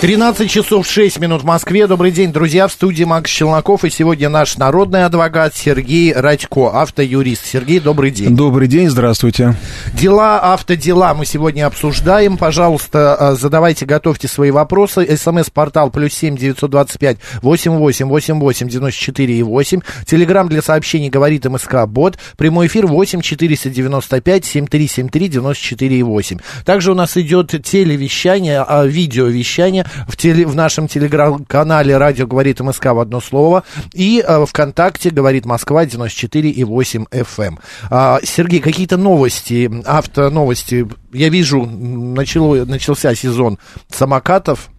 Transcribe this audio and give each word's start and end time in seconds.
13 0.00 0.48
часов 0.48 0.86
6 0.86 1.18
минут 1.18 1.42
в 1.42 1.44
Москве. 1.44 1.88
Добрый 1.88 2.12
день, 2.12 2.32
друзья. 2.32 2.68
В 2.68 2.72
студии 2.72 3.02
Макс 3.02 3.28
Челноков. 3.28 3.84
И 3.84 3.90
сегодня 3.90 4.28
наш 4.28 4.56
народный 4.56 5.04
адвокат 5.04 5.56
Сергей 5.56 6.12
Радько, 6.12 6.68
автоюрист. 6.68 7.44
Сергей, 7.44 7.80
добрый 7.80 8.12
день. 8.12 8.36
Добрый 8.36 8.68
день, 8.68 8.90
здравствуйте. 8.90 9.56
Дела, 9.94 10.38
автодела 10.52 11.12
мы 11.14 11.26
сегодня 11.26 11.66
обсуждаем. 11.66 12.36
Пожалуйста, 12.36 13.16
а, 13.16 13.34
задавайте, 13.34 13.86
готовьте 13.86 14.28
свои 14.28 14.52
вопросы. 14.52 15.04
СМС-портал 15.16 15.90
плюс 15.90 16.14
семь 16.14 16.36
девятьсот 16.36 16.70
двадцать 16.70 17.00
пять 17.00 17.18
восемь 17.42 17.72
восемь 17.72 18.06
восемь 18.06 18.38
восемь 18.38 18.68
девяносто 18.68 19.00
четыре 19.00 19.34
и 19.34 19.42
восемь. 19.42 19.80
Телеграмм 20.06 20.48
для 20.48 20.62
сообщений 20.62 21.08
говорит 21.08 21.44
МСК 21.44 21.86
Бот. 21.88 22.18
Прямой 22.36 22.68
эфир 22.68 22.86
восемь 22.86 23.20
четыреста 23.20 23.68
девяносто 23.68 24.20
пять 24.20 24.44
семь 24.44 24.68
три 24.68 24.86
семь 24.86 25.08
три 25.08 25.26
девяносто 25.26 25.60
четыре 25.60 25.98
и 25.98 26.02
восемь. 26.04 26.38
Также 26.64 26.92
у 26.92 26.94
нас 26.94 27.16
идет 27.16 27.50
телевещание, 27.64 28.64
а, 28.64 28.86
видеовещание 28.86 29.87
в, 30.06 30.16
теле, 30.16 30.46
в 30.46 30.54
нашем 30.54 30.88
телеграм-канале 30.88 31.96
«Радио 31.96 32.26
говорит 32.26 32.60
МСК» 32.60 32.86
в 32.86 33.00
одно 33.00 33.20
слово. 33.20 33.64
И 33.92 34.24
э, 34.26 34.46
ВКонтакте 34.46 35.10
«Говорит 35.10 35.46
Москва» 35.46 35.84
94,8 35.84 37.08
FM. 37.10 37.58
А, 37.90 38.18
Сергей, 38.22 38.60
какие-то 38.60 38.96
новости, 38.96 39.70
автоновости? 39.84 40.88
Я 41.12 41.28
вижу, 41.28 41.64
начало, 41.64 42.64
начался 42.64 43.14
сезон 43.14 43.58
самокатов. 43.90 44.70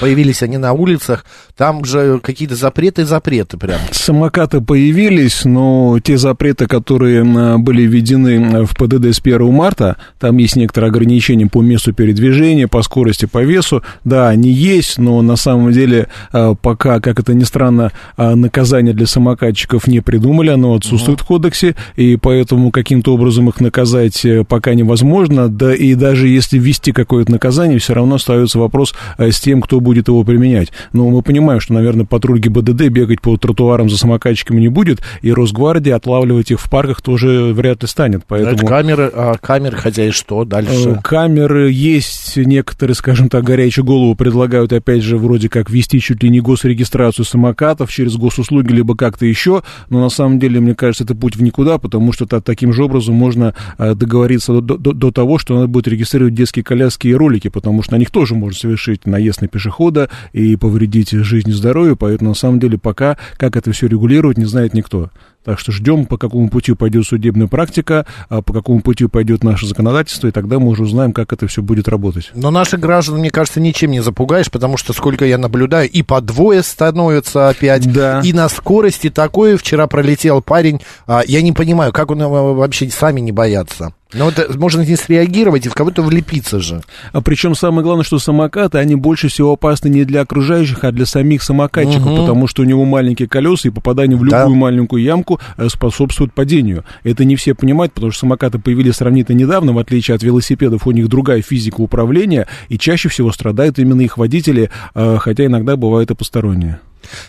Появились 0.00 0.42
они 0.42 0.58
на 0.58 0.72
улицах. 0.72 1.24
Там 1.56 1.84
же 1.84 2.20
какие-то 2.20 2.54
запреты, 2.54 3.04
запреты 3.04 3.56
прям. 3.56 3.80
Самокаты 3.90 4.60
появились, 4.60 5.44
но 5.44 5.98
те 6.02 6.16
запреты, 6.16 6.66
которые 6.66 7.24
были 7.58 7.82
введены 7.82 8.64
в 8.64 8.76
ПДД 8.76 9.06
с 9.06 9.20
1 9.20 9.52
марта, 9.52 9.96
там 10.18 10.36
есть 10.36 10.56
некоторые 10.56 10.90
ограничения 10.90 11.46
по 11.46 11.62
месту 11.62 11.92
передвижения, 11.92 12.68
по 12.68 12.82
скорости, 12.82 13.26
по 13.26 13.42
весу. 13.42 13.82
Да, 14.04 14.28
они 14.28 14.50
есть, 14.50 14.98
но 14.98 15.20
на 15.22 15.36
самом 15.36 15.72
деле 15.72 16.08
а, 16.32 16.54
пока, 16.54 17.00
как 17.00 17.18
это 17.18 17.34
ни 17.34 17.44
странно, 17.44 17.92
а, 18.16 18.36
наказание 18.36 18.94
для 18.94 19.06
самокатчиков 19.06 19.86
не 19.86 20.00
придумали, 20.00 20.50
оно 20.50 20.74
отсутствует 20.74 21.20
угу. 21.20 21.24
в 21.24 21.28
кодексе, 21.28 21.74
и 21.96 22.16
поэтому 22.16 22.70
каким-то 22.70 23.14
образом 23.14 23.48
их 23.48 23.60
наказать 23.60 24.24
э, 24.24 24.44
пока 24.44 24.74
невозможно. 24.74 25.48
Да 25.48 25.74
и 25.74 25.94
даже 25.94 26.28
если 26.28 26.58
ввести 26.58 26.92
какое-то 26.92 27.32
наказание, 27.32 27.78
все 27.78 27.94
равно 27.94 28.16
остается 28.16 28.58
вопрос 28.58 28.94
э, 29.18 29.30
с 29.30 29.40
тем, 29.48 29.62
кто 29.62 29.80
будет 29.80 30.08
его 30.08 30.24
применять. 30.24 30.72
Но 30.92 31.08
мы 31.08 31.22
понимаем, 31.22 31.58
что, 31.58 31.72
наверное, 31.72 32.04
патруль 32.04 32.38
ГИБДД 32.38 32.88
бегать 32.88 33.22
по 33.22 33.34
тротуарам 33.38 33.88
за 33.88 33.96
самокатчиками 33.96 34.60
не 34.60 34.68
будет, 34.68 35.00
и 35.22 35.32
Росгвардия 35.32 35.96
отлавливать 35.96 36.50
их 36.50 36.60
в 36.60 36.68
парках 36.68 37.00
тоже 37.00 37.54
вряд 37.54 37.80
ли 37.80 37.88
станет. 37.88 38.24
Поэтому... 38.28 38.56
Это 38.56 38.66
камеры, 38.66 39.10
а 39.10 39.36
камеры, 39.40 39.78
хотя 39.78 40.04
и 40.04 40.10
что 40.10 40.44
дальше? 40.44 40.90
Э, 40.90 40.96
камеры 41.02 41.70
есть, 41.72 42.36
некоторые, 42.36 42.94
скажем 42.94 43.30
так, 43.30 43.42
горячую 43.42 43.86
голову 43.86 44.14
предлагают, 44.14 44.70
опять 44.74 45.02
же, 45.02 45.16
вроде 45.16 45.48
как 45.48 45.70
вести 45.70 45.98
чуть 45.98 46.22
ли 46.22 46.28
не 46.28 46.40
госрегистрацию 46.40 47.24
самокатов 47.24 47.90
через 47.90 48.16
госуслуги, 48.16 48.74
либо 48.74 48.94
как-то 48.96 49.24
еще, 49.24 49.62
но 49.88 50.02
на 50.02 50.10
самом 50.10 50.38
деле, 50.38 50.60
мне 50.60 50.74
кажется, 50.74 51.04
это 51.04 51.14
путь 51.14 51.36
в 51.36 51.42
никуда, 51.42 51.78
потому 51.78 52.12
что 52.12 52.26
таким 52.26 52.74
же 52.74 52.84
образом 52.84 53.14
можно 53.14 53.54
э, 53.78 53.94
договориться 53.94 54.60
до, 54.60 54.76
до, 54.76 54.92
до 54.92 55.10
того, 55.10 55.38
что 55.38 55.54
надо 55.54 55.68
будет 55.68 55.88
регистрировать 55.88 56.34
детские 56.34 56.64
коляски 56.64 57.08
и 57.08 57.14
ролики, 57.14 57.48
потому 57.48 57.82
что 57.82 57.94
на 57.94 57.98
них 57.98 58.10
тоже 58.10 58.34
можно 58.34 58.58
совершить 58.58 59.06
наезд 59.06 59.37
на 59.40 59.48
пешехода 59.48 60.10
и 60.32 60.56
повредить 60.56 61.10
жизнь 61.10 61.38
жизни, 61.38 61.52
здоровью, 61.52 61.96
поэтому 61.96 62.30
на 62.30 62.34
самом 62.34 62.58
деле 62.58 62.78
пока 62.78 63.16
как 63.36 63.56
это 63.56 63.72
все 63.72 63.86
регулировать 63.86 64.38
не 64.38 64.44
знает 64.44 64.74
никто. 64.74 65.10
Так 65.44 65.58
что 65.58 65.72
ждем, 65.72 66.04
по 66.04 66.18
какому 66.18 66.50
пути 66.50 66.74
пойдет 66.74 67.06
судебная 67.06 67.46
практика, 67.46 68.04
а 68.28 68.42
по 68.42 68.52
какому 68.52 68.82
пути 68.82 69.06
пойдет 69.06 69.44
наше 69.44 69.66
законодательство, 69.66 70.28
и 70.28 70.30
тогда 70.30 70.58
мы 70.58 70.68
уже 70.68 70.82
узнаем, 70.82 71.12
как 71.12 71.32
это 71.32 71.46
все 71.46 71.62
будет 71.62 71.88
работать. 71.88 72.30
Но 72.34 72.50
наших 72.50 72.80
граждан, 72.80 73.18
мне 73.18 73.30
кажется, 73.30 73.60
ничем 73.60 73.92
не 73.92 74.00
запугаешь, 74.00 74.50
потому 74.50 74.76
что, 74.76 74.92
сколько 74.92 75.24
я 75.24 75.38
наблюдаю, 75.38 75.88
и 75.88 76.02
по 76.02 76.20
двое 76.20 76.62
становятся 76.62 77.48
опять, 77.48 77.90
да. 77.90 78.20
и 78.22 78.32
на 78.32 78.48
скорости 78.48 79.08
такое. 79.08 79.56
Вчера 79.56 79.86
пролетел 79.86 80.42
парень, 80.42 80.80
а, 81.06 81.22
я 81.26 81.40
не 81.40 81.52
понимаю, 81.52 81.92
как 81.92 82.10
он 82.10 82.18
вообще 82.18 82.90
сами 82.90 83.20
не 83.20 83.32
боятся. 83.32 83.94
Но 84.14 84.30
это 84.30 84.46
можно 84.58 84.80
не 84.80 84.96
среагировать 84.96 85.66
и 85.66 85.68
в 85.68 85.74
кого-то 85.74 86.02
влепиться 86.02 86.60
же. 86.60 86.82
А 87.12 87.20
причем 87.20 87.54
самое 87.54 87.82
главное, 87.82 88.04
что 88.04 88.18
самокаты, 88.18 88.78
они 88.78 88.94
больше 88.94 89.28
всего 89.28 89.52
опасны 89.52 89.88
не 89.88 90.04
для 90.04 90.22
окружающих, 90.22 90.82
а 90.84 90.92
для 90.92 91.04
самих 91.04 91.42
самокатчиков, 91.42 92.06
угу. 92.06 92.16
потому 92.16 92.46
что 92.46 92.62
у 92.62 92.64
него 92.64 92.86
маленькие 92.86 93.28
колеса, 93.28 93.68
и 93.68 93.70
попадание 93.70 94.16
в 94.16 94.24
любую 94.24 94.48
да. 94.48 94.48
маленькую 94.48 95.02
ямку 95.02 95.40
э, 95.58 95.68
способствует 95.68 96.32
падению. 96.32 96.84
Это 97.02 97.26
не 97.26 97.36
все 97.36 97.54
понимают, 97.54 97.92
потому 97.92 98.10
что 98.10 98.20
самокаты 98.20 98.58
появились 98.58 98.96
сравнительно 98.96 99.36
недавно, 99.36 99.74
в 99.74 99.78
отличие 99.78 100.14
от 100.14 100.22
велосипедов, 100.22 100.86
у 100.86 100.90
них 100.90 101.08
другая 101.08 101.42
физика 101.42 101.82
управления, 101.82 102.46
и 102.70 102.78
чаще 102.78 103.10
всего 103.10 103.30
страдают 103.30 103.78
именно 103.78 104.00
их 104.00 104.16
водители, 104.16 104.70
э, 104.94 105.18
хотя 105.20 105.44
иногда 105.44 105.76
бывают 105.76 106.10
и 106.10 106.14
посторонние. 106.14 106.80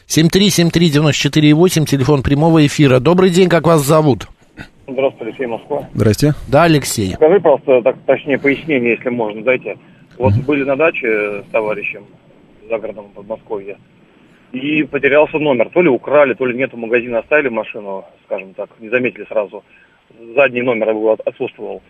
7373948, 0.08 1.86
телефон 1.86 2.24
прямого 2.24 2.66
эфира. 2.66 3.00
Добрый 3.00 3.32
день, 3.32 3.50
как 3.50 3.68
вас 3.68 3.86
зовут? 3.86 4.30
Здравствуйте, 4.92 5.26
Алексей 5.26 5.46
Москва. 5.46 5.88
Здрасте. 5.94 6.34
Да, 6.48 6.64
Алексей. 6.64 7.14
Скажи 7.14 7.40
просто, 7.40 7.82
так, 7.82 7.98
точнее, 8.06 8.40
пояснение, 8.40 8.92
если 8.92 9.10
можно, 9.10 9.44
дайте. 9.44 9.78
Вот 10.18 10.34
mm-hmm. 10.34 10.46
были 10.46 10.64
на 10.64 10.76
даче 10.76 11.44
с 11.44 11.52
товарищем 11.52 12.06
за 12.70 12.78
городом 12.78 13.06
Подмосковья, 13.14 13.78
и 14.52 14.84
потерялся 14.84 15.38
номер. 15.38 15.70
То 15.70 15.82
ли 15.82 15.90
украли, 15.90 16.34
то 16.34 16.46
ли 16.46 16.58
нет, 16.58 16.74
в 16.74 16.78
магазине 16.78 17.18
оставили 17.18 17.50
машину, 17.50 18.06
скажем 18.26 18.54
так, 18.54 18.70
не 18.80 18.90
заметили 18.90 19.26
сразу. 19.26 19.64
Задний 20.36 20.62
номер 20.62 21.18
отсутствовал. 21.26 21.82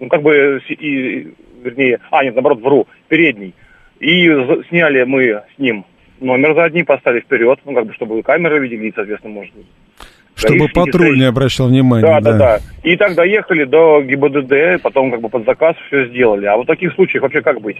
Ну, 0.00 0.08
как 0.08 0.22
бы, 0.22 0.60
и, 0.68 1.32
вернее, 1.62 2.00
а, 2.10 2.24
нет, 2.24 2.34
наоборот, 2.34 2.60
вру, 2.60 2.86
передний. 3.08 3.54
И 4.00 4.28
сняли 4.68 5.04
мы 5.04 5.42
с 5.54 5.58
ним 5.58 5.84
номер 6.20 6.54
задний, 6.54 6.84
поставили 6.84 7.20
вперед, 7.20 7.60
ну, 7.64 7.74
как 7.74 7.86
бы, 7.86 7.94
чтобы 7.94 8.22
камеры 8.22 8.60
видели, 8.60 8.92
соответственно, 8.94 9.34
может 9.34 9.54
быть. 9.54 9.66
Чтобы 10.38 10.68
патруль 10.68 11.18
не 11.18 11.24
обращал 11.24 11.68
внимания. 11.68 12.02
Да, 12.02 12.20
да, 12.20 12.32
да, 12.32 12.38
да. 12.38 12.60
И 12.82 12.96
так 12.96 13.14
доехали 13.14 13.64
до 13.64 14.00
ГИБДД, 14.02 14.82
потом 14.82 15.10
как 15.10 15.20
бы 15.20 15.28
под 15.28 15.44
заказ 15.44 15.76
все 15.88 16.06
сделали. 16.06 16.46
А 16.46 16.56
вот 16.56 16.64
в 16.64 16.66
таких 16.66 16.94
случаях 16.94 17.22
вообще 17.22 17.42
как 17.42 17.60
быть? 17.60 17.78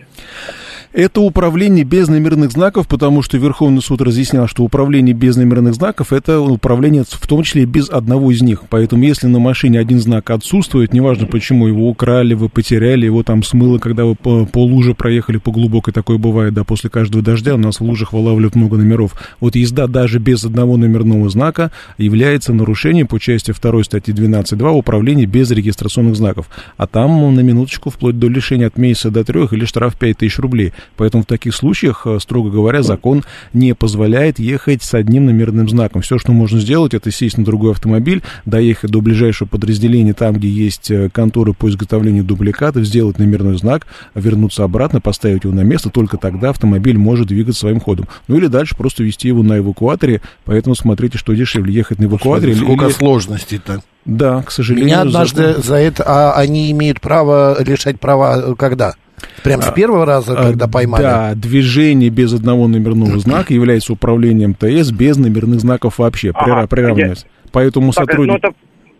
Это 0.93 1.21
управление 1.21 1.85
без 1.85 2.09
номерных 2.09 2.51
знаков, 2.51 2.89
потому 2.89 3.21
что 3.21 3.37
Верховный 3.37 3.83
суд 3.83 4.01
разъяснял, 4.01 4.49
что 4.49 4.65
управление 4.65 5.15
без 5.15 5.37
номерных 5.37 5.75
знаков– 5.75 6.13
это 6.15 6.41
управление 6.41 7.05
в 7.07 7.27
том 7.27 7.43
числе 7.43 7.67
без 7.67 7.91
одного 7.91 8.31
из 8.31 8.41
них. 8.41 8.63
Поэтому 8.71 9.05
если 9.05 9.27
на 9.27 9.39
машине 9.39 9.81
один 9.81 9.99
знак 9.99 10.31
отсутствует, 10.31 10.95
неважно 10.95 11.27
почему, 11.27 11.67
его 11.67 11.89
украли, 11.89 12.33
вы 12.33 12.49
потеряли, 12.49 13.05
его 13.05 13.23
там 13.23 13.43
смыло, 13.43 13.79
когда 13.79 14.07
вы 14.07 14.15
по, 14.15 14.47
по 14.47 14.65
луже 14.65 14.95
проехали 14.95 15.37
по 15.37 15.53
глубокой, 15.53 15.93
такое 15.93 16.17
бывает, 16.17 16.55
да, 16.55 16.65
после 16.65 16.89
каждого 16.89 17.23
дождя 17.23 17.55
у 17.55 17.59
нас 17.59 17.81
в 17.81 17.83
лужах 17.83 18.15
вылавливают 18.15 18.57
много 18.57 18.79
номеров. 18.79 19.13
Вот 19.41 19.57
езда 19.57 19.89
даже 19.89 20.19
без 20.19 20.45
одного 20.45 20.79
номерного 20.79 21.29
знака 21.29 21.71
является 21.99 22.48
нарушением 22.53 23.07
по 23.07 23.19
части 23.19 23.53
2 23.53 23.85
статьи 23.85 24.15
12.2 24.15 24.71
управление 24.71 25.27
без 25.27 25.51
регистрационных 25.51 26.17
знаков. 26.17 26.49
А 26.77 26.87
там 26.87 27.35
на 27.35 27.41
минуточку 27.41 27.91
вплоть 27.91 28.19
до 28.19 28.29
лишения 28.29 28.67
от 28.67 28.79
месяца 28.79 29.11
до 29.11 29.25
трех 29.25 29.53
или 29.53 29.65
штраф 29.65 29.97
5000 29.97 30.39
рублей. 30.39 30.73
Поэтому 30.97 31.23
в 31.23 31.27
таких 31.27 31.55
случаях, 31.55 32.07
э, 32.07 32.19
строго 32.21 32.51
говоря, 32.51 32.83
закон 32.83 33.25
не 33.53 33.75
позволяет 33.75 34.39
ехать 34.39 34.83
с 34.83 34.95
одним 34.95 35.27
номерным 35.27 35.69
знаком. 35.69 36.03
Все, 36.03 36.19
что 36.19 36.33
можно 36.33 36.61
сделать, 36.61 36.95
это 36.95 37.11
сесть 37.11 37.39
на 37.39 37.45
другой 37.45 37.73
автомобиль, 37.73 38.23
доехать 38.45 38.91
до 38.91 39.01
ближайшего 39.01 39.49
подразделения, 39.49 40.15
там, 40.15 40.35
где 40.35 40.49
есть 40.49 40.91
э, 40.91 41.11
конторы 41.11 41.53
по 41.53 41.69
изготовлению 41.69 42.25
дубликатов, 42.25 42.85
сделать 42.85 43.19
номерной 43.19 43.59
знак, 43.59 43.87
вернуться 44.15 44.65
обратно, 44.65 45.01
поставить 45.01 45.45
его 45.45 45.55
на 45.55 45.63
место, 45.63 45.91
только 45.91 46.17
тогда 46.17 46.51
автомобиль 46.51 46.99
может 46.99 47.29
двигаться 47.29 47.61
своим 47.61 47.81
ходом. 47.81 48.07
Ну 48.29 48.37
или 48.37 48.47
дальше 48.47 48.77
просто 48.77 49.03
вести 49.03 49.29
его 49.29 49.43
на 49.43 49.59
эвакуаторе, 49.59 50.21
поэтому 50.45 50.75
смотрите, 50.75 51.19
что 51.19 51.35
дешевле, 51.35 51.73
ехать 51.73 51.99
на 51.99 52.05
эвакуаторе. 52.05 52.38
Сколько 52.41 52.87
или... 52.87 52.93
сложностей-то? 52.93 53.83
Да, 54.05 54.43
к 54.43 54.51
сожалению. 54.51 54.87
Меня 54.87 55.01
однажды 55.03 55.55
за, 55.55 55.63
за 55.63 55.75
это, 55.77 56.05
а 56.07 56.33
они 56.33 56.71
имеют 56.71 57.01
право 57.01 57.63
лишать 57.63 58.01
права 58.01 58.39
э, 58.39 58.55
когда? 58.57 58.95
Прям 59.43 59.63
с 59.63 59.71
первого 59.73 60.07
раза, 60.07 60.33
а, 60.33 60.45
когда 60.45 60.69
поймали? 60.69 61.03
Да, 61.03 61.35
движение 61.35 62.09
без 62.09 62.33
одного 62.33 62.69
номерного 62.69 63.19
знака 63.19 63.53
является 63.53 63.93
управлением 63.93 64.55
ТС 64.55 64.91
без 64.91 65.17
номерных 65.17 65.61
знаков 65.61 65.99
вообще, 65.99 66.31
ага, 66.35 66.67
приравнивается. 66.67 67.27
Поэтому 67.53 67.93
так, 67.93 68.05
сотрудник... 68.07 68.33
Ну, 68.43 68.49
это 68.49 68.57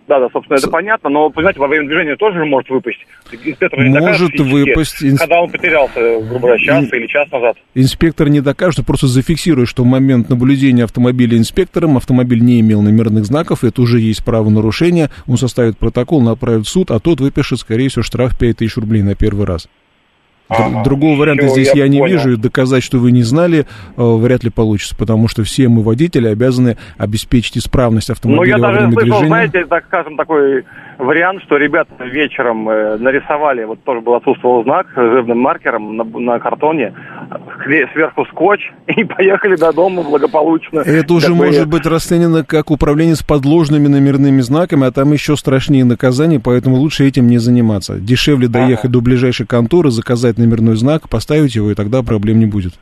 Да, 0.09 0.19
да, 0.21 0.29
собственно, 0.33 0.57
это 0.57 0.71
понятно, 0.71 1.11
но, 1.11 1.29
понимаете, 1.29 1.61
во 1.61 1.69
время 1.69 1.87
движения 1.87 2.17
тоже 2.17 2.43
может 2.47 2.71
выпасть. 2.71 2.99
Инспектор 3.31 3.79
не 3.79 3.91
Может 3.91 4.03
докажет 4.03 4.41
выпасть. 4.41 4.97
физически, 4.97 5.19
Когда 5.19 5.43
он 5.43 5.51
потерялся, 5.51 6.01
грубо 6.21 6.39
говоря, 6.39 6.59
час 6.59 6.87
или 6.91 7.07
час 7.07 7.31
назад. 7.31 7.59
Инспектор 7.75 8.31
не 8.31 8.41
докажет, 8.41 8.87
просто 8.87 9.07
зафиксирует, 9.07 9.69
что 9.69 9.83
в 9.83 9.87
момент 9.87 10.31
наблюдения 10.31 10.85
автомобиля 10.85 11.37
инспектором 11.37 11.99
автомобиль 11.99 12.41
не 12.41 12.61
имел 12.61 12.81
номерных 12.81 13.27
знаков, 13.27 13.65
это 13.65 13.83
уже 13.83 14.01
есть 14.01 14.25
правонарушение, 14.25 15.11
он 15.27 15.37
составит 15.37 15.77
протокол, 15.77 16.23
направит 16.23 16.65
в 16.65 16.71
суд, 16.71 16.91
а 16.91 17.01
тот 17.01 17.21
выпишет, 17.21 17.61
скорее 17.61 17.91
всего, 17.91 18.03
штраф 18.03 18.39
5000 18.39 18.77
рублей 18.79 19.03
на 19.03 19.15
первый 19.15 19.45
раз. 19.45 19.69
Ага, 20.49 20.83
Другого 20.83 21.19
варианта 21.19 21.45
всё, 21.47 21.55
здесь 21.55 21.75
я, 21.75 21.85
я 21.85 21.89
не 21.89 21.99
понял. 21.99 22.17
вижу, 22.17 22.33
и 22.33 22.37
доказать, 22.37 22.83
что 22.83 22.99
вы 22.99 23.13
не 23.13 23.23
знали, 23.23 23.67
э, 23.97 24.03
вряд 24.03 24.45
ли 24.45 24.51
получится, 24.51 24.97
потому 24.97 25.29
что 25.29 25.45
все 25.45 25.69
мы, 25.69 25.83
водители, 25.83 26.27
обязаны 26.29 26.77
обеспечить 26.97 27.59
исправность 27.59 28.09
Ну, 28.09 28.15
автомобиля 28.15 28.57
я 28.57 28.57
во 28.57 28.63
даже 28.63 28.79
время 28.79 28.93
слышал, 28.93 29.09
движения. 29.09 29.27
знаете, 29.29 29.65
так 29.67 29.85
скажем, 29.87 30.17
такой 30.17 30.65
вариант, 30.99 31.43
что 31.45 31.57
ребята 31.57 31.93
вечером 32.05 32.69
э, 32.69 32.97
нарисовали, 32.99 33.65
вот 33.65 33.83
тоже 33.85 34.01
был 34.01 34.15
отсутствовал 34.15 34.65
знак 34.65 34.87
жирным 34.97 35.39
маркером 35.39 35.97
на, 35.97 36.05
на 36.05 36.39
картоне, 36.39 36.95
сверху 37.93 38.25
скотч, 38.33 38.61
и 38.87 39.05
поехали 39.05 39.57
до 39.57 39.73
дома 39.73 40.03
благополучно. 40.03 40.81
Это 40.81 41.13
уже 41.15 41.29
бы, 41.29 41.47
может 41.47 41.69
быть 41.69 41.87
расценено 41.87 42.45
как 42.45 42.71
управление 42.71 43.17
с 43.17 43.23
подложными 43.23 43.87
номерными 43.89 44.41
знаками, 44.41 44.87
а 44.87 44.93
там 44.93 45.13
еще 45.13 45.37
страшнее 45.37 45.85
наказания, 45.85 46.41
поэтому 46.41 46.77
лучше 46.77 47.07
этим 47.07 47.27
не 47.27 47.39
заниматься. 47.39 47.99
Дешевле 47.99 48.49
доехать 48.49 48.91
до 48.91 49.01
ближайшей 49.01 49.47
конторы, 49.47 49.91
заказать 49.91 50.38
номерной 50.39 50.77
знак, 50.77 51.09
поставить 51.09 51.55
его, 51.55 51.71
и 51.71 51.75
тогда 51.75 52.03
проблем 52.03 52.39
не 52.39 52.47
будет. 52.47 52.75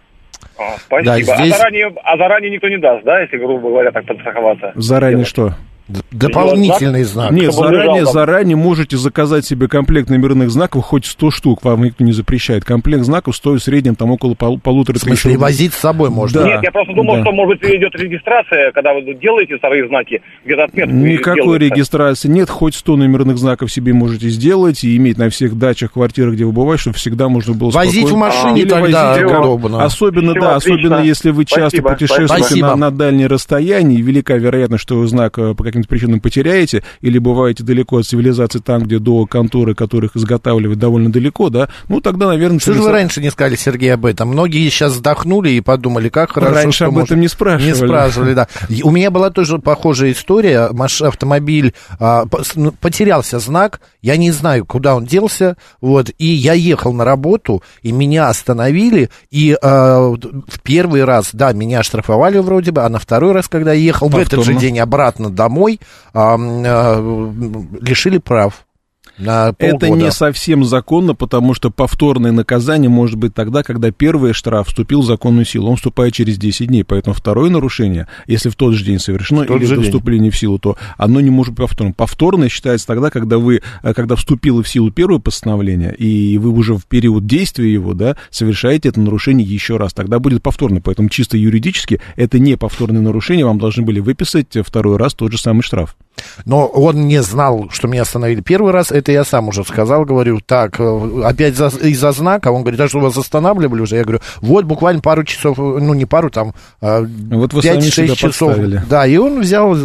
а, 0.58 0.76
спасибо. 0.78 1.04
Да, 1.04 1.20
здесь- 1.20 1.52
а, 1.52 1.58
заранее, 1.58 1.92
а 2.02 2.16
заранее 2.16 2.50
никто 2.50 2.68
не 2.68 2.78
даст, 2.78 3.04
да, 3.04 3.20
если, 3.20 3.36
грубо 3.36 3.68
говоря, 3.68 3.90
так 3.90 4.06
подстраховаться? 4.06 4.72
Заранее 4.74 5.24
Сделать? 5.24 5.54
что? 5.54 5.65
Дополнительный 6.10 7.04
знак. 7.04 7.30
Нет, 7.30 7.52
заранее, 7.52 8.06
заранее 8.06 8.56
можете 8.56 8.96
заказать 8.96 9.44
себе 9.44 9.68
комплект 9.68 10.10
номерных 10.10 10.50
знаков, 10.50 10.84
хоть 10.84 11.06
100 11.06 11.30
штук, 11.30 11.64
вам 11.64 11.84
никто 11.84 12.02
не 12.04 12.12
запрещает. 12.12 12.64
Комплект 12.64 13.04
знаков 13.04 13.36
стоит 13.36 13.60
в 13.60 13.64
среднем 13.64 13.94
там 13.94 14.10
около 14.10 14.34
пол- 14.34 14.58
полутора 14.58 14.98
В 14.98 15.02
тысяч 15.02 15.24
рублей. 15.24 15.36
возить 15.38 15.74
с 15.74 15.78
собой 15.78 16.10
можно. 16.10 16.40
Да. 16.42 16.46
Нет, 16.48 16.60
я 16.64 16.70
просто 16.72 16.92
думал, 16.94 17.16
да. 17.16 17.22
что, 17.22 17.32
может 17.32 17.60
быть, 17.60 17.70
идет 17.70 17.94
регистрация, 17.94 18.72
когда 18.72 18.94
вы 18.94 19.02
делаете 19.14 19.56
вторые 19.58 19.86
знаки, 19.88 20.22
где-то 20.44 20.64
отметку 20.64 20.94
Никакой 20.94 21.42
делается. 21.42 21.74
регистрации 21.74 22.28
нет, 22.28 22.50
хоть 22.50 22.74
100 22.74 22.96
номерных 22.96 23.38
знаков 23.38 23.70
себе 23.70 23.92
можете 23.92 24.28
сделать 24.28 24.82
и 24.84 24.96
иметь 24.96 25.18
на 25.18 25.30
всех 25.30 25.56
дачах, 25.56 25.92
квартирах, 25.92 26.34
где 26.34 26.44
вы 26.44 26.52
бываете, 26.52 26.82
чтобы 26.82 26.96
всегда 26.96 27.28
можно 27.28 27.54
было 27.54 27.70
Возить 27.70 28.04
в 28.04 28.08
спокойно- 28.08 28.18
машине 28.18 28.60
Или 28.62 28.68
тогда 28.68 29.10
возить, 29.12 29.28
да. 29.28 29.40
удобно. 29.40 29.84
Особенно, 29.84 30.32
Всё, 30.32 30.40
да, 30.40 30.56
отлично. 30.56 30.74
особенно 30.74 31.00
если 31.04 31.30
вы 31.30 31.44
часто 31.44 31.68
Спасибо, 31.68 31.90
путешествуете 31.90 32.44
спасибо. 32.44 32.66
на, 32.68 32.76
на 32.76 32.90
дальние 32.90 33.26
расстояния, 33.26 33.96
и 33.96 34.02
велика 34.02 34.34
вероятность, 34.36 34.82
что 34.82 35.06
знак 35.06 35.38
э, 35.38 35.54
по 35.54 35.62
каким-то 35.76 35.88
причинам 35.88 36.20
потеряете, 36.20 36.82
или 37.00 37.18
бываете 37.18 37.62
далеко 37.62 37.98
от 37.98 38.06
цивилизации, 38.06 38.58
там, 38.58 38.82
где 38.82 38.98
до 38.98 39.26
конторы, 39.26 39.74
которых 39.74 40.16
изготавливают 40.16 40.78
довольно 40.78 41.12
далеко, 41.12 41.50
да, 41.50 41.68
ну 41.88 42.00
тогда, 42.00 42.28
наверное... 42.28 42.58
Что 42.58 42.74
же 42.74 42.82
вы 42.82 42.92
раньше 42.92 43.20
не 43.20 43.30
сказали, 43.30 43.56
Сергей, 43.56 43.92
об 43.94 44.06
этом? 44.06 44.28
Многие 44.28 44.68
сейчас 44.68 44.92
вздохнули 44.92 45.50
и 45.50 45.60
подумали, 45.60 46.08
как 46.08 46.32
хорошо, 46.32 46.54
Раньше 46.54 46.84
об 46.84 46.92
может- 46.92 47.08
этом 47.10 47.20
не 47.20 47.28
спрашивали. 47.28 47.70
Не 47.70 47.74
спрашивали, 47.74 48.34
да. 48.34 48.48
У 48.82 48.90
меня 48.90 49.10
была 49.10 49.30
тоже 49.30 49.58
похожая 49.58 50.12
история. 50.12 50.70
Автомобиль 51.06 51.74
а, 51.98 52.24
ну, 52.54 52.72
потерялся 52.72 53.38
знак, 53.38 53.80
я 54.02 54.16
не 54.16 54.30
знаю, 54.30 54.64
куда 54.64 54.94
он 54.94 55.04
делся, 55.04 55.56
вот, 55.80 56.10
и 56.18 56.26
я 56.26 56.52
ехал 56.52 56.92
на 56.92 57.04
работу, 57.04 57.62
и 57.82 57.92
меня 57.92 58.28
остановили, 58.28 59.10
и 59.30 59.56
а, 59.62 60.00
в 60.00 60.60
первый 60.62 61.04
раз, 61.04 61.30
да, 61.32 61.52
меня 61.52 61.80
оштрафовали 61.80 62.38
вроде 62.38 62.70
бы, 62.72 62.82
а 62.82 62.88
на 62.88 62.98
второй 62.98 63.32
раз, 63.32 63.48
когда 63.48 63.72
я 63.72 63.80
ехал 63.80 64.08
в 64.08 64.16
этот 64.16 64.32
же 64.32 64.36
Повторно. 64.36 64.60
день 64.60 64.78
обратно 64.78 65.30
домой, 65.30 65.65
м, 66.14 66.64
а, 66.66 66.96
лишили 67.82 68.18
прав. 68.18 68.62
На 69.18 69.54
Это 69.58 69.88
не 69.90 70.10
совсем 70.10 70.64
законно, 70.64 71.14
потому 71.14 71.54
что 71.54 71.70
повторное 71.70 72.32
наказание 72.32 72.90
может 72.90 73.16
быть 73.16 73.34
тогда, 73.34 73.62
когда 73.62 73.90
первый 73.90 74.32
штраф 74.32 74.68
вступил 74.68 75.00
в 75.00 75.06
законную 75.06 75.44
силу. 75.44 75.70
Он 75.70 75.76
вступает 75.76 76.12
через 76.14 76.38
10 76.38 76.68
дней. 76.68 76.84
Поэтому 76.84 77.14
второе 77.14 77.50
нарушение, 77.50 78.08
если 78.26 78.50
в 78.50 78.56
тот 78.56 78.74
же 78.74 78.84
день 78.84 78.98
совершено 78.98 79.42
или 79.42 79.66
до 79.66 79.80
вступления 79.80 80.30
в 80.30 80.36
силу, 80.36 80.58
то 80.58 80.76
оно 80.98 81.20
не 81.20 81.30
может 81.30 81.54
быть 81.54 81.66
повторным. 81.66 81.94
Повторное 81.94 82.48
считается 82.48 82.86
тогда, 82.86 83.10
когда 83.10 83.38
вы, 83.38 83.62
э, 83.82 83.94
когда 83.94 84.16
вступило 84.16 84.62
в 84.62 84.68
силу 84.68 84.90
первое 84.90 85.18
постановление, 85.18 85.94
и 85.94 86.36
вы 86.38 86.50
уже 86.50 86.74
в 86.74 86.84
период 86.84 87.26
действия 87.26 87.72
его, 87.72 87.94
да, 87.94 88.16
совершаете 88.30 88.90
это 88.90 89.00
нарушение 89.00 89.46
еще 89.46 89.78
раз. 89.78 89.94
Тогда 89.94 90.18
будет 90.18 90.42
повторно. 90.42 90.80
Поэтому 90.80 91.08
чисто 91.08 91.36
юридически 91.38 92.00
это 92.16 92.38
не 92.38 92.56
повторное 92.56 93.00
нарушение. 93.00 93.46
Вам 93.46 93.58
должны 93.58 93.82
были 93.82 94.00
выписать 94.00 94.56
второй 94.64 94.98
раз 94.98 95.14
тот 95.14 95.32
же 95.32 95.38
самый 95.38 95.62
штраф. 95.62 95.96
Но 96.44 96.66
он 96.66 97.06
не 97.08 97.22
знал, 97.22 97.68
что 97.70 97.88
меня 97.88 98.02
остановили 98.02 98.40
первый 98.40 98.72
раз. 98.72 98.90
Это 98.92 99.12
я 99.12 99.24
сам 99.24 99.48
уже 99.48 99.64
сказал, 99.64 100.04
говорю, 100.04 100.40
так, 100.40 100.78
э, 100.80 101.22
опять 101.24 101.56
за- 101.56 101.68
из-за 101.68 102.12
знака. 102.12 102.50
Он 102.52 102.62
говорит, 102.62 102.80
а 102.80 102.88
что 102.88 103.00
вас 103.00 103.16
останавливали 103.16 103.80
уже? 103.80 103.96
Я 103.96 104.02
говорю, 104.02 104.20
вот 104.40 104.64
буквально 104.64 105.00
пару 105.00 105.24
часов, 105.24 105.58
ну 105.58 105.94
не 105.94 106.04
пару, 106.06 106.30
там, 106.30 106.54
а, 106.80 107.00
Вот 107.02 107.52
вы 107.52 107.62
сами 107.62 107.80
5-6 107.80 107.94
себя 107.94 108.14
часов. 108.14 108.48
подставили. 108.48 108.82
Да, 108.88 109.06
и 109.06 109.16
он 109.16 109.40
взял, 109.40 109.76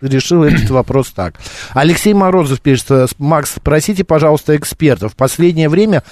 решил 0.00 0.44
этот 0.44 0.70
вопрос 0.70 1.10
так. 1.10 1.34
Алексей 1.74 2.14
Морозов 2.14 2.60
пишет, 2.60 2.90
э, 2.90 3.06
Макс, 3.18 3.54
спросите, 3.56 4.04
пожалуйста, 4.04 4.56
экспертов. 4.56 5.12
В 5.12 5.16
последнее 5.16 5.68
время 5.68 6.02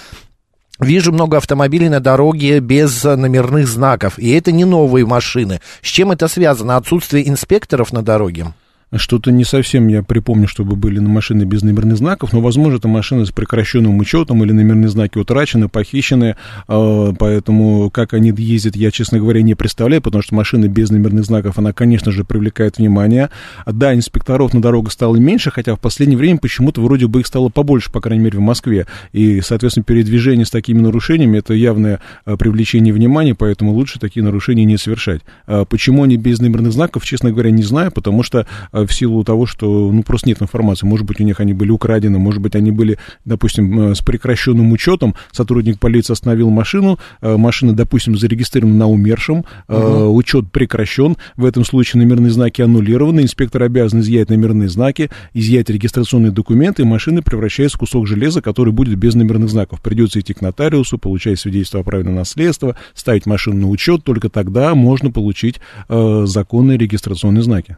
Вижу 0.78 1.10
много 1.10 1.38
автомобилей 1.38 1.88
на 1.88 2.00
дороге 2.00 2.60
без 2.60 3.02
номерных 3.02 3.66
знаков, 3.66 4.18
и 4.18 4.30
это 4.32 4.52
не 4.52 4.66
новые 4.66 5.06
машины. 5.06 5.62
С 5.80 5.86
чем 5.86 6.12
это 6.12 6.28
связано? 6.28 6.76
Отсутствие 6.76 7.26
инспекторов 7.30 7.94
на 7.94 8.02
дороге? 8.02 8.48
Что-то 8.94 9.32
не 9.32 9.42
совсем 9.42 9.88
я 9.88 10.04
припомню, 10.04 10.46
чтобы 10.46 10.76
были 10.76 11.00
на 11.00 11.08
машины 11.08 11.42
без 11.42 11.62
номерных 11.62 11.96
знаков, 11.96 12.32
но, 12.32 12.40
возможно, 12.40 12.76
это 12.76 12.86
машины 12.86 13.26
с 13.26 13.32
прекращенным 13.32 13.98
учетом 13.98 14.44
или 14.44 14.52
номерные 14.52 14.88
знаки 14.88 15.18
утрачены, 15.18 15.68
похищены, 15.68 16.36
э, 16.68 17.12
поэтому 17.18 17.90
как 17.90 18.14
они 18.14 18.32
ездят, 18.36 18.76
я, 18.76 18.92
честно 18.92 19.18
говоря, 19.18 19.42
не 19.42 19.56
представляю, 19.56 20.02
потому 20.02 20.22
что 20.22 20.36
машина 20.36 20.68
без 20.68 20.90
номерных 20.90 21.24
знаков, 21.24 21.58
она, 21.58 21.72
конечно 21.72 22.12
же, 22.12 22.22
привлекает 22.22 22.78
внимание. 22.78 23.30
Да, 23.66 23.92
инспекторов 23.92 24.54
на 24.54 24.62
дорогах 24.62 24.92
стало 24.92 25.16
меньше, 25.16 25.50
хотя 25.50 25.74
в 25.74 25.80
последнее 25.80 26.16
время 26.16 26.38
почему-то 26.38 26.80
вроде 26.80 27.08
бы 27.08 27.20
их 27.20 27.26
стало 27.26 27.48
побольше, 27.48 27.90
по 27.90 28.00
крайней 28.00 28.22
мере, 28.22 28.38
в 28.38 28.42
Москве, 28.42 28.86
и, 29.12 29.40
соответственно, 29.40 29.82
передвижение 29.82 30.46
с 30.46 30.50
такими 30.50 30.78
нарушениями, 30.78 31.38
это 31.38 31.54
явное 31.54 31.98
э, 32.24 32.36
привлечение 32.36 32.94
внимания, 32.94 33.34
поэтому 33.34 33.72
лучше 33.72 33.98
такие 33.98 34.22
нарушения 34.22 34.64
не 34.64 34.76
совершать. 34.76 35.22
А 35.48 35.64
Почему 35.64 36.04
они 36.04 36.16
без 36.16 36.38
номерных 36.38 36.72
знаков, 36.72 37.04
честно 37.04 37.32
говоря, 37.32 37.50
не 37.50 37.64
знаю, 37.64 37.90
потому 37.90 38.22
что 38.22 38.46
в 38.84 38.92
силу 38.92 39.24
того, 39.24 39.46
что, 39.46 39.90
ну, 39.92 40.02
просто 40.02 40.28
нет 40.28 40.42
информации. 40.42 40.86
Может 40.86 41.06
быть, 41.06 41.20
у 41.20 41.24
них 41.24 41.40
они 41.40 41.54
были 41.54 41.70
украдены, 41.70 42.18
может 42.18 42.42
быть, 42.42 42.54
они 42.54 42.70
были, 42.70 42.98
допустим, 43.24 43.90
э, 43.90 43.94
с 43.94 44.00
прекращенным 44.00 44.72
учетом. 44.72 45.14
Сотрудник 45.32 45.78
полиции 45.78 46.12
остановил 46.12 46.50
машину, 46.50 46.98
э, 47.20 47.36
машина, 47.36 47.72
допустим, 47.72 48.16
зарегистрирована 48.16 48.76
на 48.76 48.86
умершем, 48.86 49.44
э, 49.68 50.04
учет 50.04 50.50
прекращен. 50.50 51.16
В 51.36 51.44
этом 51.44 51.64
случае 51.64 52.02
номерные 52.02 52.30
знаки 52.30 52.62
аннулированы. 52.62 53.20
Инспектор 53.20 53.62
обязан 53.62 54.00
изъять 54.00 54.28
номерные 54.30 54.68
знаки, 54.68 55.10
изъять 55.34 55.70
регистрационные 55.70 56.32
документы, 56.32 56.82
и 56.82 56.84
машина 56.84 57.22
превращается 57.22 57.76
в 57.76 57.80
кусок 57.80 58.06
железа, 58.06 58.42
который 58.42 58.72
будет 58.72 58.98
без 58.98 59.14
номерных 59.14 59.48
знаков. 59.48 59.80
Придется 59.80 60.20
идти 60.20 60.34
к 60.34 60.40
нотариусу, 60.40 60.98
получать 60.98 61.38
свидетельство 61.38 61.80
о 61.80 61.82
праве 61.82 62.04
на 62.04 62.12
наследство, 62.12 62.76
ставить 62.94 63.26
машину 63.26 63.60
на 63.60 63.68
учет. 63.68 64.04
Только 64.04 64.28
тогда 64.28 64.74
можно 64.74 65.10
получить 65.10 65.56
э, 65.88 66.24
законные 66.26 66.78
регистрационные 66.78 67.42
знаки. 67.42 67.76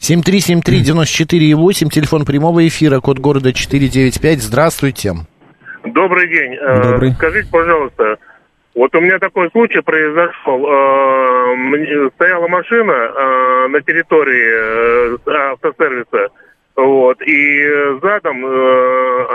7373948, 0.00 1.88
телефон 1.90 2.24
прямого 2.24 2.66
эфира, 2.66 3.00
код 3.00 3.18
города 3.18 3.52
495. 3.52 4.38
Здравствуйте. 4.40 5.14
Добрый 5.84 6.28
день. 6.28 6.54
Э, 6.54 6.82
Добрый. 6.92 7.12
Скажите, 7.12 7.48
пожалуйста, 7.50 8.16
вот 8.74 8.94
у 8.94 9.00
меня 9.00 9.18
такой 9.18 9.50
случай 9.50 9.80
произошел. 9.80 10.66
Э, 10.66 11.54
мне- 11.56 12.10
Стояла 12.14 12.48
машина 12.48 12.92
э, 12.92 13.68
на 13.68 13.80
территории 13.82 15.18
автосервиса, 15.52 16.28
вот, 16.76 17.20
и 17.22 17.64
задом 18.02 18.36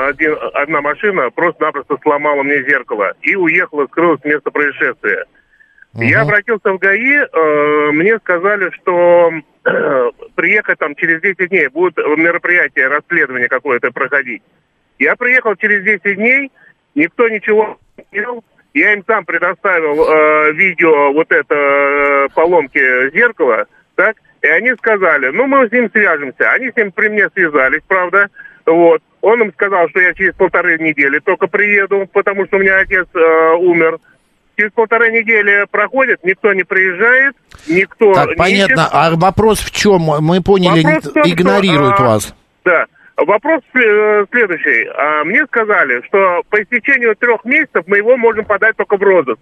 один, 0.08 0.36
одна 0.54 0.80
машина 0.82 1.30
просто-напросто 1.36 1.98
сломала 2.02 2.42
мне 2.42 2.64
зеркало 2.64 3.14
и 3.22 3.36
уехала, 3.36 3.86
скрылась 3.88 4.22
с 4.22 4.26
места 4.26 4.50
происшествия. 4.50 5.26
Я 5.96 6.22
обратился 6.22 6.72
в 6.72 6.78
ГАИ, 6.80 7.92
мне 7.92 8.18
сказали, 8.20 8.72
что 8.82 9.32
приехать 10.36 10.80
там 10.80 10.96
через 10.96 11.22
10 11.22 11.50
дней, 11.50 11.68
будет 11.68 11.98
мероприятие, 11.98 12.88
расследование 12.88 13.48
какое-то 13.48 13.92
проходить. 13.92 14.44
Я 15.00 15.16
приехал 15.16 15.56
через 15.56 15.84
10 15.84 16.16
дней, 16.18 16.52
никто 16.96 17.28
ничего 17.30 17.78
не 17.98 18.06
делал. 18.12 18.44
Я 18.74 18.94
им 18.94 19.04
сам 19.06 19.24
предоставил 19.24 20.04
э, 20.04 20.52
видео 20.54 21.14
вот 21.14 21.32
это 21.32 21.56
э, 21.56 22.28
поломки 22.34 22.80
зеркала, 23.12 23.68
так, 23.96 24.18
и 24.42 24.48
они 24.48 24.72
сказали, 24.72 25.28
ну 25.28 25.46
мы 25.46 25.68
с 25.68 25.72
ним 25.72 25.90
свяжемся. 25.92 26.52
Они 26.52 26.72
с 26.72 26.76
ним 26.76 26.92
при 26.92 27.10
мне 27.10 27.30
связались, 27.30 27.84
правда, 27.88 28.30
вот. 28.66 29.02
Он 29.22 29.42
им 29.42 29.54
сказал, 29.54 29.88
что 29.88 30.02
я 30.02 30.14
через 30.14 30.36
полторы 30.36 30.78
недели 30.80 31.20
только 31.20 31.48
приеду, 31.48 32.10
потому 32.12 32.46
что 32.46 32.58
у 32.58 32.60
меня 32.60 32.80
отец 32.80 33.08
э, 33.14 33.54
умер. 33.54 34.00
Через 34.56 34.72
полторы 34.72 35.12
недели 35.12 35.66
проходит, 35.72 36.24
никто 36.24 36.54
не 36.54 36.64
приезжает, 36.64 37.36
никто 37.68 38.14
Так, 38.14 38.30
не 38.30 38.36
понятно. 38.36 38.74
ищет. 38.82 38.90
А 38.92 39.12
вопрос 39.16 39.60
в 39.60 39.72
чем? 39.72 40.02
Мы 40.02 40.42
поняли, 40.44 40.84
Вопрос 40.84 41.04
том, 41.04 41.24
что, 41.24 41.32
игнорируют 41.32 42.00
а, 42.00 42.04
вас. 42.04 42.36
Да. 42.64 42.86
Вопрос 43.18 43.62
э, 43.74 44.26
следующий. 44.32 44.88
А, 44.96 45.24
Мне 45.24 45.46
сказали, 45.46 46.02
что 46.08 46.42
по 46.50 46.62
истечению 46.62 47.16
трех 47.16 47.46
месяцев 47.46 47.84
мы 47.88 47.98
его 47.98 48.16
можем 48.18 48.46
подать 48.46 48.76
только 48.76 48.98
в 48.98 49.02
розыск. 49.02 49.40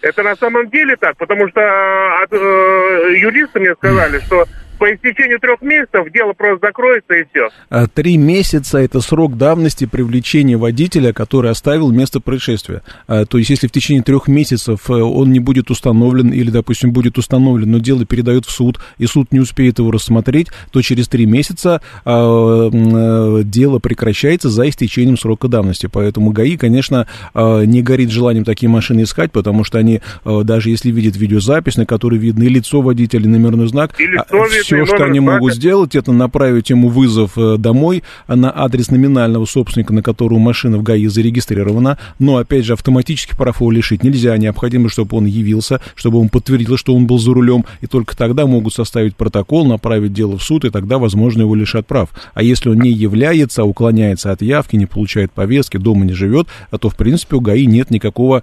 Это 0.00 0.22
на 0.22 0.36
самом 0.36 0.68
деле 0.70 0.96
так, 0.96 1.16
потому 1.16 1.48
что 1.48 1.60
э, 1.60 2.22
от, 2.22 2.32
э, 2.32 3.18
юристы 3.18 3.60
мне 3.60 3.74
сказали, 3.74 4.20
что 4.20 4.44
по 4.78 4.94
истечению 4.94 5.40
трех 5.40 5.60
месяцев 5.60 6.10
дело 6.12 6.32
просто 6.32 6.66
закроется 6.68 7.14
и 7.14 7.24
все. 7.30 7.48
А 7.68 7.86
Три 7.86 8.16
месяца– 8.16 8.78
это 8.78 9.00
срок 9.00 9.36
давности 9.36 9.84
привлечения 9.84 10.56
водителя, 10.56 11.12
который 11.12 11.50
оставил 11.50 11.90
место 11.90 12.20
происшествия. 12.20 12.82
А, 13.06 13.26
То 13.26 13.38
есть, 13.38 13.50
если 13.50 13.66
в 13.66 13.72
течение 13.72 14.02
трех 14.02 14.28
месяцев 14.28 14.88
э, 14.88 14.92
он 14.92 15.32
не 15.32 15.40
будет 15.40 15.70
установлен 15.70 16.30
или, 16.30 16.50
допустим, 16.50 16.92
будет 16.92 17.18
установлен, 17.18 17.70
но 17.70 17.78
дело 17.78 18.04
передают 18.04 18.46
в 18.46 18.50
суд, 18.50 18.78
и 18.98 19.06
суд 19.06 19.32
не 19.32 19.40
успеет 19.40 19.78
его 19.78 19.90
рассмотреть, 19.90 20.48
то 20.70 20.80
через 20.80 21.08
три 21.08 21.26
месяца 21.26 21.80
а, 22.04 22.70
э, 22.72 23.42
дело 23.44 23.78
прекращается 23.78 24.48
за 24.48 24.68
истечением 24.68 25.16
срока 25.16 25.48
давности. 25.48 25.88
Поэтому 25.90 26.30
ГАИ, 26.30 26.56
конечно, 26.56 27.06
не 27.34 27.82
горит 27.82 28.10
желанием 28.10 28.44
такие 28.44 28.68
машины 28.68 29.02
искать, 29.02 29.32
потому 29.32 29.64
что 29.64 29.78
они, 29.78 30.00
даже 30.24 30.70
если 30.70 30.90
видят 30.90 31.16
видеозапись, 31.16 31.76
на 31.76 31.86
которой 31.86 32.18
видно 32.18 32.44
и 32.44 32.48
лицо 32.48 32.80
водителя, 32.80 33.24
и 33.24 33.28
номерной 33.28 33.68
знак, 33.68 33.98
И 33.98 34.06
лицо 34.06 34.44
все, 34.76 34.86
что 34.86 35.04
они 35.04 35.18
знака. 35.18 35.38
могут 35.38 35.54
сделать, 35.54 35.94
это 35.94 36.12
направить 36.12 36.70
ему 36.70 36.88
вызов 36.88 37.36
э, 37.36 37.56
домой 37.58 38.02
на 38.26 38.52
адрес 38.54 38.90
номинального 38.90 39.44
собственника, 39.46 39.92
на 39.92 40.02
которого 40.02 40.38
машина 40.38 40.78
в 40.78 40.82
ГАИ 40.82 41.06
зарегистрирована. 41.06 41.98
Но, 42.18 42.36
опять 42.36 42.64
же, 42.64 42.74
автоматически 42.74 43.34
прав 43.36 43.60
его 43.60 43.70
лишить 43.70 44.02
нельзя. 44.02 44.36
Необходимо, 44.36 44.88
чтобы 44.88 45.16
он 45.16 45.26
явился, 45.26 45.80
чтобы 45.94 46.18
он 46.18 46.28
подтвердил, 46.28 46.76
что 46.76 46.94
он 46.94 47.06
был 47.06 47.18
за 47.18 47.32
рулем. 47.32 47.64
И 47.80 47.86
только 47.86 48.16
тогда 48.16 48.46
могут 48.46 48.74
составить 48.74 49.16
протокол, 49.16 49.64
направить 49.66 50.12
дело 50.12 50.36
в 50.36 50.42
суд, 50.42 50.64
и 50.64 50.70
тогда, 50.70 50.98
возможно, 50.98 51.42
его 51.42 51.54
лишат 51.54 51.86
прав. 51.86 52.10
А 52.34 52.42
если 52.42 52.68
он 52.68 52.78
не 52.78 52.90
является, 52.90 53.62
а 53.62 53.64
уклоняется 53.64 54.32
от 54.32 54.42
явки, 54.42 54.76
не 54.76 54.86
получает 54.86 55.32
повестки, 55.32 55.76
дома 55.76 56.04
не 56.04 56.12
живет, 56.12 56.48
а 56.70 56.78
то, 56.78 56.90
в 56.90 56.96
принципе, 56.96 57.36
у 57.36 57.40
ГАИ 57.40 57.66
нет 57.66 57.90
никакого 57.90 58.42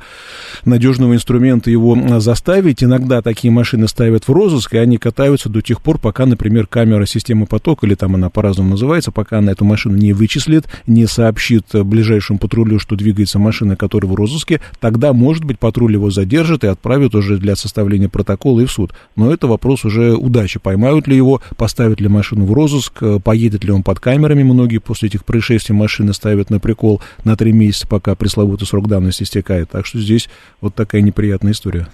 надежного 0.64 1.14
инструмента 1.14 1.70
его 1.70 1.96
а, 1.96 2.20
заставить. 2.20 2.84
Иногда 2.84 3.22
такие 3.22 3.52
машины 3.52 3.88
ставят 3.88 4.28
в 4.28 4.32
розыск, 4.32 4.74
и 4.74 4.78
они 4.78 4.98
катаются 4.98 5.50
до 5.50 5.62
тех 5.62 5.82
пор, 5.82 6.00
пока, 6.00 6.15
например, 6.26 6.68
камера 6.68 7.06
системы 7.06 7.46
поток, 7.46 7.84
или 7.84 7.96
там 7.96 8.16
она 8.16 8.30
по-разному 8.30 8.72
называется, 8.72 9.12
пока 9.12 9.40
она 9.40 9.52
эту 9.52 9.66
машину 9.66 9.98
не 9.98 10.14
вычислит, 10.14 10.66
не 10.88 11.06
сообщит 11.08 11.66
э, 11.74 11.84
ближайшему 11.84 12.40
патрулю, 12.40 12.80
что 12.80 12.96
двигается 12.96 13.40
машина, 13.40 13.76
которая 13.76 14.10
в 14.12 14.16
розыске, 14.16 14.62
тогда, 14.80 15.12
может 15.12 15.44
быть, 15.44 15.60
патруль 15.60 15.94
его 15.94 16.12
задержит 16.12 16.64
и 16.64 16.68
отправит 16.68 17.16
уже 17.16 17.38
для 17.38 17.56
составления 17.56 18.08
протокола 18.08 18.62
и 18.62 18.66
в 18.66 18.72
суд. 18.72 18.94
Но 19.16 19.34
это 19.34 19.48
вопрос 19.48 19.84
уже 19.84 20.14
удачи. 20.16 20.60
Поймают 20.60 21.08
ли 21.08 21.16
его, 21.18 21.42
поставят 21.58 22.00
ли 22.00 22.08
машину 22.08 22.46
в 22.46 22.54
розыск, 22.54 22.94
э, 23.02 23.20
поедет 23.20 23.64
ли 23.64 23.72
он 23.72 23.84
под 23.84 24.00
камерами. 24.00 24.44
Многие 24.44 24.78
после 24.78 25.10
этих 25.10 25.26
происшествий 25.26 25.76
машины 25.76 26.14
ставят 26.14 26.50
на 26.50 26.60
прикол 26.60 27.02
на 27.24 27.36
три 27.36 27.52
месяца, 27.52 27.88
пока 27.88 28.16
пресловутый 28.16 28.68
срок 28.68 28.88
давности 28.88 29.24
истекает. 29.24 29.70
Так 29.72 29.86
что 29.86 30.00
здесь 30.00 30.30
вот 30.62 30.76
такая 30.76 31.02
неприятная 31.02 31.52
история. 31.54 31.88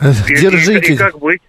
И- 0.00 0.06
И, 0.06 0.32
и 0.34 0.40
Держите. 0.40 0.96
как 0.96 1.18
быть? 1.20 1.40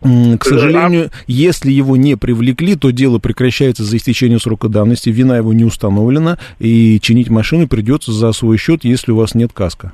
К 0.00 0.44
сожалению, 0.44 1.10
если 1.26 1.72
его 1.72 1.96
не 1.96 2.16
привлекли, 2.16 2.76
то 2.76 2.90
дело 2.90 3.18
прекращается 3.18 3.82
за 3.82 3.96
истечение 3.96 4.38
срока 4.38 4.68
давности, 4.68 5.10
вина 5.10 5.36
его 5.36 5.52
не 5.52 5.64
установлена, 5.64 6.38
и 6.60 7.00
чинить 7.00 7.30
машину 7.30 7.66
придется 7.66 8.12
за 8.12 8.30
свой 8.32 8.58
счет, 8.58 8.84
если 8.84 9.10
у 9.10 9.16
вас 9.16 9.34
нет 9.34 9.52
каска. 9.52 9.92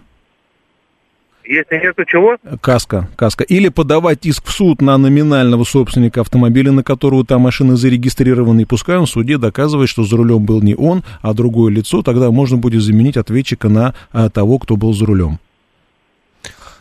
Если 1.47 1.77
нету 1.77 2.05
чего? 2.07 2.37
Каска, 2.61 3.09
каска. 3.17 3.45
Или 3.45 3.69
подавать 3.69 4.25
иск 4.25 4.47
в 4.47 4.51
суд 4.51 4.81
на 4.81 4.97
номинального 4.97 5.65
собственника 5.65 6.23
автомобиля, 6.23 6.73
на 6.73 6.83
которого 6.83 7.25
та 7.25 7.39
машина 7.39 7.77
зарегистрирована, 7.77 8.61
и 8.61 8.65
пускай 8.65 8.97
он 8.97 9.05
в 9.05 9.11
суде 9.11 9.37
доказывает, 9.37 9.91
что 9.91 10.05
за 10.05 10.17
рулем 10.17 10.45
был 10.45 10.63
не 10.63 10.75
он, 10.75 11.03
а 11.21 11.35
другое 11.35 11.71
лицо, 11.71 12.03
тогда 12.03 12.31
можно 12.31 12.57
будет 12.57 12.83
заменить 12.83 13.19
ответчика 13.19 13.69
на 13.69 13.95
а, 14.11 14.31
того, 14.31 14.59
кто 14.59 14.77
был 14.77 14.95
за 14.95 15.05
рулем. 15.05 15.39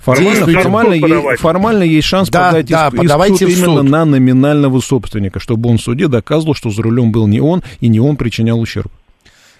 Формально, 0.03 0.45
формально, 0.61 0.99
подавать. 1.01 1.39
формально 1.39 1.83
есть 1.83 2.07
шанс 2.07 2.29
Да, 2.29 2.49
подать 2.49 2.65
да, 2.67 2.87
иск, 2.87 2.93
иск 2.95 3.03
подавайте 3.03 3.45
в 3.45 3.49
именно 3.49 3.77
суд. 3.81 3.89
на 3.89 4.05
номинального 4.05 4.79
собственника, 4.79 5.39
чтобы 5.39 5.69
он 5.69 5.77
в 5.77 5.81
суде 5.81 6.07
доказывал, 6.07 6.55
что 6.55 6.69
за 6.71 6.81
рулем 6.83 7.11
был 7.11 7.25
не 7.27 7.39
он, 7.39 7.63
и 7.79 7.87
не 7.87 7.99
он 8.01 8.17
причинял 8.17 8.59
ущерб. 8.59 8.91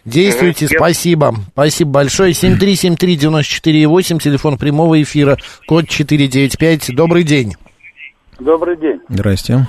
Действуйте, 0.05 0.65
Мгм. 0.65 0.75
спасибо. 0.75 1.33
Спасибо 1.53 1.91
большое. 1.91 2.33
7373948, 2.33 4.19
телефон 4.19 4.57
прямого 4.57 5.01
эфира, 5.01 5.37
код 5.67 5.87
495. 5.87 6.93
Добрый 6.93 7.23
день. 7.23 7.53
Добрый 8.39 8.75
день. 8.77 8.99
Здрасте. 9.07 9.65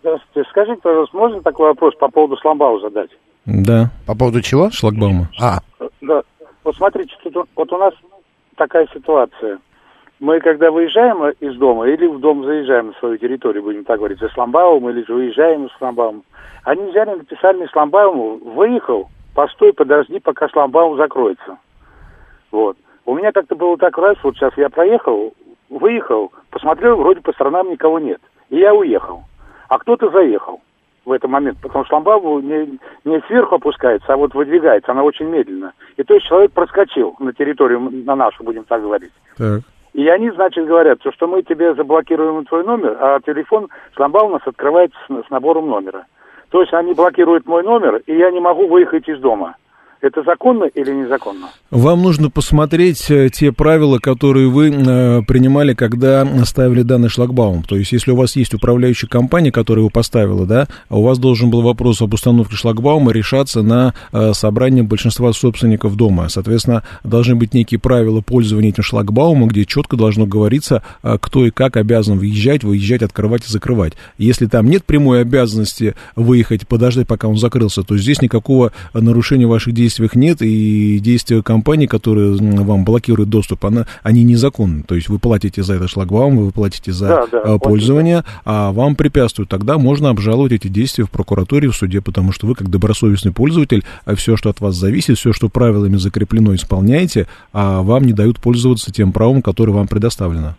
Здравствуйте. 0.00 0.48
Скажите, 0.50 0.80
пожалуйста, 0.82 1.16
можно 1.16 1.40
такой 1.42 1.68
вопрос 1.68 1.94
по 2.00 2.08
поводу 2.08 2.36
Сламбау 2.38 2.80
задать? 2.80 3.10
Да, 3.44 3.90
По 4.06 4.16
поводу 4.16 4.40
чего? 4.42 4.70
шлагбаума. 4.72 5.28
А, 5.40 5.60
Да. 6.00 6.22
Вот 6.64 6.74
смотрите, 6.76 7.12
тут, 7.22 7.46
вот 7.54 7.72
у 7.72 7.78
нас 7.78 7.94
такая 8.56 8.88
ситуация. 8.92 9.58
Мы 10.18 10.40
когда 10.40 10.70
выезжаем 10.70 11.22
из 11.40 11.56
дома 11.56 11.88
или 11.88 12.06
в 12.06 12.20
дом 12.20 12.44
заезжаем 12.44 12.88
на 12.88 12.92
свою 12.94 13.18
территорию, 13.18 13.62
будем 13.62 13.84
так 13.84 13.98
говорить, 13.98 14.18
за 14.18 14.30
Шламбаум 14.30 14.88
или 14.88 15.04
же 15.04 15.12
выезжаем 15.12 15.66
из 15.66 15.72
Шламбаума, 15.76 16.22
они 16.64 16.90
взяли, 16.90 17.10
написали 17.10 17.58
на 17.58 17.68
Шламбауму, 17.68 18.38
выехал, 18.38 19.10
постой, 19.34 19.74
подожди, 19.74 20.18
пока 20.18 20.48
Шламбаум 20.48 20.96
закроется. 20.96 21.58
Вот. 22.50 22.78
У 23.04 23.14
меня 23.14 23.30
как-то 23.32 23.56
было 23.56 23.76
так 23.76 23.98
раз, 23.98 24.16
вот 24.22 24.36
сейчас 24.36 24.56
я 24.56 24.70
проехал, 24.70 25.34
выехал, 25.68 26.32
посмотрел, 26.50 26.96
вроде 26.96 27.20
по 27.20 27.32
сторонам 27.32 27.70
никого 27.70 27.98
нет. 27.98 28.20
И 28.48 28.56
я 28.56 28.74
уехал. 28.74 29.22
А 29.68 29.78
кто-то 29.78 30.08
заехал 30.10 30.62
в 31.04 31.12
этот 31.12 31.30
момент, 31.30 31.58
потому 31.60 31.84
что 31.84 31.90
шламбаум 31.90 32.40
не, 32.40 32.78
не 33.04 33.20
сверху 33.26 33.56
опускается, 33.56 34.14
а 34.14 34.16
вот 34.16 34.34
выдвигается, 34.34 34.92
она 34.92 35.02
очень 35.02 35.26
медленно. 35.26 35.74
И 35.98 36.02
то 36.02 36.14
есть 36.14 36.26
человек 36.26 36.52
проскочил 36.52 37.14
на 37.18 37.34
территорию, 37.34 37.80
на 37.80 38.16
нашу, 38.16 38.42
будем 38.42 38.64
так 38.64 38.80
говорить. 38.80 39.12
Так. 39.36 39.60
И 39.96 40.06
они, 40.08 40.30
значит, 40.30 40.66
говорят, 40.66 40.98
что, 41.14 41.26
мы 41.26 41.42
тебе 41.42 41.74
заблокируем 41.74 42.44
твой 42.44 42.64
номер, 42.64 42.98
а 43.00 43.18
телефон 43.20 43.68
шламбаум 43.96 44.28
у 44.28 44.34
нас 44.34 44.42
открывается 44.44 44.98
с 45.08 45.30
набором 45.30 45.70
номера. 45.70 46.04
То 46.50 46.60
есть 46.60 46.74
они 46.74 46.92
блокируют 46.92 47.46
мой 47.46 47.62
номер, 47.62 48.02
и 48.04 48.14
я 48.14 48.30
не 48.30 48.38
могу 48.38 48.66
выехать 48.68 49.08
из 49.08 49.18
дома. 49.20 49.56
Это 50.02 50.22
законно 50.24 50.64
или 50.64 50.92
незаконно? 50.92 51.48
Вам 51.70 52.02
нужно 52.02 52.28
посмотреть 52.28 53.10
э, 53.10 53.30
те 53.32 53.50
правила, 53.50 53.98
которые 53.98 54.48
вы 54.48 54.70
э, 54.70 55.22
принимали, 55.22 55.72
когда 55.72 56.26
ставили 56.44 56.82
данный 56.82 57.08
шлагбаум. 57.08 57.62
То 57.62 57.76
есть, 57.76 57.92
если 57.92 58.10
у 58.10 58.16
вас 58.16 58.36
есть 58.36 58.52
управляющая 58.52 59.08
компания, 59.08 59.50
которая 59.50 59.82
его 59.82 59.90
поставила, 59.90 60.46
да, 60.46 60.68
у 60.90 61.02
вас 61.02 61.18
должен 61.18 61.50
был 61.50 61.62
вопрос 61.62 62.02
об 62.02 62.12
установке 62.12 62.56
шлагбаума 62.56 63.10
решаться 63.10 63.62
на 63.62 63.94
э, 64.12 64.32
собрании 64.34 64.82
большинства 64.82 65.32
собственников 65.32 65.96
дома. 65.96 66.28
Соответственно, 66.28 66.82
должны 67.02 67.34
быть 67.34 67.54
некие 67.54 67.80
правила 67.80 68.20
пользования 68.20 68.68
этим 68.68 68.82
шлагбаумом, 68.82 69.48
где 69.48 69.64
четко 69.64 69.96
должно 69.96 70.26
говориться, 70.26 70.82
кто 71.02 71.46
и 71.46 71.50
как 71.50 71.76
обязан 71.76 72.18
въезжать, 72.18 72.64
выезжать, 72.64 73.02
открывать 73.02 73.48
и 73.48 73.52
закрывать. 73.52 73.94
Если 74.18 74.46
там 74.46 74.66
нет 74.66 74.84
прямой 74.84 75.22
обязанности 75.22 75.94
выехать, 76.16 76.68
подождать, 76.68 77.06
пока 77.06 77.28
он 77.28 77.36
закрылся, 77.36 77.82
то 77.82 77.96
здесь 77.96 78.20
никакого 78.20 78.72
нарушения 78.92 79.46
ваших 79.46 79.72
действий 79.72 79.85
нет, 80.14 80.42
и 80.42 80.98
действия 80.98 81.42
компании, 81.42 81.86
которые 81.86 82.36
вам 82.36 82.84
блокируют 82.84 83.30
доступ, 83.30 83.64
она, 83.64 83.86
они 84.02 84.24
незаконны. 84.24 84.82
То 84.82 84.94
есть 84.94 85.08
вы 85.08 85.18
платите 85.18 85.62
за 85.62 85.74
этот 85.74 85.90
шлагбаум, 85.90 86.36
вы 86.38 86.52
платите 86.52 86.92
за 86.92 87.08
Да, 87.08 87.26
да, 87.30 87.42
э, 87.44 87.58
пользование, 87.58 88.24
а 88.44 88.72
вам 88.72 88.96
препятствуют. 88.96 89.48
Тогда 89.48 89.78
можно 89.78 90.10
обжаловать 90.10 90.52
эти 90.52 90.68
действия 90.68 91.04
в 91.04 91.10
прокуратуре, 91.10 91.68
в 91.70 91.76
суде, 91.76 92.00
потому 92.00 92.32
что 92.32 92.46
вы, 92.46 92.54
как 92.54 92.70
добросовестный 92.70 93.32
пользователь, 93.32 93.84
все, 94.16 94.36
что 94.36 94.50
от 94.50 94.60
вас 94.60 94.76
зависит, 94.76 95.18
все, 95.18 95.32
что 95.32 95.48
правилами 95.48 95.96
закреплено, 95.96 96.54
исполняете, 96.54 97.26
а 97.52 97.82
вам 97.82 98.04
не 98.04 98.12
дают 98.12 98.40
пользоваться 98.40 98.92
тем 98.92 99.12
правом, 99.12 99.42
которое 99.42 99.72
вам 99.72 99.88
предоставлено. 99.88 100.56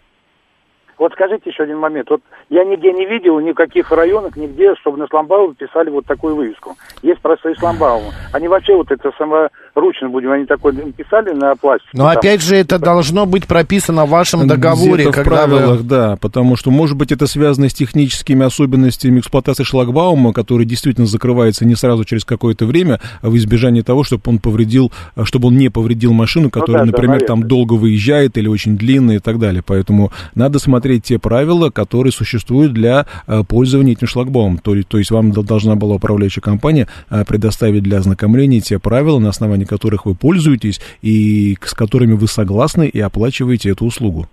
Вот 0.98 1.12
скажите 1.14 1.50
еще 1.50 1.64
один 1.64 1.78
момент. 1.78 2.10
Вот 2.10 2.22
я 2.50 2.64
нигде 2.64 2.92
не 2.92 3.06
видел, 3.06 3.40
ни 3.40 3.52
в 3.52 3.56
каких 3.56 3.92
районах, 3.92 4.36
нигде, 4.36 4.74
чтобы 4.82 4.98
на 4.98 5.08
шламбаум 5.08 5.54
писали 5.54 5.90
вот 5.90 6.06
такую 6.06 6.36
вывеску. 6.36 6.76
Есть 7.04 7.22
просто 7.22 7.50
и 7.50 7.56
шламбаум. 7.56 8.06
Они 8.34 8.48
вообще 8.48 8.76
вот 8.76 8.92
это 8.92 9.12
саморучно 9.18 10.10
будем, 10.10 10.32
они 10.32 10.46
такой 10.46 10.74
писали 10.94 11.34
на 11.34 11.56
пластике. 11.56 11.90
но 11.94 12.10
там. 12.10 12.18
опять 12.18 12.42
же, 12.42 12.56
это 12.56 12.80
должно 12.80 13.26
быть 13.28 13.46
прописано 13.48 14.06
в 14.06 14.10
вашем 14.10 14.48
договоре, 14.48 15.04
Где-то 15.04 15.12
в 15.12 15.16
когда 15.16 15.46
вы- 15.46 15.58
правилах, 15.58 15.84
да, 15.84 16.18
потому 16.20 16.56
что, 16.56 16.72
может 16.72 16.98
быть, 16.98 17.12
это 17.12 17.28
связано 17.28 17.70
с 17.70 17.74
техническими 17.74 18.46
особенностями 18.46 19.20
эксплуатации 19.20 19.64
шлагбаума, 19.64 20.34
который 20.34 20.66
действительно 20.66 21.06
закрывается 21.06 21.64
не 21.66 21.76
сразу 21.76 22.06
через 22.06 22.26
какое-то 22.26 22.66
время, 22.66 23.00
а 23.22 23.30
в 23.30 23.36
избежание 23.38 23.84
того, 23.84 24.04
чтобы 24.04 24.24
он 24.26 24.40
повредил, 24.40 24.92
а, 25.16 25.26
чтобы 25.26 25.50
он 25.50 25.58
не 25.58 25.70
повредил 25.70 26.14
машину, 26.14 26.50
которая, 26.50 26.86
да, 26.86 26.86
да, 26.86 26.92
например, 26.92 27.20
там 27.20 27.40
наверное. 27.40 27.50
долго 27.50 27.74
выезжает 27.74 28.38
или 28.38 28.48
очень 28.48 28.78
длинная 28.78 29.18
и 29.18 29.20
так 29.20 29.38
далее. 29.38 29.62
Поэтому 29.66 30.12
надо 30.34 30.58
смотреть 30.58 30.87
те 30.96 31.20
правила, 31.20 31.70
которые 31.70 32.12
существуют 32.12 32.74
для 32.74 33.06
а, 33.26 33.44
пользования 33.44 33.94
этим 33.94 34.08
шлагбаумом. 34.08 34.60
То, 34.60 34.82
то 34.84 34.98
есть 34.98 35.12
вам 35.12 35.32
должна 35.32 35.76
была 35.76 35.96
управляющая 35.96 36.42
компания 36.42 36.88
а, 37.10 37.26
предоставить 37.26 37.84
для 37.84 37.98
ознакомления 37.98 38.62
те 38.62 38.80
правила, 38.80 39.20
на 39.20 39.30
основании 39.30 39.66
которых 39.66 40.06
вы 40.06 40.16
пользуетесь 40.16 40.80
и 41.02 41.58
с 41.64 41.74
которыми 41.74 42.14
вы 42.14 42.28
согласны 42.28 42.88
и 42.88 43.00
оплачиваете 43.00 43.72
эту 43.72 43.86
услугу. 43.86 44.28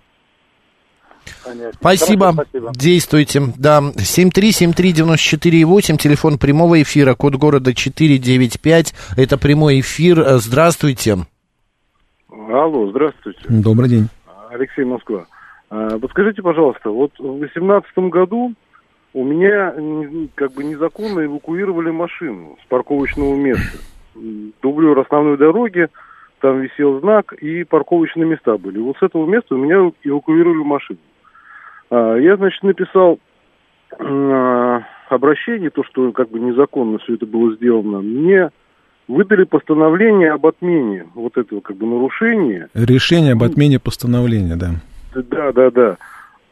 Понятно. 1.43 1.73
Спасибо. 1.79 2.31
Хорошо, 2.31 2.49
спасибо. 2.49 2.71
Действуйте. 2.75 3.41
Да, 3.57 3.79
7373948, 3.79 5.97
телефон 5.97 6.37
прямого 6.37 6.79
эфира, 6.81 7.15
код 7.15 7.35
города 7.35 7.73
495. 7.73 8.93
Это 9.17 9.37
прямой 9.37 9.79
эфир. 9.79 10.19
Э, 10.19 10.37
Здравствуйте. 10.37 11.25
Алло, 12.29 12.89
здравствуйте. 12.89 13.39
Добрый 13.49 13.89
день. 13.89 14.09
Алексей 14.49 14.85
Москва. 14.85 15.25
А, 15.75 15.99
Подскажите, 15.99 16.41
пожалуйста, 16.41 16.89
вот 16.89 17.11
в 17.19 17.39
2018 17.39 17.97
году 18.09 18.53
у 19.13 19.23
меня 19.23 19.73
как 20.35 20.53
бы 20.53 20.63
незаконно 20.63 21.25
эвакуировали 21.25 21.91
машину 21.91 22.57
с 22.63 22.67
парковочного 22.67 23.35
места. 23.35 23.79
Дублер 24.61 24.97
основной 24.97 25.37
дороги, 25.37 25.87
там 26.39 26.61
висел 26.61 26.99
знак 27.01 27.33
и 27.33 27.65
парковочные 27.65 28.25
места 28.25 28.57
были. 28.57 28.79
Вот 28.79 28.97
с 28.97 29.03
этого 29.03 29.25
места 29.27 29.55
у 29.55 29.57
меня 29.57 29.91
эвакуировали 30.03 30.63
машину. 30.63 30.99
А, 31.89 32.15
Я, 32.15 32.37
значит, 32.37 32.63
написал 32.63 33.19
м, 33.99 34.83
обращение, 35.09 35.69
то, 35.71 35.83
что 35.83 36.11
как 36.13 36.29
бы 36.29 36.39
незаконно 36.39 36.99
все 36.99 37.15
это 37.15 37.25
было 37.25 37.53
сделано. 37.55 38.01
Мне 38.01 38.49
выдали 39.09 39.43
постановление 39.43 40.31
об 40.31 40.45
отмене 40.45 41.07
вот 41.15 41.37
этого 41.37 41.59
как 41.59 41.75
бы 41.75 41.85
нарушения. 41.85 42.69
Решение 42.73 43.33
об 43.33 43.43
отмене 43.43 43.79
постановления, 43.79 44.55
да. 44.55 44.75
Да, 45.15 45.51
да, 45.51 45.71
да. 45.71 45.97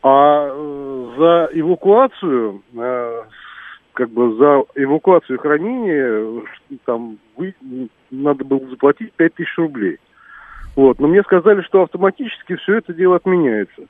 А 0.01 0.50
э, 0.51 1.08
за 1.17 1.50
эвакуацию, 1.53 2.62
э, 2.75 3.22
как 3.93 4.10
бы 4.10 4.36
за 4.36 4.63
эвакуацию 4.75 5.38
и 5.38 5.41
хранение, 5.41 6.43
э, 6.72 6.75
там 6.86 7.17
вы, 7.38 7.53
надо 8.12 8.43
было 8.43 8.67
заплатить 8.70 9.13
5000 9.13 9.58
рублей. 9.58 10.00
Вот. 10.75 11.00
Но 11.00 11.08
мне 11.08 11.22
сказали, 11.24 11.62
что 11.62 11.84
автоматически 11.84 12.55
все 12.55 12.77
это 12.77 12.93
дело 12.93 13.15
отменяется. 13.15 13.84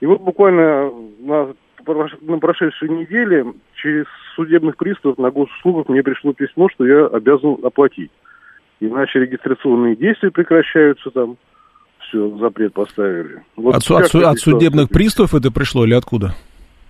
И 0.00 0.06
вот 0.06 0.20
буквально 0.20 0.92
на, 1.20 1.54
на 2.20 2.38
прошедшей 2.38 2.88
неделе 2.88 3.46
через 3.74 4.06
судебных 4.36 4.76
приставов 4.76 5.18
на 5.18 5.30
госуслугах 5.30 5.88
мне 5.88 6.02
пришло 6.02 6.32
письмо, 6.32 6.68
что 6.68 6.86
я 6.86 7.06
обязан 7.06 7.56
оплатить. 7.62 8.12
Иначе 8.80 9.20
регистрационные 9.20 9.96
действия 9.96 10.30
прекращаются 10.30 11.10
там. 11.10 11.36
Все, 12.08 12.38
запрет 12.38 12.72
поставили. 12.72 13.42
Вот 13.56 13.74
От, 13.74 13.90
от 13.90 14.14
от 14.14 14.38
судебных 14.38 14.88
приставов 14.88 15.34
это 15.34 15.50
пришло 15.50 15.84
или 15.84 15.94
откуда? 15.94 16.34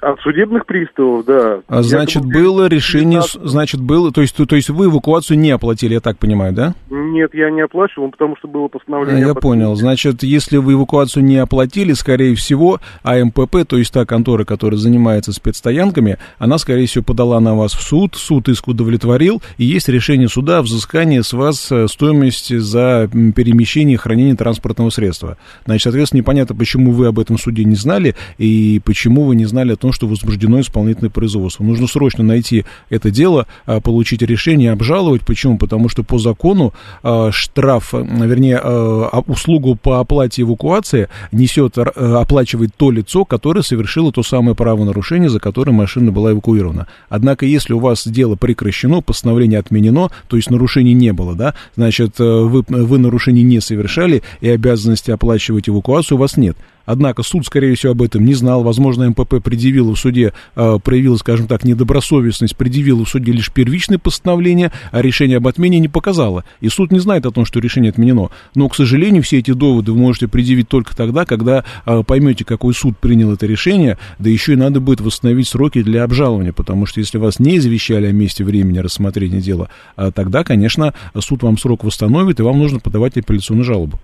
От 0.01 0.21
судебных 0.21 0.65
приставов, 0.65 1.25
да. 1.25 1.61
А, 1.67 1.83
значит, 1.83 2.23
Якобы 2.25 2.33
было 2.43 2.67
решение, 2.69 3.21
с- 3.23 3.33
19 3.33 3.51
значит, 3.51 3.81
было, 3.81 4.13
то 4.13 4.21
есть, 4.21 4.37
то, 4.37 4.47
то 4.47 4.55
есть 4.55 4.71
вы 4.71 4.87
эвакуацию 4.87 5.39
не 5.39 5.51
оплатили, 5.51 5.95
я 5.95 6.01
так 6.01 6.19
понимаю, 6.19 6.53
да? 6.53 6.75
Нет, 6.89 7.35
я 7.35 7.51
не 7.51 7.63
оплачивал, 7.63 8.11
потому 8.11 8.37
что 8.37 8.47
было 8.47 8.67
А, 8.67 8.69
постановление. 8.69 9.21
Я 9.25 9.31
об 9.33 9.41
понял. 9.41 9.75
Значит, 9.75 10.23
если 10.23 10.59
вы 10.59 10.75
эвакуацию 10.75 11.25
не 11.25 11.39
оплатили, 11.39 11.95
скорее 11.95 12.35
всего, 12.37 12.79
АМПП, 13.03 13.65
то 13.67 13.77
есть 13.77 13.93
та 13.93 14.05
контора, 14.07 14.45
которая 14.45 14.79
занимается 14.79 15.33
спецстоянками, 15.33 16.19
она, 16.39 16.59
скорее 16.59 16.87
всего, 16.87 17.03
подала 17.03 17.41
на 17.41 17.57
вас 17.57 17.73
в 17.73 17.83
суд, 17.83 18.15
суд 18.15 18.49
иск 18.49 18.69
удовлетворил, 18.69 19.43
и 19.57 19.65
есть 19.65 19.89
решение 19.89 20.29
суда 20.29 20.59
о 20.59 20.63
взыскании 20.63 21.21
с 21.21 21.33
вас 21.33 21.73
э, 21.73 21.89
стоимости 21.89 22.59
за 22.59 23.11
перемещение 23.35 23.95
и 23.95 23.99
хранение 23.99 24.37
транспортного 24.37 24.91
средства. 24.91 25.39
Значит, 25.65 25.83
соответственно, 25.85 26.21
непонятно, 26.21 26.55
почему 26.55 26.93
вы 26.93 27.07
об 27.09 27.19
этом 27.19 27.37
суде 27.37 27.65
не 27.65 27.75
знали, 27.75 28.15
и 28.39 28.81
почему 28.85 29.25
вы 29.25 29.35
не 29.35 29.45
знали 29.47 29.73
о 29.73 29.77
том, 29.77 29.88
что 29.93 30.07
возбуждено 30.07 30.61
исполнительное 30.61 31.11
производство. 31.11 31.65
Нужно 31.65 31.87
срочно 31.87 32.25
найти 32.25 32.65
это 32.91 33.11
дело, 33.11 33.47
а, 33.67 33.81
получить 33.81 34.23
решение, 34.23 34.73
обжаловать. 34.73 35.23
Почему? 35.23 35.59
Потому 35.59 35.89
что 35.89 36.03
по 36.03 36.19
закону 36.19 36.75
а, 37.03 37.31
штраф, 37.33 37.95
э, 37.95 38.03
вернее, 38.03 38.61
а, 38.63 39.23
услугу 39.27 39.75
по 39.75 40.01
оплате 40.01 40.43
эвакуации 40.43 41.09
несет, 41.33 41.79
э, 41.79 41.83
оплачивает 41.83 42.71
то 42.77 42.91
лицо, 42.91 43.25
которое 43.25 43.63
совершило 43.63 44.13
то 44.13 44.23
самое 44.23 44.55
правонарушение, 44.55 45.29
за 45.29 45.41
которое 45.41 45.73
машина 45.73 46.13
была 46.13 46.33
эвакуирована. 46.33 46.87
Однако, 47.09 47.47
если 47.47 47.73
у 47.73 47.79
вас 47.79 48.07
дело 48.07 48.37
прекращено, 48.37 49.01
постановление 49.01 49.59
отменено, 49.59 50.11
то 50.29 50.37
есть 50.37 50.51
нарушений 50.51 50.95
не 50.95 51.13
было, 51.13 51.35
да, 51.35 51.55
значит, 51.77 52.21
э, 52.21 52.25
вы, 52.25 52.65
вы 52.69 52.99
нарушений 52.99 53.43
не 53.43 53.61
совершали, 53.61 54.23
и 54.41 54.49
обязанности 54.49 55.11
оплачивать 55.11 55.69
эвакуацию 55.69 56.17
у 56.17 56.21
вас 56.21 56.37
нет. 56.37 56.57
Однако 56.89 57.23
суд, 57.23 57.45
скорее 57.45 57.75
всего, 57.75 57.93
об 57.93 58.01
этом 58.01 58.25
не 58.25 58.33
знал. 58.33 58.63
Возможно, 58.63 59.11
МПП 59.11 59.43
предъявила 59.45 59.95
в 59.95 59.99
суде, 59.99 60.33
э, 60.57 60.79
проявила, 60.83 61.17
скажем 61.17 61.47
так, 61.47 61.63
недобросовестность, 61.65 62.57
предъявила 62.57 63.05
в 63.05 63.09
суде 63.11 63.31
лишь 63.31 63.53
первичное 63.53 63.99
постановление, 63.99 64.73
а 64.91 65.03
решение 65.03 65.37
об 65.37 65.47
отмене 65.47 65.81
не 65.81 65.89
показало. 65.89 66.45
И 66.63 66.71
суд 66.71 66.91
не 66.91 66.99
знает 66.99 67.27
о 67.27 67.31
том, 67.31 67.45
что 67.45 67.61
решение 67.61 67.91
отменено. 67.91 68.31
Но, 68.55 68.71
к 68.71 68.75
сожалению, 68.75 69.23
все 69.23 69.39
эти 69.39 69.51
доводы 69.51 69.93
вы 69.93 69.99
можете 69.99 70.29
предъявить 70.29 70.71
только 70.71 70.97
тогда, 70.97 71.27
когда 71.27 71.63
э, 71.85 72.03
поймете, 72.07 72.47
какой 72.47 72.73
суд 72.73 72.97
принял 72.97 73.35
это 73.35 73.45
решение, 73.45 73.99
да 74.19 74.31
еще 74.31 74.55
и 74.55 74.57
надо 74.57 74.81
будет 74.81 75.03
восстановить 75.03 75.47
сроки 75.47 75.83
для 75.83 76.05
обжалования, 76.05 76.55
потому 76.55 76.87
что 76.87 77.01
если 77.01 77.19
вас 77.19 77.39
не 77.39 77.59
извещали 77.59 78.07
о 78.07 78.13
месте 78.13 78.45
времени 78.45 78.79
рассмотрения 78.79 79.43
дела, 79.43 79.69
а 79.95 80.11
тогда, 80.11 80.43
конечно, 80.43 80.95
суд 81.21 81.43
вам 81.43 81.59
срок 81.59 81.85
восстановит, 81.85 82.41
и 82.41 82.43
вам 82.43 82.59
нужно 82.59 82.81
подавать 82.81 83.19
апелляционную 83.19 83.65
жалобу. 83.67 84.01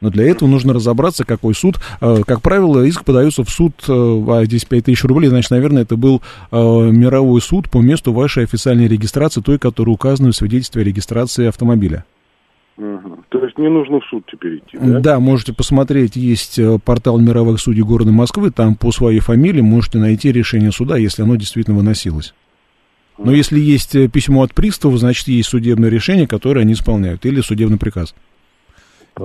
Но 0.00 0.08
для 0.08 0.30
этого 0.30 0.48
нужно 0.48 0.72
разобраться, 0.72 1.24
какой 1.24 1.54
суд. 1.54 1.76
Э, 2.00 2.22
Как 2.26 2.40
правило, 2.40 2.82
иск 2.84 3.04
подается 3.04 3.44
в 3.44 3.50
суд, 3.50 3.74
э, 3.86 3.92
а 3.92 4.44
здесь 4.46 4.64
5000 4.64 5.04
рублей, 5.04 5.28
значит, 5.28 5.50
наверное, 5.50 5.82
это 5.82 5.96
был 5.96 6.22
э, 6.50 6.56
мировой 6.56 7.40
суд 7.42 7.70
по 7.70 7.78
месту 7.82 8.12
вашей 8.12 8.44
официальной 8.44 8.88
регистрации, 8.88 9.42
той, 9.42 9.58
которая 9.58 9.92
указана 9.92 10.32
в 10.32 10.36
свидетельстве 10.36 10.82
о 10.82 10.84
регистрации 10.86 11.48
автомобиля. 11.48 12.06
Мгм. 12.78 13.24
То 13.28 13.44
есть 13.44 13.58
не 13.58 13.68
нужно 13.68 14.00
в 14.00 14.04
суд 14.06 14.24
теперь 14.30 14.56
идти, 14.56 14.78
да? 14.80 15.00
Да, 15.00 15.20
можете 15.20 15.52
посмотреть, 15.52 16.16
есть 16.16 16.58
портал 16.82 17.18
мировых 17.18 17.60
судей 17.60 17.82
города 17.82 18.10
Москвы, 18.10 18.50
там 18.50 18.76
по 18.76 18.90
своей 18.92 19.20
фамилии 19.20 19.60
можете 19.60 19.98
найти 19.98 20.32
решение 20.32 20.72
суда, 20.72 20.96
если 20.96 21.22
оно 21.22 21.36
действительно 21.36 21.76
выносилось. 21.76 22.32
Но 23.18 23.32
если 23.32 23.60
есть 23.60 24.10
письмо 24.10 24.44
от 24.44 24.54
пристава, 24.54 24.96
значит, 24.96 25.28
есть 25.28 25.50
судебное 25.50 25.90
решение, 25.90 26.26
которое 26.26 26.62
они 26.62 26.72
исполняют, 26.72 27.26
или 27.26 27.42
судебный 27.42 27.76
приказ. 27.76 28.14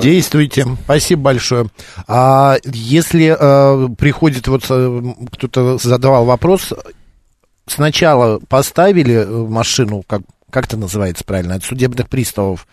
Действуйте. 0.01 0.65
Спасибо 0.83 1.21
большое. 1.23 1.67
А 2.07 2.57
если 2.63 3.35
э, 3.37 3.87
приходит, 3.95 4.47
вот 4.47 4.65
э, 4.69 5.01
кто-то 5.31 5.77
задавал 5.77 6.25
вопрос, 6.25 6.73
сначала 7.65 8.39
поставили 8.47 9.15
э, 9.15 9.25
машину, 9.25 10.03
как, 10.07 10.21
как 10.49 10.65
это 10.65 10.77
называется 10.77 11.23
правильно, 11.23 11.55
от 11.55 11.63
судебных 11.63 12.09
приставов, 12.09 12.67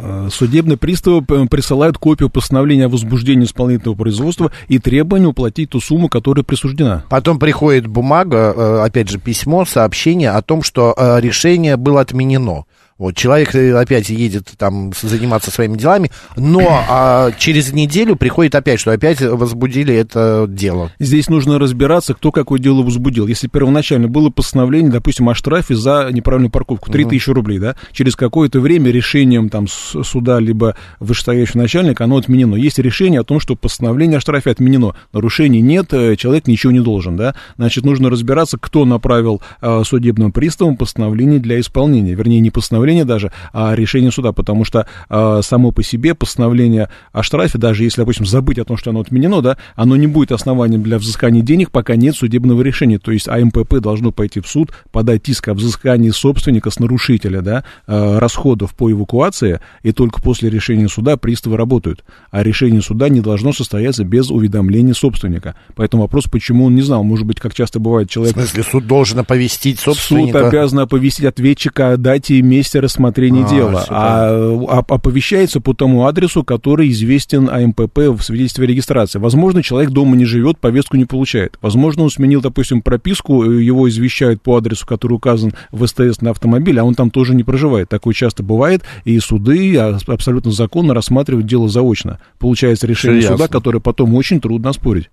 Э, 0.00 0.28
Судебные 0.30 0.76
приставы 0.76 1.22
присылают 1.48 1.98
копию 1.98 2.30
постановления 2.30 2.86
о 2.86 2.88
возбуждении 2.88 3.44
исполнительного 3.44 3.96
производства 3.96 4.52
и 4.68 4.78
требование 4.78 5.28
уплатить 5.28 5.70
ту 5.70 5.80
сумму, 5.80 6.08
которая 6.08 6.44
присуждена. 6.44 7.04
потом 7.08 7.38
приходит 7.38 7.86
бумага, 7.86 8.84
опять 8.84 9.08
же, 9.08 9.18
письмо, 9.18 9.64
сообщение 9.64 10.30
о 10.30 10.42
том, 10.42 10.62
что 10.62 10.94
решение 11.20 11.76
было 11.76 12.00
отменено. 12.00 12.64
Вот, 12.98 13.14
человек 13.14 13.54
э, 13.54 13.72
опять 13.78 14.08
едет 14.08 14.48
там 14.56 14.92
заниматься 15.00 15.52
своими 15.52 15.76
делами, 15.76 16.10
но 16.36 16.84
а, 16.88 17.30
через 17.38 17.72
неделю 17.72 18.16
приходит 18.16 18.56
опять, 18.56 18.80
что 18.80 18.90
опять 18.90 19.20
возбудили 19.20 19.94
это 19.94 20.46
дело. 20.48 20.90
Здесь 20.98 21.28
нужно 21.28 21.60
разбираться, 21.60 22.14
кто 22.14 22.32
какое 22.32 22.58
дело 22.58 22.82
возбудил. 22.82 23.28
Если 23.28 23.46
первоначально 23.46 24.08
было 24.08 24.30
постановление, 24.30 24.90
допустим, 24.90 25.28
о 25.28 25.36
штрафе 25.36 25.76
за 25.76 26.08
неправильную 26.10 26.50
парковку, 26.50 26.90
3000 26.90 27.30
рублей, 27.30 27.60
да, 27.60 27.76
через 27.92 28.16
какое-то 28.16 28.58
время 28.58 28.90
решением 28.90 29.48
там 29.48 29.68
суда 29.68 30.40
либо 30.40 30.74
вышестоящего 30.98 31.58
начальника 31.58 32.02
оно 32.02 32.16
отменено. 32.16 32.56
Есть 32.56 32.80
решение 32.80 33.20
о 33.20 33.24
том, 33.24 33.38
что 33.38 33.54
постановление 33.54 34.18
о 34.18 34.20
штрафе 34.20 34.50
отменено. 34.50 34.96
Нарушений 35.12 35.60
нет, 35.60 35.92
э, 35.92 36.16
человек 36.16 36.48
ничего 36.48 36.72
не 36.72 36.80
должен, 36.80 37.16
да. 37.16 37.36
Значит, 37.58 37.84
нужно 37.84 38.10
разбираться, 38.10 38.58
кто 38.58 38.84
направил 38.84 39.40
э, 39.60 39.82
судебным 39.84 40.32
приставам 40.32 40.76
постановление 40.76 41.38
для 41.38 41.60
исполнения. 41.60 42.14
Вернее, 42.14 42.40
не 42.40 42.50
постановление 42.50 42.87
даже, 43.04 43.32
а 43.52 43.74
решение 43.74 44.10
суда, 44.10 44.32
потому 44.32 44.64
что 44.64 44.86
э, 45.08 45.40
само 45.42 45.72
по 45.72 45.82
себе 45.82 46.14
постановление 46.14 46.88
о 47.12 47.22
штрафе, 47.22 47.58
даже 47.58 47.84
если, 47.84 48.00
допустим, 48.02 48.26
забыть 48.26 48.58
о 48.58 48.64
том, 48.64 48.76
что 48.76 48.90
оно 48.90 49.00
отменено, 49.00 49.40
да, 49.42 49.56
оно 49.74 49.96
не 49.96 50.06
будет 50.06 50.32
основанием 50.32 50.82
для 50.82 50.98
взыскания 50.98 51.42
денег, 51.42 51.70
пока 51.70 51.96
нет 51.96 52.16
судебного 52.16 52.62
решения. 52.62 52.98
То 52.98 53.12
есть 53.12 53.28
АМПП 53.28 53.76
должно 53.80 54.12
пойти 54.12 54.40
в 54.40 54.48
суд, 54.48 54.72
подать 54.90 55.28
иск 55.28 55.48
о 55.48 55.54
взыскании 55.54 56.10
собственника 56.10 56.70
с 56.70 56.78
нарушителя, 56.78 57.40
да, 57.40 57.64
э, 57.86 58.18
расходов 58.18 58.74
по 58.74 58.90
эвакуации, 58.90 59.60
и 59.82 59.92
только 59.92 60.20
после 60.22 60.50
решения 60.50 60.88
суда 60.88 61.16
приставы 61.16 61.56
работают. 61.56 62.04
А 62.30 62.42
решение 62.42 62.82
суда 62.82 63.08
не 63.08 63.20
должно 63.20 63.52
состояться 63.52 64.04
без 64.04 64.30
уведомления 64.30 64.94
собственника. 64.94 65.54
Поэтому 65.74 66.02
вопрос, 66.02 66.24
почему 66.24 66.64
он 66.66 66.74
не 66.74 66.82
знал. 66.82 67.04
Может 67.04 67.26
быть, 67.26 67.40
как 67.40 67.54
часто 67.54 67.78
бывает, 67.80 68.08
В 68.08 68.12
человек 68.12 68.34
смысле, 68.34 68.62
суд 68.62 68.86
должен 68.86 69.18
оповестить 69.18 69.78
Суд 69.80 69.96
собственника. 69.96 70.48
обязан 70.48 70.80
оповестить 70.80 71.24
ответчика 71.24 71.92
о 71.92 71.96
дате 71.96 72.36
и 72.36 72.42
месте 72.42 72.77
рассмотрения 72.80 73.44
А, 73.44 73.48
дела, 73.48 73.84
а 73.88 74.50
оп- 74.80 74.92
оповещается 74.92 75.60
по 75.60 75.74
тому 75.74 76.06
адресу, 76.06 76.44
который 76.44 76.88
известен 76.90 77.48
АМПП 77.48 77.98
в 78.16 78.20
свидетельстве 78.22 78.64
о 78.64 78.68
регистрации. 78.68 79.18
Возможно, 79.18 79.62
человек 79.62 79.90
дома 79.90 80.16
не 80.16 80.24
живет, 80.24 80.58
повестку 80.58 80.96
не 80.96 81.04
получает. 81.04 81.58
Возможно, 81.60 82.04
он 82.04 82.10
сменил, 82.10 82.40
допустим, 82.40 82.82
прописку, 82.82 83.44
э, 83.44 83.62
его 83.62 83.88
извещают 83.88 84.42
по 84.42 84.56
адресу, 84.56 84.86
который 84.86 85.14
указан 85.14 85.52
в 85.72 85.86
СТС 85.86 86.20
на 86.20 86.30
автомобиле, 86.30 86.80
а 86.80 86.84
он 86.84 86.94
там 86.94 87.10
тоже 87.10 87.34
не 87.34 87.44
проживает. 87.44 87.88
Такое 87.88 88.14
часто 88.14 88.42
бывает, 88.42 88.82
и 89.04 89.18
суды 89.18 89.76
а, 89.76 89.98
абсолютно 90.06 90.50
законно 90.50 90.94
рассматривают 90.94 91.46
дело 91.46 91.68
заочно. 91.68 92.18
Получается 92.38 92.86
решение 92.86 93.22
суда, 93.22 93.34
ясно. 93.44 93.48
которое 93.48 93.80
потом 93.80 94.14
очень 94.14 94.40
трудно 94.40 94.70
оспорить. 94.70 95.10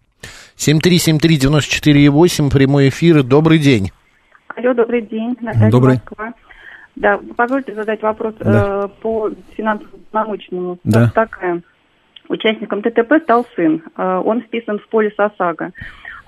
7373948, 0.57 2.49
прямой 2.49 2.89
эфир, 2.89 3.23
добрый 3.23 3.59
день. 3.59 3.91
Алло, 4.55 4.73
добрый 4.73 5.01
день. 5.01 5.35
Наталья 5.41 5.69
Добрый. 5.69 5.95
Москва. 5.95 6.33
Да, 6.95 7.19
позвольте 7.35 7.73
задать 7.73 8.01
вопрос 8.01 8.35
Да. 8.39 8.85
э, 8.85 9.01
по 9.01 9.29
финансово-полномочному. 9.55 10.79
Да. 10.83 11.11
Такая. 11.13 11.61
Участником 12.29 12.81
ТТП 12.81 13.21
стал 13.23 13.45
сын. 13.55 13.83
Э, 13.97 14.21
он 14.23 14.41
вписан 14.41 14.79
в 14.79 14.87
полис 14.87 15.13
ОСАГО. 15.17 15.71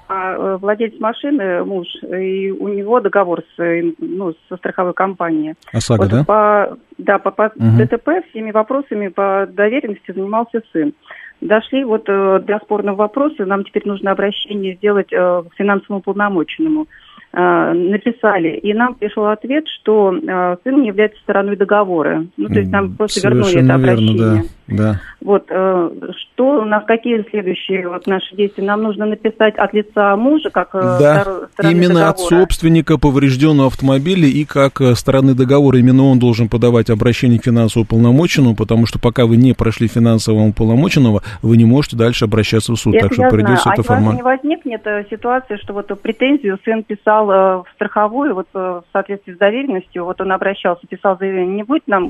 А 0.09 0.33
э, 0.33 0.57
владелец 0.57 0.99
машины, 0.99 1.63
муж, 1.65 1.87
и 2.01 2.51
у 2.51 2.67
него 2.69 2.99
договор 3.01 3.41
с, 3.55 3.59
э, 3.61 3.91
ну, 3.99 4.33
со 4.47 4.57
страховой 4.57 4.93
компанией. 4.93 5.55
ОСАГО, 5.73 6.01
Вот 6.01 6.11
да? 6.11 6.23
По, 6.25 6.77
да, 6.97 7.19
по, 7.19 7.31
по 7.31 7.51
Мгм. 7.55 7.77
ДТП 7.77 8.09
всеми 8.29 8.51
вопросами 8.51 9.07
по 9.09 9.47
доверенности 9.49 10.11
занимался 10.13 10.61
сын. 10.71 10.93
Дошли 11.41 11.83
вот 11.83 12.03
э, 12.07 12.39
до 12.39 12.59
спорного 12.59 12.95
вопроса, 12.95 13.45
нам 13.45 13.63
теперь 13.63 13.83
нужно 13.85 14.11
обращение 14.11 14.75
сделать 14.75 15.11
э, 15.11 15.43
к 15.49 15.55
финансовому 15.55 16.01
полномоченному. 16.01 16.83
Э, 16.83 17.06
написали, 17.33 18.57
и 18.57 18.73
нам 18.73 18.95
пришел 18.95 19.27
ответ, 19.27 19.65
что 19.67 20.13
э, 20.13 20.57
сын 20.63 20.81
не 20.81 20.87
является 20.87 21.19
стороной 21.21 21.55
договора. 21.55 22.25
Ну, 22.37 22.47
то 22.47 22.59
есть 22.59 22.71
нам 22.71 22.95
просто 22.95 23.21
вернули 23.21 23.41
это 23.43 23.49
Совершенно 23.51 23.75
обращение. 23.75 24.17
верно, 24.17 24.35
да. 24.43 24.43
Да. 24.67 24.99
Вот, 25.21 25.45
э, 25.49 25.89
что 26.17 26.61
у 26.61 26.65
нас, 26.65 26.83
какие 26.85 27.25
следующие 27.29 27.87
вот 27.87 28.05
наши 28.05 28.35
действия? 28.35 28.65
Нам 28.65 28.83
нужно 28.83 29.05
написать 29.05 29.55
от 29.57 29.73
лица 29.73 30.15
мужа, 30.17 30.49
как 30.49 30.69
э, 30.73 30.97
Да, 30.99 31.21
стор- 31.21 31.49
стороны 31.53 31.71
именно 31.73 32.09
от 32.09 32.17
договора. 32.17 32.41
собственника 32.41 32.97
поврежденного 32.97 33.67
автомобиля 33.67 34.27
и 34.27 34.43
как 34.43 34.81
э, 34.81 34.95
стороны 34.95 35.35
договора, 35.35 35.79
именно 35.79 36.03
он 36.03 36.19
должен 36.19 36.49
подавать 36.49 36.89
обращение 36.89 37.39
к 37.39 37.45
финансовому 37.45 37.87
полномоченному, 37.87 38.55
потому 38.55 38.85
что 38.85 38.99
пока 38.99 39.25
вы 39.25 39.37
не 39.37 39.53
прошли 39.53 39.87
финансового 39.87 40.51
полномоченного, 40.51 41.23
вы 41.41 41.55
не 41.55 41.65
можете 41.65 41.95
дальше 41.95 42.25
обращаться 42.25 42.73
в 42.73 42.77
суд. 42.77 42.95
Это 42.95 43.07
так 43.07 43.13
что 43.13 43.29
придется 43.29 43.63
знаю. 43.63 43.79
это 43.79 43.81
а 43.81 43.95
формально. 43.95 44.17
не 44.17 44.23
возникнет 44.23 44.85
ситуация, 45.09 45.57
что 45.57 45.73
вот 45.73 45.87
претензию 46.01 46.59
сын 46.65 46.83
писал 46.83 47.27
в 47.27 47.65
страховую, 47.75 48.35
вот 48.35 48.47
в 48.53 48.83
соответствии 48.91 49.33
с 49.33 49.37
доверенностью, 49.37 50.03
вот 50.03 50.19
он 50.19 50.31
обращался, 50.31 50.85
писал 50.87 51.17
заявление, 51.17 51.55
не 51.55 51.63
будет 51.63 51.87
нам, 51.87 52.07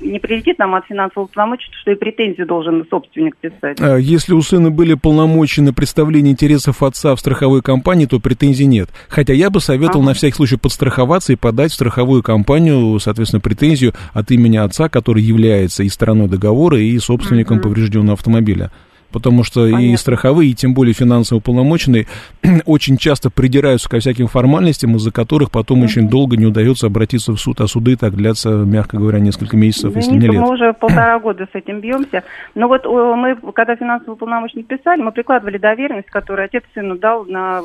не 0.00 0.18
прилетит 0.18 0.58
нам 0.58 0.74
от 0.74 0.84
финансового 0.86 1.28
полномочия, 1.28 1.70
что 1.82 1.92
и 1.92 1.94
претензию 1.94 2.46
должен 2.46 2.84
собственник 2.90 3.36
писать. 3.36 3.78
А, 3.80 3.96
Если 3.96 4.32
у 4.34 4.42
сына 4.42 4.70
были 4.70 4.94
полномочия 4.94 5.62
на 5.62 5.72
представление 5.72 6.32
интересов 6.32 6.82
отца 6.82 7.14
в 7.14 7.20
страховой 7.20 7.62
компании, 7.62 8.06
то 8.06 8.18
претензий 8.20 8.66
нет. 8.66 8.88
Хотя 9.08 9.32
я 9.32 9.50
бы 9.50 9.60
советовал 9.60 10.00
Ага. 10.00 10.08
на 10.10 10.14
всякий 10.14 10.34
случай 10.36 10.56
подстраховаться 10.56 11.32
и 11.32 11.36
подать 11.36 11.70
в 11.72 11.74
страховую 11.74 12.22
компанию, 12.22 12.98
соответственно, 13.00 13.40
претензию 13.40 13.92
от 14.12 14.30
имени 14.30 14.56
отца, 14.56 14.88
который 14.88 15.22
является 15.22 15.82
и 15.82 15.88
стороной 15.88 16.28
договора, 16.28 16.78
и 16.80 16.98
собственником 16.98 17.58
Мгм. 17.58 17.62
поврежденного 17.64 18.14
автомобиля. 18.14 18.70
Потому 19.10 19.44
что 19.44 19.66
и 19.66 19.72
Понятно. 19.72 19.96
страховые, 19.96 20.50
и 20.50 20.54
тем 20.54 20.74
более 20.74 20.94
финансово 20.94 21.40
полномоченные 21.40 22.06
очень 22.66 22.96
часто 22.96 23.30
придираются 23.30 23.88
ко 23.88 23.98
всяким 24.00 24.26
формальностям, 24.26 24.96
из-за 24.96 25.12
которых 25.12 25.50
потом 25.50 25.82
очень 25.82 26.08
долго 26.08 26.36
не 26.36 26.46
удается 26.46 26.86
обратиться 26.86 27.32
в 27.32 27.38
суд, 27.38 27.60
а 27.60 27.66
суды 27.66 27.96
так 27.96 28.14
длятся, 28.14 28.50
мягко 28.50 28.96
говоря, 28.96 29.18
несколько 29.18 29.56
месяцев, 29.56 29.94
если 29.94 30.10
не 30.12 30.18
Извините, 30.18 30.38
лет. 30.38 30.42
мы 30.42 30.52
уже 30.52 30.72
полтора 30.80 31.18
года 31.18 31.46
с 31.50 31.54
этим 31.54 31.80
бьемся. 31.80 32.22
Но 32.54 32.68
вот 32.68 32.84
э, 32.84 32.88
мы, 32.88 33.36
когда 33.52 33.76
финансовый 33.76 34.16
полномочник 34.16 34.66
писали, 34.66 35.02
мы 35.02 35.12
прикладывали 35.12 35.58
доверенность, 35.58 36.08
которую 36.08 36.44
отец 36.44 36.64
сыну 36.74 36.96
дал 36.96 37.24
на 37.24 37.62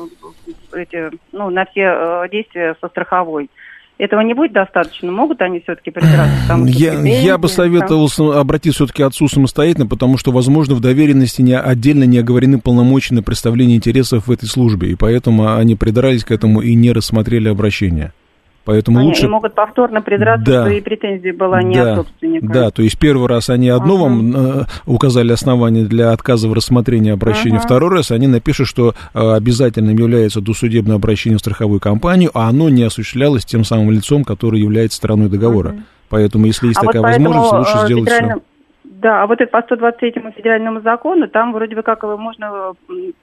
эти, 0.72 1.10
ну, 1.32 1.50
на 1.50 1.64
все 1.66 1.82
э, 1.82 2.28
действия 2.30 2.76
со 2.80 2.88
страховой. 2.88 3.50
Этого 4.02 4.20
не 4.22 4.34
будет 4.34 4.52
достаточно? 4.52 5.12
Могут 5.12 5.40
они 5.42 5.60
все-таки 5.60 5.92
придраться? 5.92 6.34
к 6.44 6.48
тому, 6.48 6.66
что 6.66 6.76
Я, 6.76 6.90
претензии, 6.90 7.24
я 7.24 7.38
бы 7.38 7.46
там? 7.46 7.54
советовал 7.54 8.08
с- 8.08 8.18
обратиться 8.18 8.78
все-таки 8.84 9.04
отцу 9.04 9.28
самостоятельно, 9.28 9.86
потому 9.86 10.18
что, 10.18 10.32
возможно, 10.32 10.74
в 10.74 10.80
доверенности 10.80 11.40
не, 11.40 11.56
отдельно 11.56 12.02
не 12.02 12.18
оговорены 12.18 12.58
полномочия 12.58 13.14
на 13.14 13.22
представление 13.22 13.76
интересов 13.76 14.26
в 14.26 14.32
этой 14.32 14.46
службе, 14.48 14.90
и 14.90 14.96
поэтому 14.96 15.54
они 15.54 15.76
придрались 15.76 16.24
к 16.24 16.32
этому 16.32 16.62
и 16.62 16.74
не 16.74 16.90
рассмотрели 16.90 17.48
обращение. 17.48 18.12
Поэтому 18.64 18.98
Они 19.00 19.08
лучше... 19.08 19.28
могут 19.28 19.54
повторно 19.54 20.02
придраться, 20.02 20.44
Да. 20.44 20.62
что 20.62 20.70
и 20.70 20.80
претензия 20.80 21.32
была 21.34 21.62
не 21.62 21.74
да, 21.74 21.90
от 21.92 21.96
собственника. 21.98 22.46
да, 22.46 22.70
то 22.70 22.82
есть 22.82 22.96
первый 22.96 23.26
раз 23.26 23.50
они 23.50 23.68
одно 23.68 23.96
вам 23.96 24.36
э, 24.36 24.64
указали 24.86 25.32
основание 25.32 25.84
для 25.84 26.12
отказа 26.12 26.48
в 26.48 26.52
рассмотрении 26.52 27.10
обращения, 27.10 27.56
Ага. 27.56 27.66
второй 27.66 27.90
раз 27.90 28.12
они 28.12 28.28
напишут, 28.28 28.68
что 28.68 28.94
э, 29.14 29.32
обязательным 29.32 29.96
является 29.96 30.40
досудебное 30.40 30.94
обращение 30.96 31.38
в 31.38 31.40
страховую 31.40 31.80
компанию, 31.80 32.30
а 32.34 32.48
оно 32.48 32.68
не 32.68 32.84
осуществлялось 32.84 33.44
тем 33.44 33.64
самым 33.64 33.90
лицом, 33.90 34.22
который 34.22 34.60
является 34.60 34.98
стороной 34.98 35.28
договора. 35.28 35.74
Поэтому, 36.08 36.46
если 36.46 36.68
есть 36.68 36.78
А 36.78 36.82
вот 36.82 36.86
такая 36.88 37.02
поэтому, 37.02 37.30
возможность, 37.32 37.70
лучше 37.70 37.84
э, 37.84 37.86
сделать 37.86 38.10
все. 38.10 38.42
Да, 39.02 39.24
а 39.24 39.26
вот 39.26 39.40
это 39.40 39.50
по 39.50 39.60
123 39.62 40.14
федеральному 40.36 40.80
закону, 40.80 41.26
там 41.26 41.52
вроде 41.52 41.74
бы 41.74 41.82
как 41.82 42.04
его 42.04 42.16
можно 42.16 42.74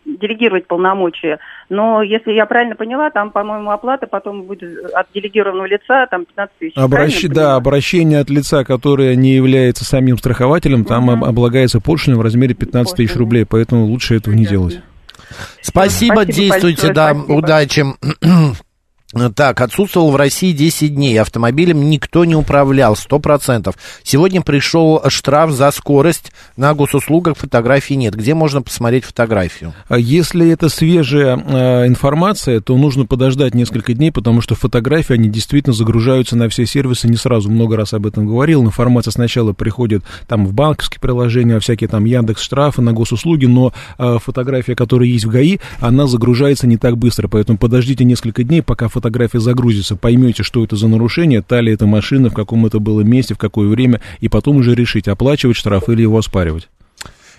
делегировать 0.03 0.67
полномочия. 0.67 1.39
Но 1.69 2.03
если 2.03 2.33
я 2.33 2.45
правильно 2.45 2.75
поняла, 2.75 3.09
там, 3.11 3.31
по-моему, 3.31 3.71
оплата 3.71 4.05
потом 4.05 4.43
будет 4.43 4.61
от 4.93 5.07
делегированного 5.15 5.67
лица, 5.67 6.05
там 6.11 6.25
15 6.25 6.57
тысяч. 6.59 6.73
Обращ... 6.75 7.23
Да, 7.29 7.55
обращение 7.55 8.19
от 8.19 8.29
лица, 8.29 8.65
которое 8.65 9.15
не 9.15 9.31
является 9.31 9.85
самим 9.85 10.17
страхователем, 10.17 10.83
там 10.83 11.09
об- 11.11 11.23
облагается 11.23 11.79
пошлиной 11.79 12.19
в 12.19 12.23
размере 12.23 12.55
15 12.55 12.97
тысяч 12.97 13.15
рублей, 13.15 13.45
поэтому 13.49 13.85
лучше 13.85 14.17
этого 14.17 14.33
не 14.33 14.45
делать. 14.45 14.81
Спасибо, 15.61 16.15
Спасибо 16.15 16.25
действуйте, 16.25 16.87
большое, 16.87 16.93
да, 16.93 17.13
спасибо. 17.13 17.37
удачи. 17.37 17.85
Так, 19.33 19.59
отсутствовал 19.61 20.11
в 20.11 20.15
России 20.15 20.51
10 20.51 20.93
дней, 20.93 21.19
автомобилем 21.19 21.89
никто 21.89 22.25
не 22.25 22.35
управлял, 22.35 22.93
100%. 22.93 23.75
Сегодня 24.03 24.43
пришел 24.43 25.01
штраф 25.07 25.49
за 25.49 25.71
скорость, 25.71 26.31
на 26.57 26.75
госуслугах 26.75 27.35
фотографий 27.35 27.95
нет. 27.95 28.13
Где 28.13 28.35
можно 28.35 28.61
посмотреть 28.61 29.05
фотографию? 29.05 29.73
А 29.87 29.97
Если 29.97 30.51
это 30.51 30.69
свежая 30.69 31.37
э, 31.37 31.87
информация, 31.87 32.61
то 32.61 32.77
нужно 32.77 33.07
подождать 33.07 33.55
несколько 33.55 33.95
дней, 33.95 34.11
потому 34.11 34.41
что 34.41 34.53
фотографии, 34.53 35.13
они 35.13 35.27
действительно 35.27 35.73
загружаются 35.73 36.37
на 36.37 36.47
все 36.47 36.67
сервисы 36.67 37.07
не 37.07 37.17
сразу. 37.17 37.49
Много 37.49 37.77
раз 37.77 37.93
об 37.93 38.05
этом 38.05 38.27
говорил. 38.27 38.63
Информация 38.63 39.09
сначала 39.09 39.53
приходит 39.53 40.03
там 40.27 40.45
в 40.45 40.53
банковские 40.53 41.01
приложения, 41.01 41.59
всякие 41.59 41.87
там 41.87 42.05
Яндекс 42.05 42.43
штрафы 42.43 42.83
на 42.83 42.93
госуслуги, 42.93 43.47
но 43.47 43.73
э, 43.97 44.17
фотография, 44.23 44.75
которая 44.75 45.09
есть 45.09 45.25
в 45.25 45.29
ГАИ, 45.29 45.57
она 45.79 46.05
загружается 46.05 46.67
не 46.67 46.77
так 46.77 46.95
быстро. 46.95 47.27
Поэтому 47.27 47.57
подождите 47.57 48.03
несколько 48.03 48.43
дней, 48.43 48.61
пока 48.61 48.85
фотография 48.87 48.98
загрузится, 49.39 49.95
поймете, 49.95 50.43
что 50.43 50.63
это 50.63 50.75
за 50.75 50.87
нарушение, 50.87 51.41
та 51.41 51.61
ли 51.61 51.73
это 51.73 51.85
машина, 51.85 52.29
в 52.29 52.33
каком 52.33 52.65
это 52.65 52.79
было 52.79 53.01
месте, 53.01 53.33
в 53.33 53.37
какое 53.37 53.67
время, 53.67 54.01
и 54.19 54.29
потом 54.29 54.57
уже 54.57 54.75
решить, 54.75 55.07
оплачивать 55.07 55.57
штраф 55.57 55.89
или 55.89 56.01
его 56.01 56.17
оспаривать. 56.17 56.69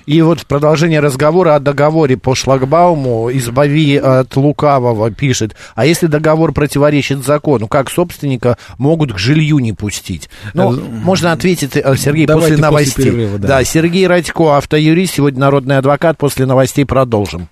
И 0.07 0.23
вот 0.23 0.47
продолжение 0.47 1.01
разговора 1.01 1.55
о 1.55 1.61
договоре 1.61 2.17
по 2.17 2.35
шлагбауму 2.35 3.31
«Избави 3.33 3.97
от 3.97 4.35
лукавого» 4.35 5.11
пишет, 5.11 5.55
а 5.75 5.85
если 5.87 6.07
договор 6.07 6.53
противоречит 6.53 7.25
закону, 7.25 7.69
как 7.69 7.91
собственника 7.91 8.57
могут 8.79 9.13
к 9.13 9.19
жилью 9.19 9.59
не 9.59 9.73
пустить? 9.73 10.31
Ну, 10.55 10.73
Э, 10.75 10.81
можно 10.81 11.33
ответить, 11.33 11.77
э, 11.77 11.97
Сергей, 11.97 12.27
давайте 12.27 12.57
после 12.57 12.57
после 12.57 12.63
новостей. 12.63 13.05
перерыва, 13.05 13.39
да. 13.39 13.63
Сергей 13.63 14.07
Радько, 14.07 14.57
автоюрист, 14.57 15.15
сегодня 15.15 15.41
народный 15.41 15.77
адвокат, 15.79 16.17
после 16.17 16.47
новостей 16.47 16.87
продолжим. 16.87 17.49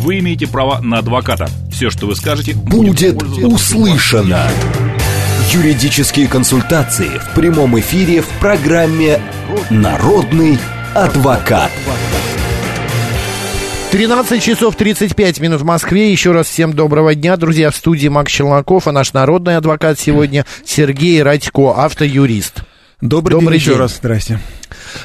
Вы 0.00 0.20
имеете 0.20 0.46
право 0.46 0.80
на 0.80 0.98
адвоката. 0.98 1.46
Все, 1.70 1.90
что 1.90 2.06
вы 2.06 2.16
скажете, 2.16 2.54
Будет 2.54 3.18
пользоваться 3.18 3.46
услышано. 3.46 4.48
Юридические 5.52 6.26
консультации 6.26 7.10
в 7.18 7.34
прямом 7.34 7.78
эфире 7.78 8.22
в 8.22 8.28
программе 8.40 9.20
«Народный 9.68 10.58
адвокат». 10.94 11.70
13 13.92 14.42
часов 14.42 14.74
35 14.76 15.40
минут 15.40 15.60
в 15.60 15.64
Москве. 15.64 16.10
Еще 16.10 16.32
раз 16.32 16.46
всем 16.46 16.72
доброго 16.72 17.14
дня. 17.14 17.36
Друзья, 17.36 17.70
в 17.70 17.76
студии 17.76 18.08
Макс 18.08 18.32
Челноков, 18.32 18.88
а 18.88 18.92
наш 18.92 19.12
народный 19.12 19.58
адвокат 19.58 20.00
сегодня 20.00 20.46
Сергей 20.64 21.22
Радько, 21.22 21.72
автоюрист. 21.72 22.62
Добрый, 23.00 23.32
Добрый 23.34 23.52
день 23.52 23.60
еще 23.60 23.70
день. 23.70 23.78
раз, 23.80 23.96
здрасте. 23.96 24.38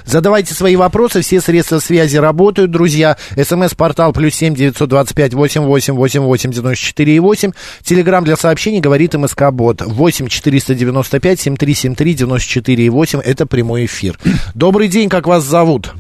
Задавайте 0.04 0.54
свои 0.54 0.76
вопросы, 0.76 1.22
все 1.22 1.40
средства 1.40 1.80
связи 1.80 2.18
работают, 2.18 2.70
друзья. 2.72 3.16
СМС-портал 3.38 4.12
плюс 4.12 4.34
семь 4.34 4.54
девятьсот 4.54 4.90
двадцать 4.90 5.16
пять 5.16 5.34
восемь 5.34 5.62
восемь 5.62 5.94
восемь 5.94 6.22
восемь 6.22 6.52
девяносто 6.52 6.84
четыре 6.86 7.16
и 7.16 7.20
восемь. 7.20 7.52
Телеграмм 7.84 8.26
для 8.26 8.36
сообщений 8.36 8.82
говорит 8.82 9.14
МСК 9.14 9.52
Бот 9.52 9.82
восемь 9.82 10.28
четыреста 10.28 10.76
девяносто 10.76 11.22
пять 11.22 11.40
семь 11.40 11.56
три 11.56 11.74
семь 11.74 11.96
три 11.96 12.14
девяносто 12.14 12.50
четыре 12.50 12.86
и 12.86 12.90
восемь. 12.90 13.20
Это 13.20 13.46
прямой 13.46 13.86
эфир. 13.86 14.18
Добрый 14.56 14.90
день, 14.90 15.08
как 15.08 15.26
вас 15.26 15.44
зовут? 15.44 15.94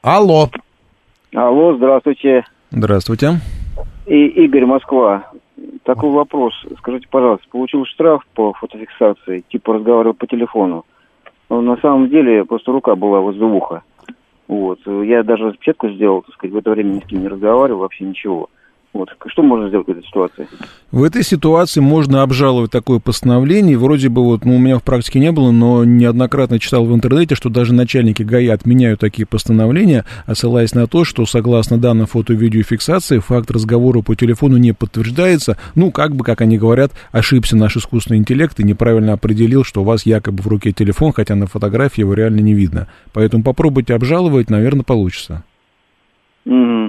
Алло. 0.00 0.50
Алло, 1.34 1.76
здравствуйте. 1.76 2.44
Здравствуйте. 2.70 3.40
И 4.06 4.26
Игорь, 4.44 4.64
Москва. 4.64 5.30
Такой 5.88 6.10
вопрос. 6.10 6.52
Скажите, 6.76 7.08
пожалуйста, 7.10 7.48
получил 7.50 7.86
штраф 7.86 8.22
по 8.34 8.52
фотофиксации, 8.52 9.42
типа 9.48 9.72
разговаривал 9.72 10.12
по 10.12 10.26
телефону. 10.26 10.84
Но 11.48 11.62
на 11.62 11.78
самом 11.78 12.10
деле 12.10 12.44
просто 12.44 12.72
рука 12.72 12.94
была 12.94 13.20
возле 13.20 13.46
уха. 13.46 13.82
Вот. 14.48 14.80
Я 14.86 15.22
даже 15.22 15.46
распечатку 15.46 15.88
сделал, 15.88 16.20
так 16.20 16.34
сказать, 16.34 16.52
в 16.52 16.58
это 16.58 16.72
время 16.72 16.90
ни 16.90 17.00
с 17.00 17.06
кем 17.06 17.22
не 17.22 17.28
разговаривал, 17.28 17.80
вообще 17.80 18.04
ничего. 18.04 18.50
Вот. 18.94 19.10
Что 19.26 19.42
можно 19.42 19.68
сделать 19.68 19.86
в 19.86 19.90
этой 19.90 20.02
ситуации? 20.02 20.48
В 20.90 21.02
этой 21.02 21.22
ситуации 21.22 21.80
можно 21.80 22.22
обжаловать 22.22 22.70
такое 22.70 22.98
постановление. 22.98 23.76
Вроде 23.76 24.08
бы 24.08 24.24
вот, 24.24 24.44
ну, 24.46 24.56
у 24.56 24.58
меня 24.58 24.78
в 24.78 24.82
практике 24.82 25.20
не 25.20 25.30
было, 25.30 25.50
но 25.50 25.84
неоднократно 25.84 26.58
читал 26.58 26.86
в 26.86 26.94
интернете, 26.94 27.34
что 27.34 27.50
даже 27.50 27.74
начальники 27.74 28.22
ГАИ 28.22 28.48
отменяют 28.48 29.00
такие 29.00 29.26
постановления, 29.26 30.06
ссылаясь 30.32 30.74
на 30.74 30.86
то, 30.86 31.04
что 31.04 31.26
согласно 31.26 31.78
данным 31.78 32.06
фото-видеофиксации 32.06 33.18
факт 33.18 33.50
разговора 33.50 34.00
по 34.00 34.14
телефону 34.14 34.56
не 34.56 34.72
подтверждается. 34.72 35.58
Ну, 35.74 35.90
как 35.92 36.16
бы, 36.16 36.24
как 36.24 36.40
они 36.40 36.56
говорят, 36.56 36.92
ошибся 37.12 37.56
наш 37.56 37.76
искусственный 37.76 38.18
интеллект 38.18 38.58
и 38.58 38.64
неправильно 38.64 39.12
определил, 39.12 39.64
что 39.64 39.82
у 39.82 39.84
вас 39.84 40.06
якобы 40.06 40.42
в 40.42 40.46
руке 40.46 40.72
телефон, 40.72 41.12
хотя 41.12 41.34
на 41.34 41.46
фотографии 41.46 42.00
его 42.00 42.14
реально 42.14 42.40
не 42.40 42.54
видно. 42.54 42.88
Поэтому 43.12 43.44
попробуйте 43.44 43.94
обжаловать, 43.94 44.48
наверное, 44.48 44.82
получится. 44.82 45.44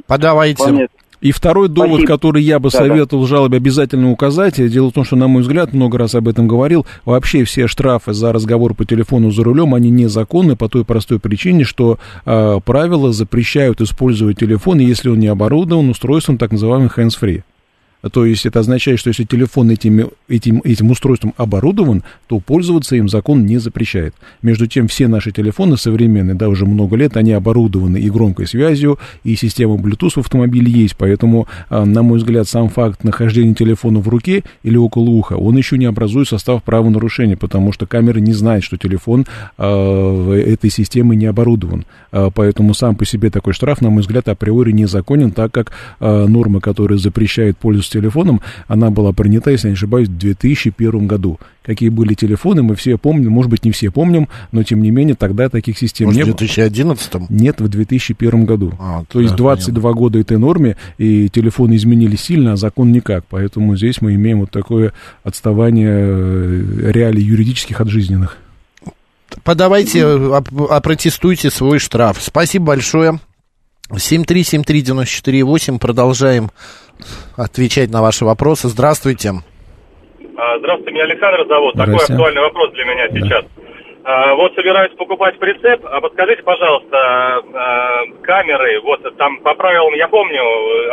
Подавайте. 0.08 0.64
Вполне- 0.64 0.88
И 1.22 1.32
второй 1.32 1.68
довод, 1.68 2.00
Спасибо. 2.02 2.08
который 2.14 2.44
я 2.44 2.60
бы 2.60 2.70
Да-да. 2.70 2.86
советовал 2.86 3.24
в 3.24 3.28
жалобе 3.28 3.58
обязательно 3.58 4.12
указать, 4.12 4.56
дело 4.70 4.90
в 4.90 4.94
том, 4.94 5.04
что, 5.04 5.16
на 5.16 5.28
мой 5.28 5.42
взгляд, 5.42 5.74
много 5.74 5.98
раз 5.98 6.16
об 6.16 6.28
этом 6.28 6.48
говорил, 6.48 6.86
вообще 7.04 7.44
все 7.44 7.68
штрафы 7.68 8.14
за 8.14 8.32
разговор 8.32 8.74
по 8.74 8.86
телефону 8.86 9.32
за 9.32 9.44
рулем, 9.44 9.76
они 9.76 9.90
незаконны 9.90 10.56
по 10.56 10.70
той 10.70 10.86
простой 10.86 11.20
причине, 11.20 11.66
что 11.66 12.00
э, 12.26 12.60
правила 12.64 13.12
запрещают 13.12 13.82
использовать 13.82 14.40
телефон, 14.40 14.80
если 14.80 15.10
он 15.10 15.20
не 15.20 15.28
оборудован 15.28 15.90
устройством 15.90 16.38
так 16.38 16.52
называемым 16.52 16.90
hands-free. 16.96 17.44
То 18.12 18.26
есть 18.26 18.46
это 18.46 18.60
означает, 18.60 19.00
что 19.00 19.10
если 19.10 19.26
телефон 19.26 19.70
этими, 19.72 20.08
этим, 20.30 20.62
этим 20.64 20.92
устройством 20.92 21.34
оборудован, 21.36 22.04
то 22.28 22.40
пользоваться 22.40 22.96
им 22.96 23.10
закон 23.10 23.46
не 23.46 23.58
запрещает. 23.58 24.16
Между 24.42 24.68
тем, 24.68 24.88
все 24.88 25.08
наши 25.08 25.32
телефоны 25.32 25.76
современные, 25.76 26.36
да, 26.36 26.48
уже 26.48 26.66
много 26.66 26.96
лет, 26.96 27.18
они 27.18 27.34
оборудованы 27.34 27.98
и 27.98 28.10
громкой 28.10 28.48
связью, 28.48 29.00
и 29.24 29.36
система 29.36 29.76
Bluetooth 29.76 30.12
в 30.12 30.18
автомобиле 30.20 30.72
есть. 30.72 30.96
Поэтому, 30.96 31.48
а, 31.70 31.86
на 31.86 32.02
мой 32.02 32.20
взгляд, 32.20 32.48
сам 32.48 32.70
факт 32.70 33.04
нахождения 33.04 33.54
телефона 33.54 34.00
в 34.00 34.08
руке 34.08 34.44
или 34.64 34.78
около 34.78 35.10
уха, 35.10 35.34
он 35.34 35.58
еще 35.58 35.78
не 35.78 35.86
образует 35.86 36.30
состав 36.30 36.64
правонарушения, 36.64 37.36
потому 37.36 37.74
что 37.74 37.86
камера 37.86 38.20
не 38.20 38.34
знает, 38.34 38.64
что 38.64 38.78
телефон 38.78 39.26
а, 39.58 40.34
этой 40.34 40.70
системы 40.70 41.16
не 41.18 41.26
оборудован. 41.26 41.86
А, 42.12 42.30
Поэтому 42.30 42.74
сам 42.74 42.96
по 42.96 43.06
себе 43.06 43.30
такой 43.30 43.52
штраф, 43.52 43.82
на 43.82 43.90
мой 43.90 44.02
взгляд, 44.02 44.30
априори 44.30 44.72
незаконен, 44.72 45.32
так 45.32 45.52
как 45.52 45.72
а, 46.00 46.28
норма, 46.28 46.62
которая 46.62 46.98
запрещает 46.98 47.58
пользоваться 47.58 47.89
телефоном, 47.90 48.42
она 48.68 48.90
была 48.90 49.12
принята, 49.14 49.52
если 49.52 49.68
я 49.68 49.72
не 49.72 49.76
ошибаюсь, 49.76 50.08
в 50.08 50.18
2001 50.18 51.08
году. 51.08 51.40
Какие 51.64 51.90
были 51.90 52.14
телефоны, 52.16 52.64
мы 52.64 52.76
все 52.76 52.98
помним, 52.98 53.32
может 53.32 53.52
быть, 53.52 53.64
не 53.64 53.72
все 53.72 53.92
помним, 53.92 54.28
но 54.52 54.64
тем 54.64 54.82
не 54.82 54.90
менее 54.92 55.16
тогда 55.16 55.50
таких 55.50 55.78
систем 55.78 56.08
Может, 56.08 56.18
не 56.18 56.24
в 56.24 56.28
было. 56.28 56.38
2011 56.38 57.30
Нет, 57.30 57.62
в 57.62 57.68
2001 57.68 58.46
году. 58.46 58.74
А, 58.80 59.04
То 59.10 59.20
есть 59.20 59.34
да, 59.34 59.38
22 59.38 59.94
года 59.94 60.20
этой 60.20 60.38
норме, 60.38 60.78
и 60.98 61.30
телефоны 61.30 61.76
изменились 61.76 62.22
сильно, 62.22 62.54
а 62.54 62.56
закон 62.56 62.92
никак. 62.92 63.26
Поэтому 63.30 63.76
здесь 63.78 64.02
мы 64.02 64.16
имеем 64.16 64.40
вот 64.40 64.52
такое 64.52 64.94
отставание 65.24 65.90
э, 65.92 66.92
реалий 66.92 67.24
юридических 67.24 67.82
от 67.82 67.90
жизненных. 67.90 68.38
Подавайте, 69.44 70.00
э, 70.00 70.28
оп- 70.28 70.72
опротестуйте 70.72 71.52
свой 71.52 71.78
штраф. 71.80 72.18
Спасибо 72.20 72.66
большое. 72.66 73.20
7373948. 73.92 75.80
Продолжаем 75.80 76.52
отвечать 77.38 77.90
на 77.90 78.02
ваши 78.02 78.26
вопросы. 78.26 78.68
Здравствуйте. 78.68 79.32
А, 80.38 80.58
Здравствуйте, 80.60 80.92
меня 80.94 81.04
Александр 81.04 81.46
зовут. 81.48 81.76
Такой 81.76 81.98
актуальный 81.98 82.42
вопрос 82.42 82.72
для 82.74 82.86
меня 82.86 83.10
сейчас. 83.10 83.46
А, 84.04 84.34
Вот 84.36 84.56
собираюсь 84.56 84.94
покупать 84.96 85.38
прицеп, 85.38 85.86
а 85.86 86.02
подскажите, 86.02 86.44
пожалуйста, 86.44 86.98
а, 87.54 88.06
камеры, 88.24 88.80
вот 88.82 89.02
там 89.18 89.38
по 89.40 89.54
правилам, 89.56 89.94
я 89.94 90.08
помню, 90.08 90.42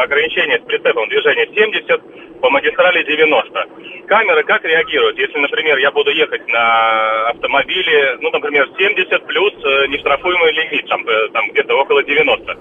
ограничение 0.01 0.59
с 0.59 0.63
прицепом 0.67 1.09
движения 1.09 1.47
70, 1.55 2.01
по 2.41 2.51
магистрали 2.51 3.03
90. 3.05 3.65
Камеры 4.07 4.45
как 4.45 4.65
реагируют, 4.65 5.19
если, 5.19 5.39
например, 5.39 5.79
я 5.79 5.91
буду 5.91 6.11
ехать 6.11 6.47
на 6.49 7.29
автомобиле, 7.31 8.19
ну, 8.21 8.31
например, 8.31 8.69
70 8.79 9.27
плюс 9.27 9.53
э, 9.65 9.87
нештрафуемый 9.89 10.53
лимит, 10.53 10.87
там, 10.89 11.07
э, 11.09 11.29
там 11.33 11.51
где-то 11.51 11.75
около 11.75 12.03
90. 12.03 12.57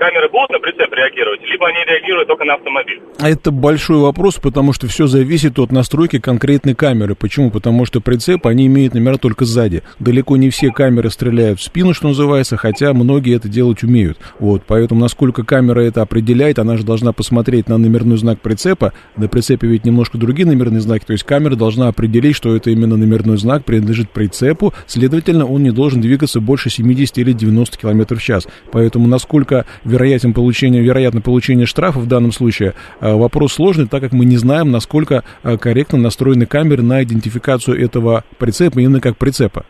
Камеры 0.00 0.30
будут 0.30 0.48
на 0.48 0.58
прицеп 0.60 0.90
реагировать, 0.94 1.42
либо 1.42 1.68
они 1.68 1.76
реагируют 1.86 2.26
только 2.26 2.46
на 2.46 2.54
автомобиль? 2.54 3.02
Это 3.18 3.50
большой 3.50 3.98
вопрос, 3.98 4.36
потому 4.36 4.72
что 4.72 4.86
все 4.86 5.06
зависит 5.06 5.58
от 5.58 5.72
настройки 5.72 6.18
конкретной 6.18 6.74
камеры. 6.74 7.14
Почему? 7.14 7.50
Потому 7.50 7.84
что 7.84 8.00
прицеп, 8.00 8.46
они 8.46 8.66
имеют 8.66 8.94
номера 8.94 9.18
только 9.18 9.44
сзади. 9.44 9.82
Далеко 9.98 10.38
не 10.38 10.48
все 10.48 10.70
камеры 10.70 11.10
стреляют 11.10 11.60
в 11.60 11.62
спину, 11.62 11.92
что 11.92 12.08
называется, 12.08 12.56
хотя 12.56 12.94
многие 12.94 13.36
это 13.36 13.50
делать 13.50 13.82
умеют. 13.82 14.18
Вот, 14.38 14.62
поэтому 14.66 15.02
насколько 15.02 15.44
камера 15.44 15.80
это 15.80 16.00
определяет, 16.00 16.58
она 16.58 16.78
же 16.78 16.84
должна 16.84 17.12
посмотреть 17.12 17.68
на 17.68 17.76
номерной 17.76 18.16
знак 18.16 18.40
прицепа. 18.40 18.94
На 19.18 19.28
прицепе 19.28 19.66
ведь 19.66 19.84
немножко 19.84 20.16
другие 20.16 20.46
номерные 20.46 20.80
знаки, 20.80 21.04
то 21.04 21.12
есть 21.12 21.24
камера 21.24 21.56
должна 21.56 21.88
определить, 21.88 22.36
что 22.36 22.56
это 22.56 22.70
именно 22.70 22.96
номерной 22.96 23.36
знак 23.36 23.66
принадлежит 23.66 24.08
прицепу, 24.08 24.72
следовательно, 24.86 25.44
он 25.44 25.62
не 25.62 25.72
должен 25.72 26.00
двигаться 26.00 26.40
больше 26.40 26.70
70 26.70 27.18
или 27.18 27.32
90 27.34 27.76
км 27.76 28.16
в 28.16 28.22
час. 28.22 28.48
Поэтому 28.72 29.06
насколько 29.06 29.66
вероятен 29.90 30.32
получение, 30.32 30.80
вероятно 30.82 31.20
получение 31.20 31.66
штрафа 31.66 31.98
в 31.98 32.06
данном 32.06 32.32
случае, 32.32 32.72
э, 33.00 33.12
вопрос 33.12 33.52
сложный, 33.54 33.86
так 33.86 34.00
как 34.00 34.12
мы 34.12 34.24
не 34.24 34.38
знаем, 34.38 34.70
насколько 34.70 35.22
э, 35.42 35.58
корректно 35.58 35.98
настроены 35.98 36.46
камеры 36.46 36.82
на 36.82 37.02
идентификацию 37.02 37.78
этого 37.84 38.24
прицепа 38.38 38.78
именно 38.78 39.00
как 39.00 39.18
прицепа. 39.18 39.66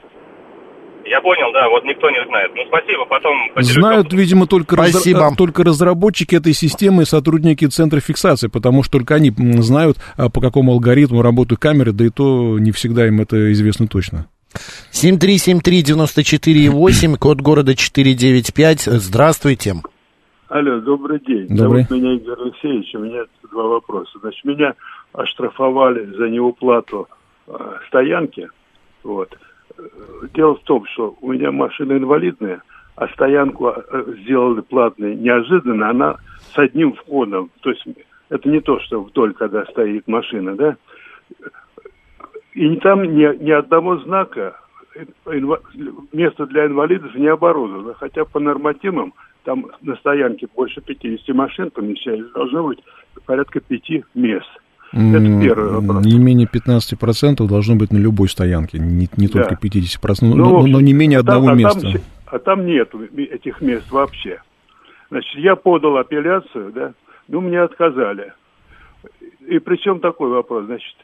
Я 1.05 1.21
понял, 1.23 1.51
да, 1.53 1.69
вот 1.69 1.83
никто 1.85 2.09
не 2.09 2.25
знает. 2.29 2.53
Ну, 2.55 2.63
спасибо, 2.69 3.05
потом 3.05 3.33
Знают, 3.57 4.13
видимо, 4.13 4.47
только, 4.47 4.77
разра- 4.77 4.91
Спасибо. 4.91 5.31
э, 5.33 5.37
только 5.37 5.65
разработчики 5.65 6.37
этой 6.37 6.53
системы 6.53 7.03
и 7.03 7.07
сотрудники 7.07 7.65
центра 7.67 7.99
фиксации, 7.99 8.47
потому 8.47 8.85
что 8.85 8.93
только 8.93 9.17
они 9.17 9.33
знают, 9.59 9.99
а, 10.17 10.29
по 10.29 10.41
какому 10.41 10.71
алгоритму 10.71 11.21
работают 11.23 11.61
камеры, 11.61 11.91
да 11.93 12.05
и 12.05 12.11
то 12.11 12.61
не 12.61 12.71
всегда 12.71 13.09
им 13.09 13.21
это 13.21 13.51
известно 13.53 13.89
точно. 13.89 14.27
7373948, 14.93 17.17
код 17.17 17.41
города 17.41 17.75
495. 17.75 18.83
Здравствуйте. 18.83 19.75
Алло, 20.51 20.81
добрый 20.81 21.21
день. 21.21 21.47
Добрый. 21.47 21.85
Зовут 21.85 21.91
меня 21.93 22.15
Игорь 22.15 22.41
Алексеевич, 22.43 22.93
у 22.97 22.99
меня 22.99 23.23
два 23.53 23.69
вопроса. 23.69 24.19
Значит, 24.21 24.45
меня 24.45 24.75
оштрафовали 25.13 26.07
за 26.07 26.29
неуплату 26.29 27.07
э, 27.47 27.53
стоянки. 27.87 28.49
Вот. 29.05 29.33
Э, 29.79 29.83
Дело 30.35 30.57
в 30.57 30.61
том, 30.65 30.85
что 30.87 31.15
у 31.21 31.33
меня 31.33 31.53
машина 31.53 31.93
инвалидная, 31.93 32.63
а 32.97 33.07
стоянку 33.11 33.69
э, 33.69 34.15
сделали 34.23 34.63
платной 34.63 35.15
неожиданно, 35.15 35.89
она 35.89 36.17
с 36.53 36.59
одним 36.59 36.95
входом. 36.95 37.53
То 37.61 37.71
есть 37.71 37.87
это 38.29 38.49
не 38.49 38.61
то, 38.61 38.81
что 38.81 39.03
вдоль, 39.03 39.35
когда 39.35 39.65
стоит 39.67 40.09
машина, 40.09 40.57
да? 40.57 40.77
И 42.55 42.75
там 42.79 43.05
ни, 43.05 43.45
ни 43.45 43.53
одного 43.53 43.99
знака 43.99 44.57
инва- 45.27 45.63
место 46.13 46.47
для 46.47 46.67
инвалидов 46.67 47.15
не 47.15 47.29
оборудовано. 47.29 47.95
Хотя 47.95 48.25
по 48.25 48.41
нормативам 48.41 49.15
там 49.45 49.67
на 49.83 49.97
стоянке 49.97 50.47
больше 50.55 50.81
50 50.81 51.29
машин 51.35 51.71
помещается, 51.71 52.33
должно 52.35 52.65
быть 52.69 52.79
порядка 53.27 53.61
пяти 53.61 54.05
мест. 54.15 54.49
Это 54.93 55.41
первый 55.41 55.71
вопрос. 55.81 56.05
Не 56.05 56.19
менее 56.19 56.49
15% 56.53 57.47
должно 57.47 57.77
быть 57.77 57.93
на 57.93 57.99
любой 57.99 58.29
стоянке, 58.29 58.79
не, 58.79 59.09
не 59.17 59.27
Да. 59.29 59.33
только 59.45 59.55
50%, 59.57 60.35
но, 60.35 60.45
Ну, 60.45 60.51
но- 60.51 60.59
общем, 60.59 60.73
но 60.73 60.81
не 60.81 60.93
менее 60.93 61.21
а 61.21 61.23
там- 61.23 61.37
одного 61.39 61.53
а 61.53 61.55
места. 61.57 61.81
Там, 61.81 61.91
се- 61.93 62.03
а 62.27 62.39
там 62.39 62.67
нету 62.67 63.01
этих 63.17 63.61
мест 63.61 63.91
вообще. 63.93 64.43
Значит, 65.11 65.35
я 65.37 65.55
подал 65.57 65.97
апелляцию, 65.97 66.73
да, 66.73 66.93
ну, 67.29 67.41
мне 67.41 67.61
отказали. 67.61 68.33
И 69.47 69.59
причем 69.61 70.01
такой 70.01 70.31
вопрос, 70.31 70.67
значит, 70.67 70.95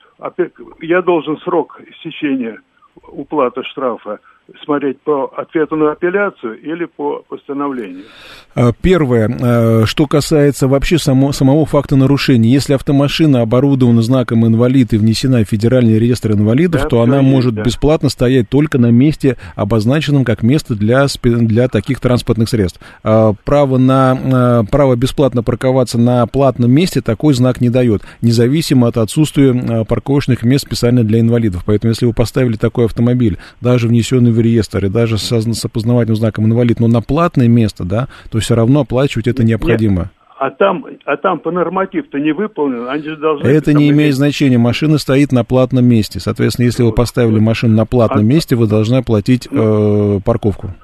я 0.80 1.02
должен 1.02 1.38
срок 1.38 1.80
истечения 1.90 2.60
уплаты 3.08 3.62
штрафа 3.64 4.18
смотреть 4.64 5.00
по 5.00 5.26
ответу 5.36 5.76
на 5.76 5.92
апелляцию 5.92 6.60
или 6.60 6.84
по 6.84 7.24
постановлению? 7.28 8.04
А, 8.54 8.72
Первое, 8.80 9.28
а, 9.28 9.82
что 9.86 10.06
касается 10.06 10.68
вообще 10.68 10.98
само, 10.98 11.32
самого 11.32 11.66
факта 11.66 11.96
нарушения. 11.96 12.50
Если 12.50 12.74
автомашина 12.74 13.40
оборудована 13.42 14.02
знаком 14.02 14.46
инвалид 14.46 14.92
и 14.92 14.98
внесена 14.98 15.44
в 15.44 15.48
федеральный 15.48 15.98
реестр 15.98 16.32
инвалидов, 16.32 16.82
Да, 16.82 16.88
то 16.88 17.02
она 17.02 17.18
есть, 17.18 17.28
может 17.28 17.54
да. 17.54 17.62
бесплатно 17.62 18.08
стоять 18.08 18.48
только 18.48 18.78
на 18.78 18.90
месте, 18.90 19.36
обозначенном 19.56 20.24
как 20.24 20.42
место 20.42 20.74
для, 20.74 21.06
для 21.22 21.68
таких 21.68 22.00
транспортных 22.00 22.48
средств. 22.48 22.80
А, 23.02 23.34
Право, 23.44 23.78
на, 23.78 24.64
право 24.70 24.96
бесплатно 24.96 25.42
парковаться 25.42 25.98
на 25.98 26.26
платном 26.26 26.70
месте 26.70 27.00
такой 27.00 27.34
знак 27.34 27.60
не 27.60 27.68
дает, 27.68 28.02
независимо 28.22 28.88
от 28.88 28.96
отсутствия 28.96 29.84
парковочных 29.84 30.42
мест 30.42 30.66
специально 30.66 31.02
для 31.04 31.20
инвалидов. 31.20 31.62
Поэтому 31.66 31.90
если 31.90 32.06
вы 32.06 32.12
поставили 32.12 32.56
такой 32.56 32.84
автомобиль, 32.86 33.38
даже 33.60 33.88
внесенный 33.88 34.35
в 34.36 34.40
реестр 34.40 34.84
и 34.86 34.88
даже 34.88 35.18
со- 35.18 35.40
с 35.40 35.64
опознавательным 35.64 36.16
знаком 36.16 36.46
инвалид, 36.46 36.78
но 36.80 36.86
на 36.86 37.00
платное 37.02 37.48
место, 37.48 37.84
да, 37.84 38.08
то 38.30 38.38
все 38.38 38.54
равно 38.54 38.80
оплачивать 38.82 39.26
это 39.26 39.42
необходимо. 39.44 40.10
А 40.38 40.50
там, 40.50 40.84
а 41.06 41.16
там 41.16 41.38
по 41.40 41.50
норматив-то 41.50 42.18
не 42.18 42.32
выполнено, 42.32 42.92
они 42.92 43.04
же 43.04 43.16
должны... 43.16 43.46
Это 43.48 43.72
не 43.72 43.88
имеет 43.88 44.10
иметь- 44.10 44.16
значения. 44.16 44.58
Машина 44.58 44.98
стоит 44.98 45.32
на 45.32 45.44
платном 45.44 45.86
месте. 45.86 46.20
Соответственно, 46.20 46.66
если 46.66 46.82
вы 46.82 46.92
поставили 46.92 47.38
машину 47.38 47.74
на 47.74 47.86
платном 47.86 48.20
А- 48.20 48.22
месте, 48.28 48.54
вы 48.54 48.66
должны 48.66 48.96
оплатить 48.96 49.48
э, 49.50 50.20
парковку. 50.22 50.74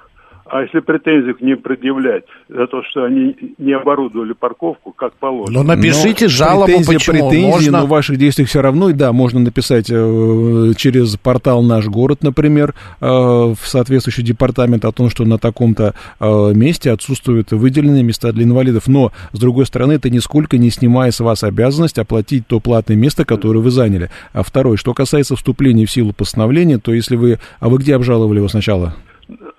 А 0.53 0.61
если 0.61 0.81
претензий 0.81 1.35
не 1.41 1.57
предъявлять 1.57 2.25
за 2.47 2.67
то, 2.67 2.83
что 2.83 3.05
они 3.05 3.35
не 3.57 3.73
оборудовали 3.73 4.35
парковку, 4.35 4.93
как 4.93 5.15
положено? 5.15 5.63
Ну, 5.63 5.67
напишите 5.67 6.27
Но 6.27 6.29
жалобу, 6.29 6.67
претензии, 6.67 6.93
почему? 6.93 7.31
претензии, 7.31 7.47
Можно... 7.47 7.79
но 7.79 7.87
в 7.87 7.89
ваших 7.89 8.19
действиях 8.19 8.51
все 8.51 8.61
равно, 8.61 8.91
и 8.91 8.93
да, 8.93 9.15
можно 9.15 9.41
написать 9.41 9.87
э, 9.89 10.73
через 10.77 11.17
портал 11.17 11.63
«Наш 11.63 11.87
город», 11.87 12.19
например, 12.23 12.75
э, 13.01 13.07
в 13.07 13.57
соответствующий 13.63 14.25
департамент 14.25 14.85
о 14.85 14.93
том, 14.93 15.09
что 15.09 15.25
на 15.25 15.39
таком-то 15.39 15.95
э, 16.21 16.53
месте 16.53 16.91
отсутствуют 16.91 17.53
выделенные 17.53 18.03
места 18.03 18.31
для 18.31 18.45
инвалидов. 18.45 18.89
Но, 18.89 19.11
с 19.33 19.39
другой 19.39 19.65
стороны, 19.65 19.93
это 19.93 20.11
нисколько 20.11 20.59
не 20.59 20.69
снимая 20.69 21.13
с 21.13 21.21
вас 21.21 21.45
обязанность 21.45 21.99
оплатить 21.99 22.47
то 22.47 22.61
платное 22.61 22.97
место, 22.99 23.25
которое 23.25 23.61
вы 23.61 23.71
заняли. 23.71 24.11
А 24.35 24.43
второе, 24.43 24.77
что 24.77 24.93
касается 24.93 25.35
вступления 25.35 25.87
в 25.87 25.91
силу 25.91 26.13
постановления, 26.13 26.77
то 26.77 26.93
если 26.93 27.17
вы... 27.17 27.39
А 27.59 27.71
вы 27.71 27.79
где 27.79 27.95
обжаловали 27.95 28.37
его 28.37 28.49
сначала? 28.49 28.95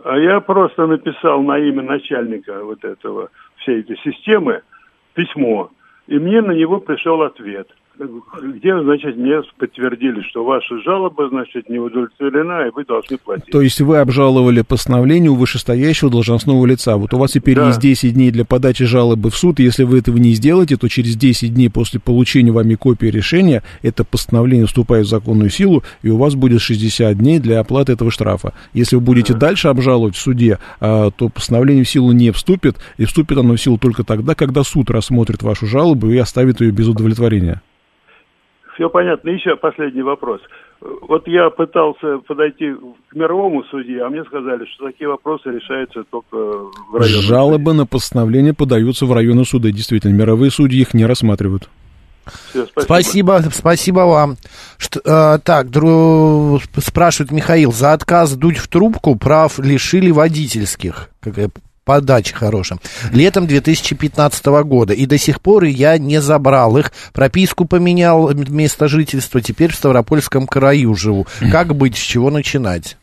А 0.04 0.18
я 0.18 0.42
просто 0.42 0.86
написал 0.86 1.42
на 1.44 1.58
имя 1.58 1.82
начальника 1.82 2.63
вот 2.63 2.84
этого, 2.84 3.30
всей 3.58 3.82
этой 3.82 3.98
системы 3.98 4.62
письмо, 5.13 5.72
и 6.08 6.20
мне 6.20 6.42
на 6.42 6.52
него 6.52 6.80
пришел 6.80 7.22
ответ– 7.22 7.68
где, 7.98 8.82
значит, 8.82 9.18
мне 9.18 9.42
подтвердили, 9.58 10.22
что 10.30 10.44
ваша 10.44 10.80
жалоба, 10.82 11.30
значит, 11.30 11.70
не 11.70 11.78
удовлетворена, 11.78 12.68
и 12.68 12.72
вы 12.72 12.86
должны 12.86 13.18
платить. 13.18 13.52
То 13.52 13.62
есть 13.62 13.80
вы 13.82 13.98
обжаловали 13.98 14.62
постановление 14.62 15.30
у 15.30 15.36
вышестоящего 15.36 16.10
должностного 16.10 16.66
лица. 16.66 16.98
Вот 16.98 17.14
у 17.14 17.18
вас 17.20 17.32
теперь 17.32 17.56
Да. 17.56 17.68
есть 17.68 17.80
10 17.80 18.14
дней 18.14 18.32
для 18.32 18.46
подачи 18.46 18.86
жалобы 18.86 19.30
в 19.30 19.36
суд, 19.36 19.60
если 19.60 19.84
вы 19.84 20.00
этого 20.00 20.18
не 20.18 20.34
сделаете, 20.34 20.76
то 20.78 20.88
через 20.88 21.16
10 21.16 21.54
дней 21.54 21.70
после 21.70 22.00
получения 22.00 22.52
вами 22.52 22.76
копии 22.76 23.08
решения 23.08 23.64
это 23.84 24.04
постановление 24.04 24.66
вступает 24.66 25.06
в 25.06 25.10
законную 25.10 25.50
силу, 25.52 25.84
и 26.02 26.10
у 26.10 26.18
вас 26.18 26.34
будет 26.36 26.62
60 26.62 27.16
дней 27.18 27.40
для 27.40 27.60
оплаты 27.60 27.94
этого 27.94 28.10
штрафа. 28.10 28.54
Если 28.74 28.96
вы 28.96 29.02
будете 29.02 29.34
дальше 29.34 29.68
обжаловать 29.68 30.16
в 30.16 30.20
суде, 30.20 30.58
а, 30.80 31.12
то 31.12 31.30
постановление 31.30 31.84
в 31.84 31.90
силу 31.90 32.12
не 32.12 32.32
вступит, 32.32 32.78
и 32.98 33.06
вступит 33.06 33.38
оно 33.38 33.54
в 33.54 33.62
силу 33.62 33.78
только 33.78 34.04
тогда, 34.04 34.34
когда 34.34 34.64
суд 34.64 34.90
рассмотрит 34.90 35.44
вашу 35.44 35.68
жалобу 35.68 36.10
и 36.10 36.18
оставит 36.18 36.60
ее 36.62 36.72
без 36.72 36.88
удовлетворения. 36.88 37.62
Все 38.76 38.90
понятно. 38.90 39.30
Еще 39.30 39.56
последний 39.56 40.02
вопрос. 40.02 40.42
Вот 40.82 41.28
я 41.28 41.50
пытался 41.50 42.18
подойти 42.28 42.74
к 43.10 43.16
мировому 43.16 43.64
судье, 43.66 44.04
а 44.04 44.10
мне 44.10 44.24
сказали, 44.26 44.66
что 44.74 44.88
такие 44.88 45.08
вопросы 45.08 45.50
решаются 45.50 46.04
только 46.10 46.36
в 46.36 46.96
районном 46.96 47.22
Жалобы 47.22 47.74
на 47.74 47.86
постановление 47.86 48.54
подаются 48.54 49.06
в 49.06 49.14
районные 49.14 49.46
суды. 49.46 49.72
Действительно, 49.72 50.14
мировые 50.14 50.52
судьи 50.52 50.82
их 50.82 50.94
не 50.94 51.06
рассматривают. 51.06 51.70
Всё, 52.50 52.66
Спасибо, 52.78 53.42
спасибо 53.52 54.00
вам. 54.02 54.38
Что, 54.78 55.00
э, 55.04 55.40
так, 55.44 55.68
дру- 55.68 56.60
спрашивает 56.80 57.32
Михаил, 57.32 57.72
за 57.74 57.94
отказ 57.94 58.36
дуть 58.36 58.58
в 58.58 58.68
трубку 58.70 59.18
прав 59.18 59.60
лишили 59.60 60.10
водительских. 60.10 61.10
Какая 61.20 61.50
подача 61.86 62.36
хорошая. 62.36 62.80
Летом 63.12 63.48
2015 63.48 64.46
года. 64.63 64.93
И 64.93 65.06
до 65.06 65.17
сих 65.17 65.41
пор 65.41 65.63
я 65.65 65.98
не 65.98 66.22
забрал 66.22 66.78
их. 66.78 66.91
Прописку 67.13 67.65
поменял, 67.65 68.34
место 68.34 68.88
жительства. 68.88 69.41
Теперь 69.41 69.72
в 69.72 69.76
Ставропольском 69.76 70.48
краю 70.48 70.96
живу. 70.96 71.28
Как 71.52 71.76
быть, 71.76 71.98
с 71.98 72.02
чего 72.02 72.30
начинать? 72.30 72.98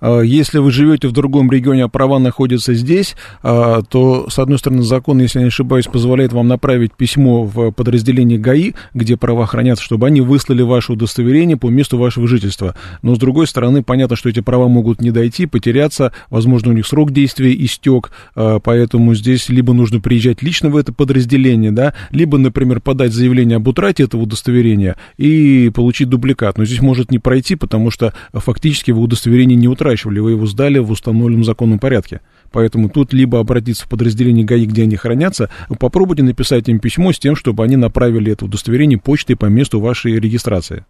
А, 0.00 0.20
Если 0.20 0.58
вы 0.58 0.70
живете 0.70 1.08
в 1.08 1.12
другом 1.12 1.50
регионе, 1.50 1.84
а 1.84 1.88
права 1.88 2.18
находятся 2.18 2.74
здесь, 2.74 3.14
а, 3.42 3.82
то, 3.82 4.28
с 4.28 4.38
одной 4.38 4.58
стороны, 4.58 4.82
закон, 4.82 5.18
если 5.20 5.38
я 5.38 5.44
не 5.44 5.48
ошибаюсь, 5.48 5.86
позволяет 5.86 6.32
вам 6.32 6.48
направить 6.48 6.94
письмо 6.94 7.44
в 7.44 7.70
подразделение 7.72 8.38
ГАИ, 8.38 8.72
где 8.94 9.16
права 9.16 9.46
хранятся, 9.46 9.84
чтобы 9.84 10.06
они 10.06 10.20
выслали 10.20 10.62
ваше 10.62 10.92
удостоверение 10.92 11.56
по 11.56 11.68
месту 11.68 11.98
вашего 11.98 12.26
жительства. 12.26 12.74
Но, 13.02 13.14
с 13.14 13.18
другой 13.18 13.46
стороны, 13.46 13.82
понятно, 13.82 14.16
что 14.16 14.28
эти 14.28 14.40
права 14.40 14.68
могут 14.68 15.00
не 15.00 15.10
дойти, 15.10 15.46
потеряться, 15.46 16.12
возможно, 16.30 16.70
у 16.70 16.74
них 16.74 16.86
срок 16.86 17.12
действия 17.12 17.54
истек, 17.54 18.10
а, 18.34 18.58
поэтому 18.60 19.14
здесь 19.14 19.48
либо 19.48 19.72
нужно 19.72 20.00
приезжать 20.00 20.42
лично 20.42 20.70
в 20.70 20.76
это 20.76 20.92
подразделение, 20.92 21.70
да, 21.70 21.94
либо, 22.10 22.38
например, 22.38 22.80
подать 22.80 23.12
заявление 23.12 23.56
об 23.56 23.68
утрате 23.68 24.04
этого 24.04 24.22
удостоверения 24.22 24.96
и 25.16 25.70
получить 25.74 26.08
дубликат. 26.08 26.58
Но 26.58 26.64
здесь 26.64 26.80
может 26.80 27.10
не 27.10 27.18
пройти, 27.18 27.56
потому 27.56 27.90
что 27.90 28.12
фактически 28.32 28.90
вы 28.90 29.02
удостоверение 29.02 29.56
не 29.56 29.68
утрачивали, 29.84 30.18
вы 30.18 30.32
его 30.32 30.46
сдали 30.46 30.78
в 30.78 30.90
установленном 30.90 31.44
законном 31.44 31.78
порядке. 31.78 32.20
Поэтому 32.52 32.88
тут 32.88 33.12
либо 33.12 33.38
обратиться 33.38 33.84
в 33.84 33.88
подразделение 33.88 34.44
ГАИ, 34.44 34.64
где 34.64 34.84
они 34.84 34.96
хранятся, 34.96 35.50
попробуйте 35.78 36.22
написать 36.22 36.68
им 36.68 36.78
письмо 36.78 37.12
с 37.12 37.18
тем, 37.18 37.36
чтобы 37.36 37.64
они 37.64 37.76
направили 37.76 38.32
это 38.32 38.46
удостоверение 38.46 38.98
почтой 38.98 39.36
по 39.36 39.46
месту 39.46 39.80
вашей 39.80 40.18
регистрации. 40.18 40.86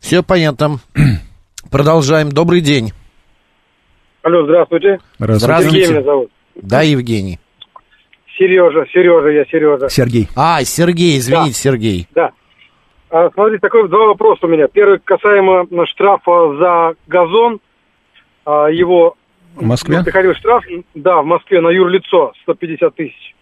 Все 0.00 0.22
понятно. 0.22 0.78
Продолжаем. 1.70 2.30
Добрый 2.30 2.60
день. 2.60 2.92
Алло, 4.22 4.44
здравствуйте. 4.44 4.98
Здравствуйте. 5.18 5.70
Сергей 5.70 5.88
меня 5.88 6.02
зовут. 6.02 6.30
Да, 6.56 6.82
Евгений. 6.82 7.38
Сережа, 8.36 8.84
Сережа, 8.92 9.28
я 9.28 9.44
Сережа. 9.44 9.88
Сергей. 9.88 10.28
А, 10.36 10.62
Сергей, 10.64 11.18
извините, 11.18 11.54
Сергей. 11.54 12.08
Да. 12.14 12.30
А, 13.10 13.30
смотрите, 13.30 13.60
такой 13.60 13.88
два 13.88 14.06
вопроса 14.06 14.46
у 14.46 14.48
меня. 14.48 14.66
Первый 14.68 14.98
касаемо 14.98 15.66
штрафа 15.86 16.56
за 16.56 16.94
газон. 17.06 17.60
А, 18.48 18.68
его 18.68 19.14
В 19.56 19.62
Москве? 19.62 20.02
приходил 20.02 20.34
штраф, 20.34 20.64
да, 20.94 21.20
в 21.20 21.26
Москве 21.26 21.60
на 21.60 21.68
юрлицо 21.68 22.32
150 22.44 22.94
тысяч. 22.94 23.34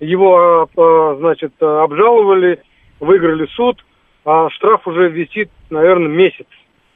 Его, 0.00 0.62
а, 0.62 0.68
а, 0.74 1.16
значит, 1.16 1.52
обжаловали, 1.60 2.62
выиграли 2.98 3.46
суд, 3.54 3.84
а 4.24 4.48
штраф 4.48 4.86
уже 4.86 5.10
висит, 5.10 5.50
наверное, 5.68 6.08
месяц. 6.08 6.46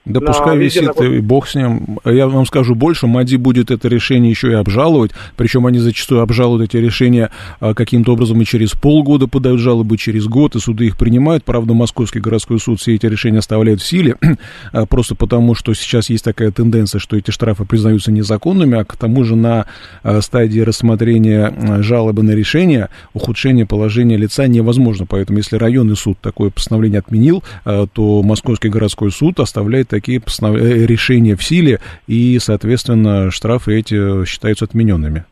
Да 0.04 0.18
На 0.18 0.26
пускай 0.26 0.58
висит, 0.58 1.00
и 1.00 1.20
бог 1.20 1.46
с 1.46 1.54
ним. 1.54 2.00
Я 2.04 2.26
вам 2.26 2.44
скажу 2.44 2.74
больше, 2.74 3.06
МАДИ 3.06 3.36
будет 3.36 3.70
это 3.70 3.86
решение 3.86 4.30
еще 4.30 4.50
и 4.50 4.54
обжаловать, 4.54 5.12
причем 5.36 5.64
они 5.64 5.78
зачастую 5.78 6.22
обжалуют 6.22 6.64
эти 6.64 6.76
решения 6.76 7.30
а, 7.60 7.72
каким-то 7.72 8.14
образом 8.14 8.40
и 8.42 8.44
через 8.44 8.72
полгода 8.72 9.28
подают 9.28 9.60
жалобы, 9.60 9.96
через 9.96 10.26
год, 10.26 10.56
и 10.56 10.58
суды 10.58 10.86
их 10.86 10.96
принимают. 10.96 11.44
Правда, 11.44 11.74
Московский 11.74 12.18
городской 12.18 12.58
суд 12.58 12.80
все 12.80 12.96
эти 12.96 13.06
решения 13.06 13.38
оставляет 13.38 13.80
в 13.80 13.86
силе, 13.86 14.16
а, 14.72 14.86
просто 14.86 15.14
потому, 15.14 15.54
что 15.54 15.72
сейчас 15.72 16.10
есть 16.10 16.24
такая 16.24 16.50
тенденция, 16.50 16.98
что 16.98 17.16
эти 17.16 17.30
штрафы 17.30 17.64
признаются 17.64 18.10
незаконными, 18.10 18.78
а 18.78 18.84
к 18.84 18.96
тому 18.96 19.22
же 19.22 19.36
на 19.36 19.66
а, 20.02 20.20
стадии 20.20 20.60
рассмотрения 20.60 21.54
жалобы 21.80 22.24
на 22.24 22.32
решение 22.32 22.88
ухудшение 23.14 23.66
положения 23.66 24.16
лица 24.16 24.48
невозможно. 24.48 25.06
Поэтому, 25.06 25.38
если 25.38 25.54
районный 25.54 25.96
суд 25.96 26.18
такое 26.20 26.50
постановление 26.50 26.98
отменил, 26.98 27.44
то 27.64 28.22
Московский 28.24 28.68
городской 28.68 29.12
суд 29.12 29.38
оставляет 29.38 29.91
такие 29.92 30.20
постанов- 30.20 30.58
э, 30.58 30.86
решения 30.86 31.36
в 31.36 31.44
силе, 31.44 31.78
и, 32.06 32.38
соответственно, 32.40 33.30
штрафы 33.30 33.78
эти 33.78 34.24
считаются 34.24 34.64
отмененными. 34.64 35.24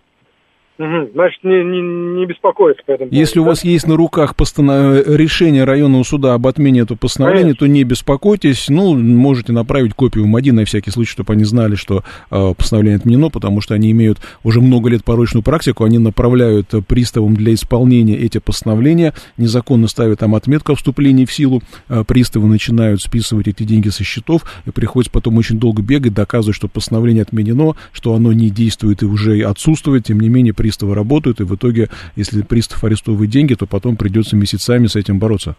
Значит, 1.12 1.44
не, 1.44 1.62
не, 1.62 1.80
не 2.20 2.26
беспокоиться 2.26 2.82
по 2.86 2.92
этому 2.92 3.10
Если 3.12 3.38
у 3.38 3.44
вас 3.44 3.64
есть 3.64 3.86
на 3.86 3.96
руках 3.96 4.34
постанов- 4.34 5.04
решение 5.14 5.64
районного 5.64 6.04
суда 6.04 6.32
об 6.32 6.46
отмене 6.46 6.80
этого 6.80 6.96
постановления, 6.96 7.52
то 7.52 7.66
не 7.66 7.84
беспокойтесь. 7.84 8.70
Ну, 8.70 8.96
можете 8.96 9.52
направить 9.52 9.92
копию 9.92 10.26
МАДИ 10.26 10.50
на 10.50 10.64
всякий 10.64 10.90
случай, 10.90 11.10
чтобы 11.10 11.34
они 11.34 11.44
знали, 11.44 11.74
что 11.74 12.02
э, 12.30 12.54
постановление 12.56 12.96
отменено, 12.96 13.28
потому 13.28 13.60
что 13.60 13.74
они 13.74 13.90
имеют 13.90 14.20
уже 14.42 14.62
много 14.62 14.88
лет 14.88 15.04
порочную 15.04 15.42
практику. 15.42 15.84
Они 15.84 15.98
направляют 15.98 16.72
э, 16.72 16.80
приставам 16.80 17.34
для 17.34 17.52
исполнения 17.52 18.16
эти 18.16 18.38
постановления, 18.38 19.12
незаконно 19.36 19.86
ставят 19.86 20.20
там 20.20 20.34
отметку 20.34 20.72
о 20.72 20.76
вступлении 20.76 21.26
в 21.26 21.32
силу. 21.32 21.62
Э, 21.90 22.04
приставы 22.06 22.48
начинают 22.48 23.02
списывать 23.02 23.48
эти 23.48 23.64
деньги 23.64 23.90
со 23.90 24.02
счетов, 24.02 24.44
и 24.64 24.70
приходится 24.70 25.12
потом 25.12 25.36
очень 25.36 25.58
долго 25.58 25.82
бегать, 25.82 26.14
доказывать, 26.14 26.56
что 26.56 26.68
постановление 26.68 27.22
отменено, 27.22 27.74
что 27.92 28.14
оно 28.14 28.32
не 28.32 28.48
действует 28.48 29.02
и 29.02 29.06
уже 29.06 29.42
отсутствует. 29.42 30.04
Тем 30.06 30.20
не 30.20 30.30
менее, 30.30 30.54
приставы 30.70 30.94
работают, 30.94 31.40
и 31.40 31.44
в 31.44 31.54
итоге, 31.54 31.88
если 32.16 32.42
пристав 32.42 32.84
арестовывает 32.84 33.30
деньги, 33.30 33.54
то 33.54 33.66
потом 33.66 33.96
придется 33.96 34.36
месяцами 34.36 34.86
с 34.86 34.94
этим 34.94 35.18
бороться. 35.18 35.56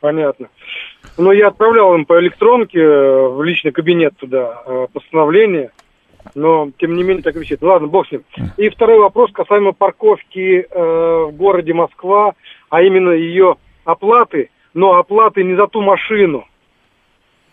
Понятно. 0.00 0.48
Но 1.16 1.32
я 1.32 1.48
отправлял 1.48 1.94
им 1.94 2.04
по 2.04 2.18
электронке 2.20 2.78
э, 2.78 3.28
в 3.28 3.42
личный 3.42 3.72
кабинет 3.72 4.16
туда 4.18 4.62
э, 4.66 4.86
постановление, 4.92 5.70
но 6.34 6.70
тем 6.78 6.94
не 6.94 7.02
менее 7.02 7.22
так 7.22 7.36
и 7.36 7.38
висит. 7.38 7.62
Ну, 7.62 7.68
Ладно, 7.68 7.88
бог 7.88 8.06
с 8.06 8.12
ним. 8.12 8.22
И 8.58 8.68
второй 8.68 8.98
вопрос 8.98 9.30
касаемо 9.32 9.72
парковки 9.72 10.66
э, 10.70 11.24
в 11.28 11.32
городе 11.32 11.72
Москва, 11.72 12.34
а 12.68 12.82
именно 12.82 13.10
ее 13.10 13.56
оплаты, 13.84 14.50
но 14.74 14.94
оплаты 14.94 15.42
не 15.42 15.54
за 15.54 15.66
ту 15.66 15.80
машину. 15.80 16.44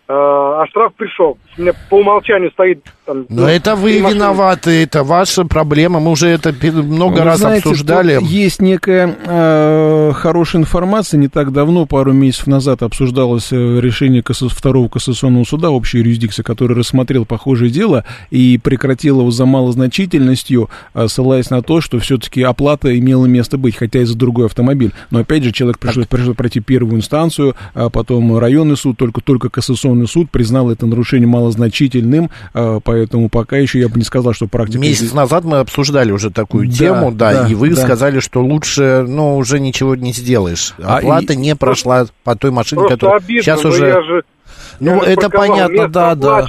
Э, 0.09 0.13
а 0.13 0.65
штраф 0.69 0.93
пришел. 0.93 1.37
У 1.57 1.61
меня 1.61 1.73
по 1.89 1.95
умолчанию 1.95 2.49
стоит 2.51 2.81
там... 3.05 3.25
Но 3.27 3.41
ну, 3.41 3.47
это 3.47 3.75
вы 3.75 3.99
машины. 3.99 4.15
виноваты, 4.15 4.83
это 4.83 5.03
ваша 5.03 5.43
проблема. 5.43 5.99
Мы 5.99 6.11
уже 6.11 6.29
это 6.29 6.53
много 6.71 7.17
Вы 7.19 7.23
раз 7.25 7.39
знаете, 7.39 7.69
обсуждали. 7.69 8.17
тут 8.19 8.29
есть 8.29 8.61
некая 8.61 9.13
э, 9.25 10.11
хорошая 10.15 10.61
информация. 10.61 11.17
Не 11.17 11.27
так 11.27 11.51
давно, 11.51 11.85
пару 11.85 12.13
месяцев 12.13 12.47
назад, 12.47 12.83
обсуждалось 12.83 13.51
э, 13.51 13.81
решение 13.81 14.23
второго 14.23 14.87
кассационного 14.87 15.43
суда 15.43 15.71
общей 15.71 15.97
юрисдикции, 15.97 16.41
который 16.41 16.77
рассмотрел 16.77 17.25
похожее 17.25 17.69
дело 17.69 18.05
и 18.31 18.57
прекратил 18.57 19.19
его 19.19 19.31
за 19.31 19.45
малозначительностью, 19.45 20.69
ссылаясь 21.07 21.49
на 21.49 21.61
то, 21.61 21.81
что 21.81 21.99
все-таки 21.99 22.43
оплата 22.43 22.97
имела 22.97 23.25
место 23.25 23.57
быть, 23.57 23.75
хотя 23.75 23.99
и 23.99 24.05
за 24.05 24.17
другой 24.17 24.45
автомобиль. 24.45 24.93
Но 25.11 25.19
опять 25.19 25.43
же, 25.43 25.51
человек 25.51 25.79
пришлось, 25.79 26.07
пришлось 26.07 26.37
пройти 26.37 26.61
первую 26.61 26.95
инстанцию, 26.95 27.55
а 27.73 27.89
потом 27.89 28.37
районный 28.37 28.77
суд, 28.77 28.97
только, 28.97 29.19
только 29.19 29.49
кассационный 29.49 29.96
суд 30.05 30.29
признал 30.29 30.69
это 30.69 30.85
нарушение 30.85 31.27
малозначительным, 31.27 32.29
э, 32.53 32.79
поэтому 32.83 33.29
пока 33.29 33.57
еще 33.57 33.79
я 33.79 33.89
бы 33.89 33.97
не 33.97 34.03
сказал, 34.05 34.33
что 34.33 34.47
практика... 34.47 34.79
Месяц 34.79 35.13
назад 35.13 35.43
мы 35.45 35.57
обсуждали 35.59 36.11
уже 36.11 36.29
такую 36.29 36.67
Да, 36.67 36.73
тему, 36.75 37.11
да, 37.11 37.43
да, 37.43 37.47
и 37.47 37.55
вы 37.55 37.69
да. 37.71 37.81
сказали, 37.81 38.19
что 38.19 38.43
лучше, 38.43 39.05
ну, 39.07 39.37
уже 39.37 39.59
ничего 39.59 39.95
не 39.95 40.13
сделаешь. 40.13 40.73
А 40.83 40.97
Оплата 40.97 41.33
и- 41.33 41.37
не 41.37 41.55
прошла 41.55 42.05
по 42.23 42.35
той 42.35 42.51
машине, 42.51 42.81
Просто 42.81 42.95
которая 42.95 43.17
обидно, 43.17 43.41
сейчас 43.41 43.63
но 43.63 43.69
уже... 43.69 43.87
я 43.87 44.01
же, 44.03 44.23
Ну, 44.79 45.03
я 45.03 45.11
это 45.11 45.29
понятно, 45.29 45.73
место 45.73 45.89
да, 45.89 46.15
да. 46.15 46.47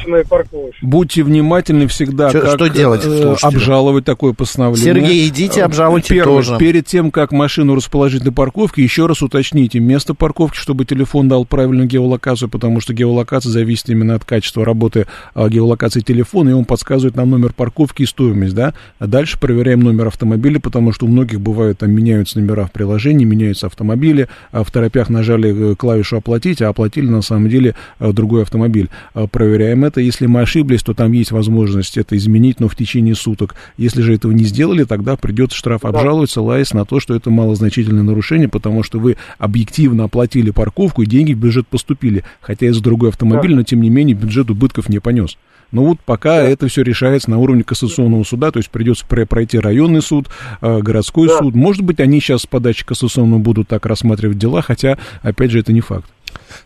Будьте 0.83 1.23
внимательны 1.23 1.87
всегда, 1.87 2.31
Чё- 2.31 2.41
как 2.41 2.51
что 2.55 2.69
делать 2.69 3.03
э, 3.05 3.23
слушателю? 3.23 3.59
обжаловать 3.59 4.05
такое 4.05 4.33
постановление. 4.33 4.95
Сергей, 4.95 5.29
идите, 5.29 5.61
Э, 5.61 5.65
обжалуйте 5.65 6.15
Первое, 6.15 6.37
тоже. 6.37 6.59
Перед 6.59 6.87
тем, 6.87 7.11
как 7.11 7.33
машину 7.33 7.75
расположить 7.75 8.25
на 8.25 8.33
парковке, 8.33 8.83
еще 8.83 9.07
раз 9.07 9.23
уточните 9.23 9.81
место 9.81 10.15
парковки, 10.15 10.57
чтобы 10.57 10.85
телефон 10.85 11.29
дал 11.29 11.45
правильную 11.45 11.89
геолокацию, 11.89 12.49
потому 12.49 12.81
что 12.81 12.93
геолокация 12.95 13.51
зависит 13.51 13.89
именно 13.91 14.15
от 14.15 14.25
качества 14.25 14.65
работы 14.65 15.07
а, 15.35 15.49
геолокации 15.49 16.01
телефона, 16.01 16.51
и 16.51 16.53
он 16.53 16.65
подсказывает 16.65 17.17
нам 17.17 17.31
номер 17.31 17.53
парковки 17.53 18.03
и 18.03 18.07
стоимость, 18.07 18.55
да. 18.55 18.75
А 18.99 19.07
дальше 19.07 19.39
проверяем 19.39 19.81
номер 19.81 20.09
автомобиля, 20.09 20.61
потому 20.61 20.93
что 20.93 21.07
у 21.07 21.09
многих 21.09 21.41
бывает, 21.41 21.79
там 21.79 21.91
меняются 21.91 22.39
номера 22.39 22.67
в 22.67 22.73
приложении, 22.73 23.25
меняются 23.25 23.67
автомобили, 23.67 24.29
а 24.53 24.65
в 24.65 24.71
торопях 24.71 25.09
нажали 25.09 25.73
э, 25.73 25.75
клавишу 25.75 26.17
«оплатить», 26.19 26.63
а 26.63 26.69
оплатили 26.69 27.07
на 27.07 27.23
самом 27.23 27.49
деле 27.49 27.75
другой 28.19 28.43
автомобиль. 28.43 28.89
А, 29.15 29.27
Проверяем 29.27 29.85
это. 29.85 30.01
Если 30.01 30.27
мы 30.27 30.41
ошиблись, 30.43 30.83
то 30.83 30.93
там 30.93 31.13
есть 31.13 31.31
возможность 31.31 31.97
это 31.97 32.17
изменить, 32.17 32.61
но 32.61 32.69
в 32.69 32.77
течение 32.77 33.15
суток. 33.15 33.55
Если 33.77 34.03
же 34.03 34.15
этого 34.15 34.33
не 34.33 34.45
сделали, 34.45 34.85
тогда 34.85 35.17
придется 35.17 35.57
штраф 35.57 35.85
обжаловать, 35.85 36.31
ссылаясь 36.31 36.75
на 36.75 36.85
то, 36.85 37.01
что 37.01 37.15
это 37.15 37.31
малозначительное 37.31 38.03
нарушение, 38.03 38.49
потому 38.49 38.83
что 38.83 38.99
вы 38.99 39.17
объективно 39.39 40.05
оплатили 40.05 40.51
парковку, 40.51 41.03
и 41.03 41.07
деньги 41.07 41.33
в 41.33 41.39
бюджет 41.39 41.67
поступили. 41.69 42.25
Хотя 42.41 42.73
за 42.73 42.83
другой 42.83 43.11
автомобиль, 43.11 43.55
но 43.55 43.63
тем 43.63 43.81
не 43.81 43.91
менее 43.91 44.15
бюджет 44.17 44.51
убытков 44.51 44.89
не 44.89 44.99
понес. 44.99 45.39
Но 45.71 45.85
вот 45.85 45.99
пока 46.05 46.37
это 46.43 46.67
все 46.69 46.83
решается 46.83 47.29
на 47.31 47.37
уровне 47.39 47.63
кассационного 47.63 48.25
суда, 48.25 48.51
то 48.51 48.57
есть 48.59 48.71
придется 48.71 49.05
про- 49.07 49.27
пройти 49.27 49.59
районный 49.59 50.01
суд, 50.01 50.29
э, 50.63 50.81
городской 50.81 51.29
суд. 51.29 51.55
Может 51.55 51.83
быть, 51.83 52.01
они 52.01 52.21
сейчас 52.21 52.43
с 52.43 52.47
подачи 52.47 52.87
кассационного 52.87 53.39
будут 53.39 53.69
так 53.69 53.85
рассматривать 53.85 54.39
дела, 54.39 54.63
хотя, 54.63 54.97
опять 55.23 55.51
же, 55.51 55.59
это 55.61 55.73
не 55.75 55.83
факт. 55.83 56.07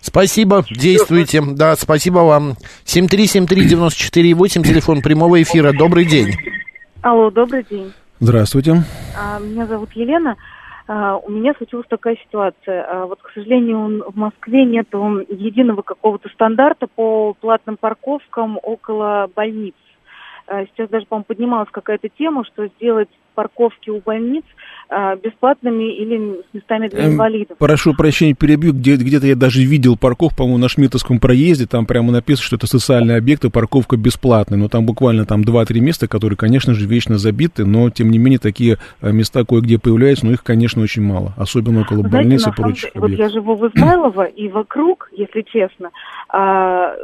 Спасибо, 0.00 0.64
действуйте. 0.70 1.42
Да, 1.54 1.74
спасибо 1.76 2.18
вам. 2.20 2.54
7373948, 2.84 4.62
телефон 4.62 5.00
прямого 5.02 5.40
эфира. 5.42 5.72
Добрый 5.72 6.04
день. 6.04 6.34
Алло, 7.02 7.30
добрый 7.30 7.64
день. 7.68 7.92
Здравствуйте. 8.20 8.82
А, 9.18 9.38
Меня 9.40 9.66
зовут 9.66 9.90
Елена. 9.94 10.36
А, 10.88 11.16
У 11.16 11.30
меня 11.30 11.54
случилась 11.56 11.86
такая 11.88 12.16
ситуация. 12.26 12.84
А, 12.88 13.06
Вот, 13.06 13.20
к 13.22 13.30
сожалению, 13.34 13.78
он- 13.80 14.02
в 14.06 14.16
Москве 14.16 14.64
нет 14.64 14.88
единого 14.92 15.82
какого-то 15.82 16.28
стандарта 16.30 16.86
по 16.94 17.34
платным 17.40 17.76
парковкам 17.76 18.58
около 18.62 19.28
больниц. 19.34 19.74
А, 20.46 20.64
Сейчас 20.66 20.88
даже, 20.90 21.06
по-моему, 21.06 21.24
поднималась 21.24 21.68
какая-то 21.70 22.08
тема, 22.18 22.44
что 22.44 22.66
сделать 22.78 23.08
парковки 23.34 23.90
у 23.90 24.00
больниц 24.00 24.44
бесплатными 25.22 25.94
или 25.96 26.40
с 26.42 26.54
местами 26.54 26.88
для 26.88 27.04
Эм, 27.06 27.12
инвалидов. 27.14 27.56
Прошу 27.58 27.94
прощения, 27.94 28.34
перебью. 28.34 28.72
Где- 28.72 28.96
где-то 28.96 29.26
я 29.26 29.36
даже 29.36 29.62
видел 29.62 29.96
парковку, 29.96 30.36
по-моему, 30.36 30.58
на 30.58 30.68
Шмитовском 30.68 31.18
проезде. 31.18 31.66
Там 31.66 31.86
прямо 31.86 32.12
написано, 32.12 32.44
что 32.44 32.56
это 32.56 32.66
социальный 32.66 33.16
объект, 33.16 33.44
и 33.44 33.50
парковка 33.50 33.96
бесплатная. 33.96 34.58
Но 34.58 34.68
там 34.68 34.84
буквально 34.86 35.24
там 35.24 35.42
2-3 35.42 35.80
места, 35.80 36.08
которые, 36.08 36.36
конечно 36.36 36.74
же, 36.74 36.86
вечно 36.86 37.18
забиты. 37.18 37.64
Но, 37.64 37.90
тем 37.90 38.10
не 38.10 38.18
менее, 38.18 38.38
такие 38.38 38.78
э, 39.00 39.12
места 39.12 39.44
кое-где 39.44 39.78
появляются, 39.78 40.26
но 40.26 40.32
их, 40.32 40.42
конечно, 40.42 40.82
очень 40.82 41.02
мало. 41.02 41.32
Особенно 41.36 41.80
около 41.82 42.00
Знаете, 42.00 42.16
больниц 42.16 42.46
и 42.46 42.50
прочих 42.52 42.92
деле, 42.92 43.00
вот 43.00 43.08
я 43.10 43.14
объектов. 43.14 43.32
живу 43.32 43.54
в 43.56 43.66
Измайлово, 43.68 44.24
и 44.24 44.48
вокруг, 44.48 45.08
если 45.16 45.42
честно, 45.42 45.90
а, 46.28 46.94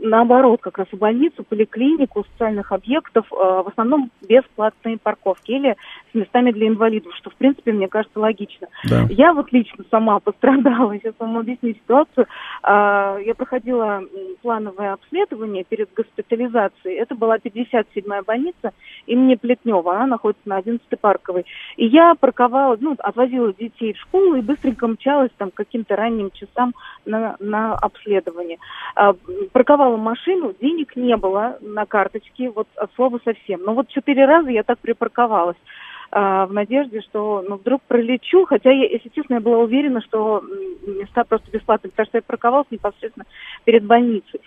наоборот, 0.00 0.60
как 0.62 0.78
раз 0.78 0.86
у 0.92 0.96
больницу, 0.96 1.44
поликлинику, 1.48 2.24
социальных 2.32 2.72
объектов 2.72 3.26
а, 3.32 3.62
в 3.62 3.68
основном 3.68 4.10
бесплатные 4.28 4.98
парковки 5.02 5.52
или 5.52 5.76
с 6.12 6.14
местами 6.14 6.52
для 6.52 6.68
инвалидов, 6.68 7.12
что, 7.26 7.30
в 7.30 7.34
принципе, 7.36 7.72
мне 7.72 7.88
кажется, 7.88 8.18
логично. 8.20 8.68
Да. 8.88 9.06
Я 9.10 9.32
вот 9.32 9.52
лично 9.52 9.84
сама 9.90 10.20
пострадала, 10.24 10.96
сейчас 10.96 11.14
вам 11.18 11.38
объясню 11.38 11.74
ситуацию. 11.74 12.26
А, 12.62 13.18
Я 13.18 13.34
проходила 13.34 14.02
плановое 14.42 14.92
обследование 14.92 15.64
перед 15.64 15.92
госпитализацией. 15.94 16.98
Это 16.98 17.14
была 17.14 17.36
57-я 17.38 18.22
больница 18.22 18.72
имени 19.06 19.34
Плетнева, 19.34 19.96
она 19.96 20.06
находится 20.06 20.48
на 20.48 20.60
11-й 20.60 20.96
парковой. 20.96 21.44
И 21.76 21.86
я 21.86 22.14
парковала, 22.14 22.76
ну, 22.80 22.96
отвозила 22.98 23.52
детей 23.52 23.92
в 23.92 23.98
школу 23.98 24.36
и 24.36 24.40
быстренько 24.40 24.86
мчалась 24.86 25.30
там 25.36 25.50
к 25.50 25.54
каким-то 25.54 25.96
ранним 25.96 26.30
часам 26.30 26.74
на, 27.04 27.36
на 27.40 27.74
обследование. 27.74 28.58
А, 28.94 29.14
парковала 29.52 29.96
машину, 29.96 30.54
денег 30.60 30.96
не 30.96 31.16
было 31.16 31.58
на 31.60 31.86
карточке, 31.86 32.50
вот 32.50 32.68
от 32.76 32.92
слова 32.94 33.18
совсем. 33.24 33.62
Но 33.64 33.74
вот 33.74 33.88
четыре 33.88 34.26
раза 34.26 34.50
я 34.50 34.62
так 34.62 34.78
припарковалась 34.78 35.56
в 36.10 36.48
надежде, 36.52 37.00
что 37.00 37.44
ну, 37.48 37.56
вдруг 37.56 37.82
пролечу, 37.82 38.44
хотя, 38.46 38.70
я, 38.70 38.88
если 38.88 39.08
честно, 39.08 39.34
я 39.34 39.40
была 39.40 39.58
уверена, 39.58 40.00
что 40.02 40.42
места 40.86 41.24
просто 41.24 41.50
бесплатные, 41.50 41.90
потому 41.90 42.06
что 42.06 42.18
я 42.18 42.22
парковалась 42.22 42.70
непосредственно 42.70 43.26
перед 43.64 43.84
больницей. 43.84 44.40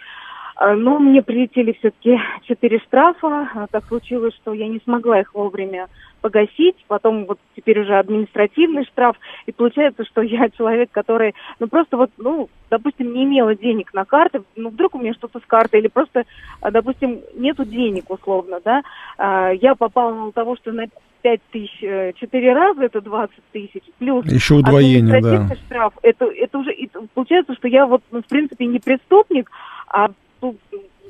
А, 0.60 0.76
Но 0.76 1.00
мне 1.00 1.22
прилетели 1.22 1.72
все-таки 1.80 2.20
четыре 2.44 2.80
штрафа. 2.80 3.50
А, 3.56 3.68
Так 3.72 3.86
случилось, 3.86 4.36
что 4.36 4.54
я 4.54 4.68
не 4.68 4.82
смогла 4.84 5.22
их 5.22 5.34
вовремя 5.34 5.88
погасить. 6.20 6.76
Потом 6.90 7.26
вот 7.26 7.40
теперь 7.56 7.80
уже 7.80 7.98
административный 7.98 8.84
штраф. 8.84 9.16
И 9.46 9.54
получается, 9.54 10.04
что 10.04 10.22
я 10.22 10.50
человек, 10.50 10.92
который, 10.92 11.34
ну 11.60 11.68
просто 11.68 11.96
вот, 11.96 12.12
ну, 12.18 12.50
допустим, 12.70 13.14
не 13.14 13.24
имела 13.24 13.56
денег 13.56 13.94
на 13.94 14.04
карты. 14.04 14.44
Ну, 14.58 14.70
вдруг 14.70 14.96
у 14.96 15.00
меня 15.00 15.14
что-то 15.14 15.40
с 15.40 15.46
картой 15.46 15.80
или 15.80 15.88
просто, 15.88 16.26
а, 16.60 16.72
допустим, 16.72 17.22
нету 17.36 17.64
денег 17.64 18.10
условно, 18.10 18.60
да. 18.64 18.82
А, 19.18 19.52
Я 19.52 19.76
попала 19.76 20.26
на 20.26 20.32
того, 20.34 20.58
что 20.58 20.74
5 21.22 21.42
тысяч 21.52 21.84
э, 21.84 22.14
четыре 22.14 22.54
раза 22.54 22.84
это 22.84 23.02
20 23.02 23.36
тысяч, 23.52 23.84
плюс 23.98 24.26
Еще 24.26 24.56
удвоение, 24.56 25.22
да. 25.22 25.56
штраф, 25.56 25.94
это, 26.02 26.26
это 26.26 26.58
уже, 26.58 26.74
и 26.74 26.90
получается, 27.14 27.54
что 27.56 27.68
я 27.68 27.86
вот, 27.86 28.02
ну, 28.12 28.22
в 28.22 28.26
принципе, 28.26 28.66
не 28.66 28.80
преступник, 28.80 29.52
а 29.88 30.10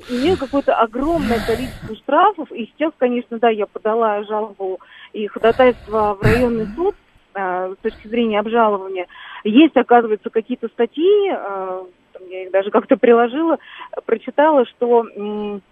имею 0.08 0.36
какое-то 0.36 0.74
огромное 0.74 1.38
количество 1.46 1.94
штрафов, 1.96 2.50
и 2.52 2.66
сейчас, 2.66 2.92
конечно, 2.98 3.38
да, 3.38 3.50
я 3.50 3.66
подала 3.66 4.22
жалобу 4.24 4.80
и 5.12 5.26
ходатайство 5.26 6.16
в 6.20 6.22
районный 6.22 6.66
суд 6.74 6.94
а, 7.34 7.72
с 7.72 7.76
точки 7.82 8.08
зрения 8.08 8.40
обжалования. 8.40 9.06
Есть, 9.44 9.76
оказывается, 9.76 10.30
какие-то 10.30 10.68
статьи, 10.68 11.30
там 11.30 12.28
я 12.28 12.44
их 12.44 12.50
даже 12.50 12.70
как-то 12.70 12.96
приложила, 12.96 13.58
прочитала, 14.04 14.66
что 14.66 15.06
м, 15.16 15.62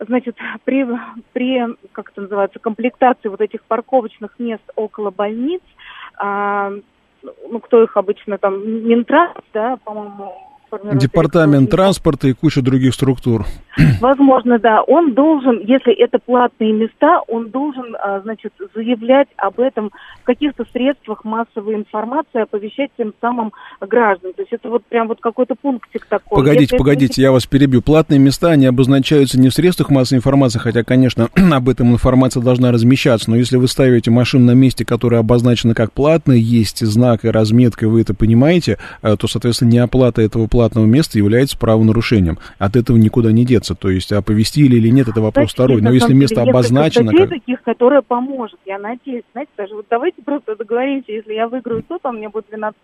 значит, 0.00 0.36
при, 0.64 0.86
при, 1.32 1.76
как 1.92 2.10
это 2.10 2.22
называется, 2.22 2.58
комплектации 2.58 3.28
вот 3.28 3.40
этих 3.40 3.62
парковочных 3.64 4.38
мест 4.38 4.62
около 4.76 5.10
больниц, 5.10 5.62
а, 6.16 6.72
ну, 7.22 7.60
кто 7.60 7.82
их 7.82 7.96
обычно 7.96 8.38
там, 8.38 8.86
Минтранс, 8.86 9.34
да, 9.52 9.76
по-моему, 9.84 10.47
формирует 10.68 11.00
Департамент 11.00 11.70
транспорта 11.70 12.28
и 12.28 12.32
куча 12.32 12.62
других 12.62 12.94
структур. 12.94 13.46
Возможно, 14.00 14.58
да. 14.58 14.82
Он 14.82 15.14
должен, 15.14 15.60
если 15.60 15.92
это 15.92 16.18
платные 16.18 16.72
места, 16.72 17.20
он 17.28 17.50
должен, 17.50 17.96
а, 17.96 18.20
значит, 18.20 18.52
заявлять 18.74 19.28
об 19.36 19.60
этом 19.60 19.90
в 20.22 20.24
каких-то 20.24 20.64
средствах 20.72 21.24
массовой 21.24 21.74
информации, 21.74 22.42
оповещать 22.42 22.90
тем 22.96 23.12
самым 23.20 23.52
граждан. 23.80 24.32
То 24.34 24.42
есть 24.42 24.52
это 24.52 24.68
вот 24.68 24.84
прям 24.84 25.08
вот 25.08 25.20
какой-то 25.20 25.54
пунктик 25.54 26.06
такой. 26.06 26.36
Погодите, 26.36 26.62
Если 26.62 26.76
это 26.76 26.84
погодите, 26.84 27.22
я 27.22 27.32
вас 27.32 27.46
перебью. 27.46 27.82
Платные 27.82 28.18
места, 28.18 28.48
они 28.48 28.66
обозначаются 28.66 29.38
не 29.38 29.48
в 29.48 29.54
средствах 29.54 29.90
массовой 29.90 30.18
информации, 30.18 30.58
хотя, 30.58 30.82
конечно, 30.84 31.28
об 31.52 31.68
этом 31.68 31.92
информация 31.92 32.42
должна 32.42 32.72
размещаться, 32.72 33.30
но 33.30 33.36
если 33.36 33.56
вы 33.56 33.68
ставите 33.68 34.10
машину 34.10 34.46
на 34.46 34.54
месте, 34.54 34.84
которое 34.84 35.18
обозначено 35.18 35.74
как 35.74 35.92
платное, 35.92 36.36
есть 36.36 36.84
знак 36.84 37.24
и 37.24 37.28
разметка, 37.28 37.88
вы 37.88 38.02
это 38.02 38.14
понимаете, 38.14 38.78
э, 39.02 39.16
то, 39.16 39.26
соответственно, 39.28 39.70
неоплата 39.70 40.22
этого 40.22 40.46
платного 40.46 40.57
места 40.86 41.18
является 41.18 41.58
правонарушением. 41.58 42.38
От 42.58 42.76
этого 42.76 42.96
никуда 42.96 43.32
не 43.32 43.44
деться. 43.44 43.74
То 43.74 43.90
есть 43.90 44.12
оповестили 44.12 44.76
или 44.76 44.88
нет, 44.88 45.08
это 45.08 45.20
вопрос 45.20 45.48
Кстати, 45.48 45.66
второй. 45.66 45.82
Но 45.82 45.90
если 45.90 46.12
место 46.12 46.42
обозначено... 46.42 47.10
статей 47.10 47.26
как- 47.26 47.30
таких, 47.30 47.62
которая 47.62 48.02
поможет. 48.02 48.58
Я 48.66 48.78
надеюсь, 48.78 49.24
знаете, 49.32 49.50
даже 49.56 49.74
вот 49.74 49.86
давайте 49.90 50.22
просто 50.22 50.56
договоримся, 50.56 51.12
если 51.12 51.34
я 51.34 51.48
выиграю 51.48 51.84
суд, 51.88 52.00
а 52.02 52.12
мне 52.12 52.28
будет 52.28 52.46
12 52.50 52.76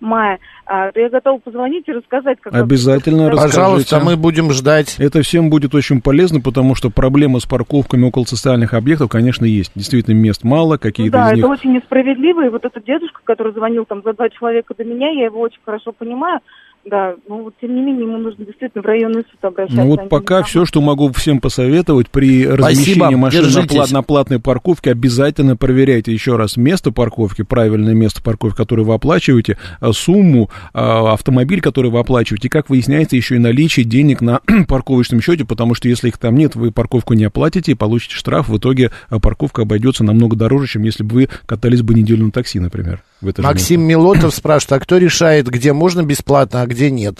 мая, 0.00 0.38
а, 0.66 0.92
то 0.92 1.00
я 1.00 1.08
готова 1.08 1.38
позвонить 1.38 1.88
и 1.88 1.92
рассказать, 1.92 2.38
как 2.40 2.54
Обязательно 2.54 3.30
расскажите. 3.30 3.56
Пожалуйста, 3.56 4.00
мы 4.00 4.16
будем 4.16 4.52
ждать. 4.52 4.96
Это 4.98 5.22
всем 5.22 5.50
будет 5.50 5.74
очень 5.74 6.00
полезно, 6.00 6.40
потому 6.40 6.74
что 6.74 6.90
проблема 6.90 7.40
с 7.40 7.46
парковками 7.46 8.04
около 8.04 8.24
социальных 8.24 8.74
объектов, 8.74 9.08
конечно, 9.08 9.44
есть. 9.44 9.72
Действительно, 9.74 10.14
мест 10.14 10.44
мало, 10.44 10.76
какие-то 10.76 11.12
да, 11.12 11.30
из 11.30 11.36
них... 11.36 11.44
это 11.44 11.52
очень 11.52 11.72
несправедливо. 11.72 12.46
И 12.46 12.48
вот 12.48 12.64
этот 12.64 12.84
дедушка, 12.84 13.20
который 13.24 13.52
звонил 13.52 13.84
там 13.84 14.02
за 14.04 14.12
два 14.12 14.28
человека 14.28 14.74
до 14.76 14.84
меня, 14.84 15.10
я 15.10 15.26
его 15.26 15.40
очень 15.40 15.60
хорошо 15.64 15.92
понимаю. 15.92 16.40
Да, 16.88 17.14
ну 17.28 17.42
вот 17.44 17.54
тем 17.60 17.74
не 17.74 17.82
менее 17.82 18.04
ему 18.04 18.18
нужно 18.18 18.46
действительно 18.46 18.82
в 18.82 18.86
районный 18.86 19.24
суд 19.30 19.44
обращаться. 19.44 19.82
Ну 19.82 19.88
вот 19.88 20.00
Они 20.00 20.08
пока 20.08 20.42
все, 20.42 20.64
что 20.64 20.80
могу 20.80 21.12
всем 21.12 21.40
посоветовать, 21.40 22.08
при 22.08 22.46
размещении 22.46 23.14
машин 23.14 23.44
на, 23.44 23.86
на 23.92 24.02
платной 24.02 24.40
парковке 24.40 24.92
обязательно 24.92 25.56
проверяйте 25.56 26.12
еще 26.12 26.36
раз 26.36 26.56
место 26.56 26.90
парковки, 26.90 27.42
правильное 27.42 27.94
место 27.94 28.22
парковки, 28.22 28.56
которое 28.56 28.84
вы 28.84 28.94
оплачиваете, 28.94 29.58
а, 29.80 29.92
сумму, 29.92 30.50
а, 30.72 31.12
автомобиль, 31.12 31.60
который 31.60 31.90
вы 31.90 31.98
оплачиваете, 31.98 32.48
и 32.48 32.50
как 32.50 32.70
выясняется 32.70 33.16
еще 33.16 33.36
и 33.36 33.38
наличие 33.38 33.84
денег 33.84 34.22
на 34.22 34.40
парковочном 34.68 35.20
счете, 35.20 35.44
потому 35.44 35.74
что 35.74 35.88
если 35.88 36.08
их 36.08 36.16
там 36.16 36.36
нет, 36.36 36.56
вы 36.56 36.72
парковку 36.72 37.12
не 37.14 37.24
оплатите 37.24 37.72
и 37.72 37.74
получите 37.74 38.14
штраф, 38.14 38.48
в 38.48 38.56
итоге 38.56 38.90
а, 39.10 39.18
парковка 39.20 39.62
обойдется 39.62 40.04
намного 40.04 40.36
дороже, 40.36 40.66
чем 40.68 40.84
если 40.84 41.02
бы 41.02 41.14
вы 41.14 41.28
катались 41.44 41.82
бы 41.82 41.94
неделю 41.94 42.26
на 42.26 42.30
такси, 42.30 42.60
например. 42.60 43.02
Максим 43.20 43.80
место. 43.82 43.88
Милотов 43.88 44.34
спрашивает, 44.34 44.80
а 44.80 44.84
кто 44.84 44.98
решает, 44.98 45.48
где 45.48 45.72
можно 45.72 46.02
бесплатно, 46.02 46.62
а 46.62 46.66
где 46.66 46.90
нет? 46.90 47.18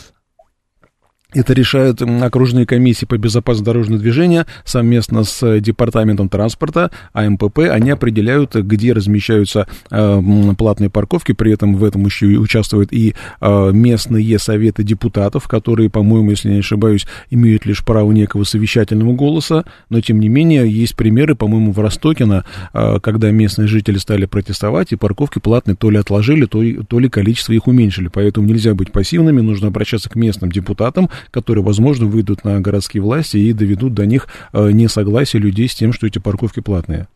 Это 1.34 1.52
решают 1.52 2.00
окружные 2.00 2.64
комиссии 2.64 3.04
по 3.04 3.18
безопасности 3.18 3.66
дорожного 3.66 4.00
движения 4.00 4.46
совместно 4.64 5.24
с 5.24 5.42
э, 5.42 5.60
Департаментом 5.60 6.30
транспорта, 6.30 6.90
АМПП. 7.12 7.58
Они 7.70 7.90
определяют, 7.90 8.56
где 8.56 8.94
размещаются 8.94 9.68
э, 9.90 10.22
платные 10.56 10.88
парковки. 10.88 11.32
При 11.32 11.52
этом 11.52 11.76
в 11.76 11.84
этом 11.84 12.06
еще 12.06 12.28
участвуют 12.28 12.94
и 12.94 13.14
э, 13.42 13.70
местные 13.74 14.38
советы 14.38 14.82
депутатов, 14.84 15.48
которые, 15.48 15.90
по-моему, 15.90 16.30
если 16.30 16.48
не 16.48 16.60
ошибаюсь, 16.60 17.06
имеют 17.28 17.66
лишь 17.66 17.84
право 17.84 18.10
некого 18.10 18.44
совещательного 18.44 19.12
голоса. 19.12 19.66
Но, 19.90 20.00
тем 20.00 20.20
не 20.20 20.30
менее, 20.30 20.66
есть 20.66 20.96
примеры, 20.96 21.34
по-моему, 21.34 21.72
в 21.72 21.78
Ростокино, 21.78 22.46
э, 22.72 23.00
когда 23.02 23.30
местные 23.32 23.68
жители 23.68 23.98
стали 23.98 24.24
протестовать, 24.24 24.92
и 24.92 24.96
парковки 24.96 25.40
платные 25.40 25.76
то 25.76 25.90
ли 25.90 25.98
отложили, 25.98 26.46
то, 26.46 26.62
то 26.84 26.98
ли 26.98 27.10
количество 27.10 27.52
их 27.52 27.66
уменьшили. 27.66 28.08
Поэтому 28.08 28.48
нельзя 28.48 28.74
быть 28.74 28.92
пассивными, 28.92 29.42
нужно 29.42 29.68
обращаться 29.68 30.08
к 30.08 30.16
местным 30.16 30.50
депутатам, 30.50 31.10
которые, 31.30 31.64
возможно, 31.64 32.06
выйдут 32.06 32.44
на 32.44 32.60
городские 32.60 33.02
власти 33.02 33.36
и 33.36 33.52
доведут 33.52 33.94
до 33.94 34.06
них 34.06 34.28
э, 34.52 34.70
несогласие 34.72 35.42
людей 35.42 35.68
с 35.68 35.74
тем, 35.74 35.92
что 35.92 36.06
эти 36.06 36.18
парковки 36.18 36.60
платные. 36.60 37.08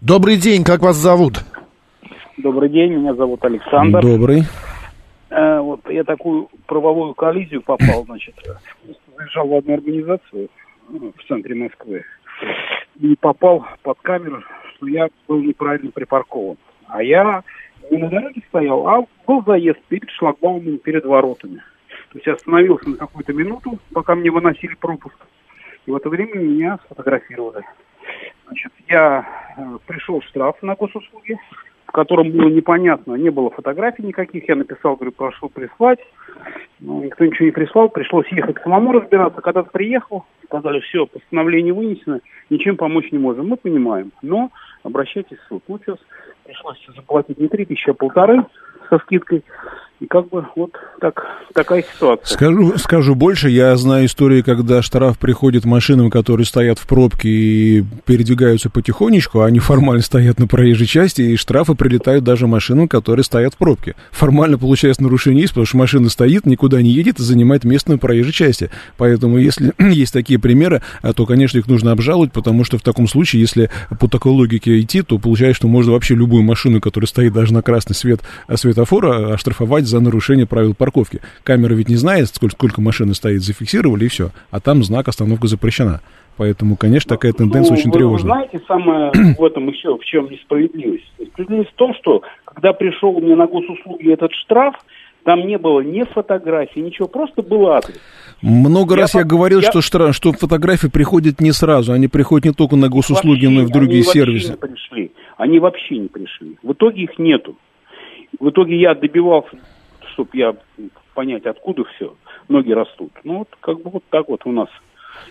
Добрый 0.00 0.36
день, 0.36 0.64
как 0.64 0.80
вас 0.80 0.96
зовут? 0.96 1.44
Добрый 2.36 2.68
день, 2.68 2.94
меня 2.94 3.14
зовут 3.14 3.44
Александр. 3.44 4.02
Добрый. 4.02 4.42
Э, 5.30 5.60
вот 5.60 5.80
я 5.88 6.04
такую 6.04 6.48
правовую 6.66 7.14
коллизию 7.14 7.62
попал, 7.62 8.04
значит, 8.04 8.34
заезжал 9.16 9.48
в 9.48 9.54
одну 9.54 9.74
организацию 9.74 10.48
ну, 10.88 11.12
в 11.16 11.28
центре 11.28 11.54
Москвы 11.54 12.04
и 13.00 13.16
попал 13.16 13.66
под 13.82 13.98
камеру, 14.00 14.42
что 14.74 14.86
я 14.86 15.08
был 15.26 15.40
неправильно 15.40 15.90
припаркован. 15.90 16.56
А 16.86 17.02
я 17.02 17.42
не 17.90 17.98
на 17.98 18.08
дороге 18.08 18.42
стоял, 18.48 18.86
а 18.88 19.06
был 19.26 19.42
заезд 19.44 19.80
перед 19.88 20.08
шлагбаумом, 20.10 20.78
перед 20.78 21.04
воротами. 21.04 21.62
То 22.16 22.18
есть 22.18 22.26
я 22.28 22.32
остановился 22.32 22.88
на 22.88 22.96
какую-то 22.96 23.34
минуту, 23.34 23.78
пока 23.92 24.14
мне 24.14 24.30
выносили 24.30 24.74
пропуск. 24.74 25.18
И 25.84 25.90
в 25.90 25.96
это 25.96 26.08
время 26.08 26.36
меня 26.36 26.78
сфотографировали. 26.86 27.62
Значит, 28.46 28.72
я 28.88 29.26
э, 29.58 29.78
пришел 29.86 30.22
штраф 30.22 30.56
на 30.62 30.76
госуслуги, 30.76 31.38
в 31.84 31.92
котором 31.92 32.30
было 32.30 32.48
непонятно, 32.48 33.16
не 33.16 33.28
было 33.28 33.50
фотографий 33.50 34.02
никаких. 34.02 34.48
Я 34.48 34.56
написал, 34.56 34.96
говорю, 34.96 35.12
прошу 35.12 35.50
прислать. 35.50 35.98
Ну, 36.80 37.02
никто 37.02 37.26
ничего 37.26 37.44
не 37.44 37.52
прислал, 37.52 37.90
пришлось 37.90 38.28
ехать 38.28 38.62
самому 38.62 38.92
разбираться. 38.92 39.42
Когда 39.42 39.62
приехал, 39.62 40.24
сказали, 40.46 40.80
все, 40.80 41.04
постановление 41.04 41.74
вынесено, 41.74 42.20
ничем 42.48 42.78
помочь 42.78 43.12
не 43.12 43.18
можем. 43.18 43.48
Мы 43.48 43.58
понимаем, 43.58 44.10
но 44.22 44.50
обращайтесь 44.84 45.36
в 45.36 45.48
суд. 45.48 45.62
Ну, 45.68 45.78
сейчас 45.78 45.98
пришлось 46.46 46.82
заплатить 46.96 47.38
не 47.38 47.48
три 47.48 47.66
тысячи, 47.66 47.90
а 47.90 47.94
полторы 47.94 48.46
со 48.88 48.98
скидкой. 49.00 49.44
И 49.98 50.06
как 50.06 50.28
бы 50.28 50.44
вот 50.56 50.72
так, 51.00 51.24
такая 51.54 51.82
ситуация. 51.82 52.34
Скажу, 52.34 52.76
скажу 52.76 53.14
больше, 53.14 53.48
я 53.48 53.74
знаю 53.76 54.06
истории, 54.06 54.42
когда 54.42 54.82
штраф 54.82 55.18
приходит 55.18 55.64
машинам, 55.64 56.10
которые 56.10 56.44
стоят 56.44 56.78
в 56.78 56.86
пробке 56.86 57.28
и 57.30 57.84
передвигаются 58.04 58.68
потихонечку, 58.68 59.40
а 59.40 59.46
они 59.46 59.58
формально 59.58 60.02
стоят 60.02 60.38
на 60.38 60.46
проезжей 60.46 60.86
части, 60.86 61.22
и 61.22 61.36
штрафы 61.36 61.74
прилетают 61.74 62.24
даже 62.24 62.46
машинам, 62.46 62.88
которые 62.88 63.24
стоят 63.24 63.54
в 63.54 63.56
пробке. 63.56 63.94
Формально 64.10 64.58
получается 64.58 65.02
нарушение 65.02 65.42
есть, 65.42 65.54
потому 65.54 65.64
что 65.66 65.78
машина 65.78 66.10
стоит, 66.10 66.44
никуда 66.44 66.82
не 66.82 66.90
едет 66.90 67.18
и 67.18 67.22
занимает 67.22 67.64
место 67.64 67.92
на 67.92 67.98
проезжей 67.98 68.32
части. 68.32 68.70
Поэтому 68.98 69.38
если 69.38 69.72
есть 69.78 70.12
такие 70.12 70.38
примеры, 70.38 70.82
а, 71.00 71.14
то, 71.14 71.24
конечно, 71.24 71.56
их 71.56 71.68
нужно 71.68 71.92
обжаловать, 71.92 72.32
потому 72.32 72.64
что 72.64 72.76
в 72.76 72.82
таком 72.82 73.08
случае, 73.08 73.40
если 73.40 73.70
по 73.98 74.08
такой 74.08 74.32
логике 74.32 74.78
идти, 74.78 75.00
то 75.00 75.18
получается, 75.18 75.56
что 75.60 75.68
можно 75.68 75.92
вообще 75.92 76.14
любую 76.14 76.42
машину, 76.42 76.82
которая 76.82 77.08
стоит 77.08 77.32
даже 77.32 77.54
на 77.54 77.62
красный 77.62 77.94
свет 77.94 78.20
а, 78.46 78.58
светофора, 78.58 79.32
оштрафовать 79.32 79.85
за 79.86 80.00
нарушение 80.00 80.46
правил 80.46 80.74
парковки. 80.74 81.20
Камера 81.42 81.74
ведь 81.74 81.88
не 81.88 81.96
знает, 81.96 82.28
сколько, 82.28 82.54
сколько 82.56 82.80
машины 82.80 83.14
стоит, 83.14 83.42
зафиксировали 83.42 84.04
и 84.04 84.08
все. 84.08 84.30
А 84.50 84.60
там 84.60 84.82
знак 84.84 85.08
«Остановка 85.08 85.46
запрещена». 85.46 86.00
Поэтому, 86.36 86.76
конечно, 86.76 87.08
такая 87.16 87.32
тенденция 87.32 87.72
Ну, 87.74 87.78
очень 87.80 87.90
вы 87.90 87.98
тревожная. 87.98 88.34
знаете, 88.34 88.60
самое 88.68 89.10
в 89.38 89.42
этом 89.44 89.68
еще, 89.68 89.96
в 89.96 90.04
чем 90.04 90.28
несправедливость? 90.30 91.04
Справедливость 91.32 91.70
в 91.70 91.74
том, 91.76 91.94
что 91.94 92.22
когда 92.44 92.74
пришел 92.74 93.18
мне 93.20 93.34
на 93.34 93.46
госуслуги 93.46 94.12
этот 94.12 94.32
штраф, 94.32 94.74
там 95.24 95.46
не 95.46 95.56
было 95.56 95.80
ни 95.80 96.02
фотографий, 96.04 96.80
ничего, 96.82 97.08
просто 97.08 97.40
был 97.42 97.68
адрес. 97.68 97.98
Много 98.42 98.94
Я 98.96 99.00
раз 99.00 99.14
я 99.14 99.22
по- 99.22 99.26
говорил, 99.28 99.60
я- 99.60 99.70
что, 99.70 99.78
штра- 99.80 100.12
что 100.12 100.32
фотографии 100.32 100.88
приходят 100.88 101.40
не 101.40 101.52
сразу, 101.52 101.92
они 101.92 102.06
приходят 102.06 102.44
не 102.44 102.52
только 102.52 102.76
на 102.76 102.90
госуслуги, 102.90 103.46
но 103.46 103.62
и 103.62 103.64
в 103.64 103.70
другие 103.70 104.02
они 104.02 104.12
сервисы. 104.12 104.52
Вообще 104.52 104.68
не 104.68 104.74
пришли. 104.74 105.12
Они 105.38 105.58
вообще 105.58 105.96
не 105.98 106.08
пришли. 106.08 106.58
В 106.62 106.72
итоге 106.74 107.04
их 107.04 107.18
нету. 107.18 107.56
В 108.38 108.50
итоге 108.50 108.78
я 108.78 108.94
добивался, 108.94 109.48
чтобы 110.16 110.30
я 110.32 110.56
понять, 111.14 111.44
откуда 111.44 111.84
все. 111.84 112.14
Ноги 112.48 112.72
растут. 112.72 113.12
Ну 113.22 113.38
вот 113.38 113.48
как 113.60 113.82
бы 113.82 113.90
вот 113.90 114.04
так 114.10 114.28
вот 114.28 114.46
у 114.46 114.52
нас. 114.52 114.68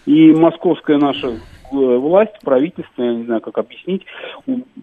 И 0.06 0.32
московская 0.32 0.98
наша 0.98 1.40
власть, 1.72 2.34
правительство, 2.44 3.04
я 3.04 3.14
не 3.14 3.26
знаю, 3.26 3.42
как 3.42 3.58
объяснить, 3.58 4.04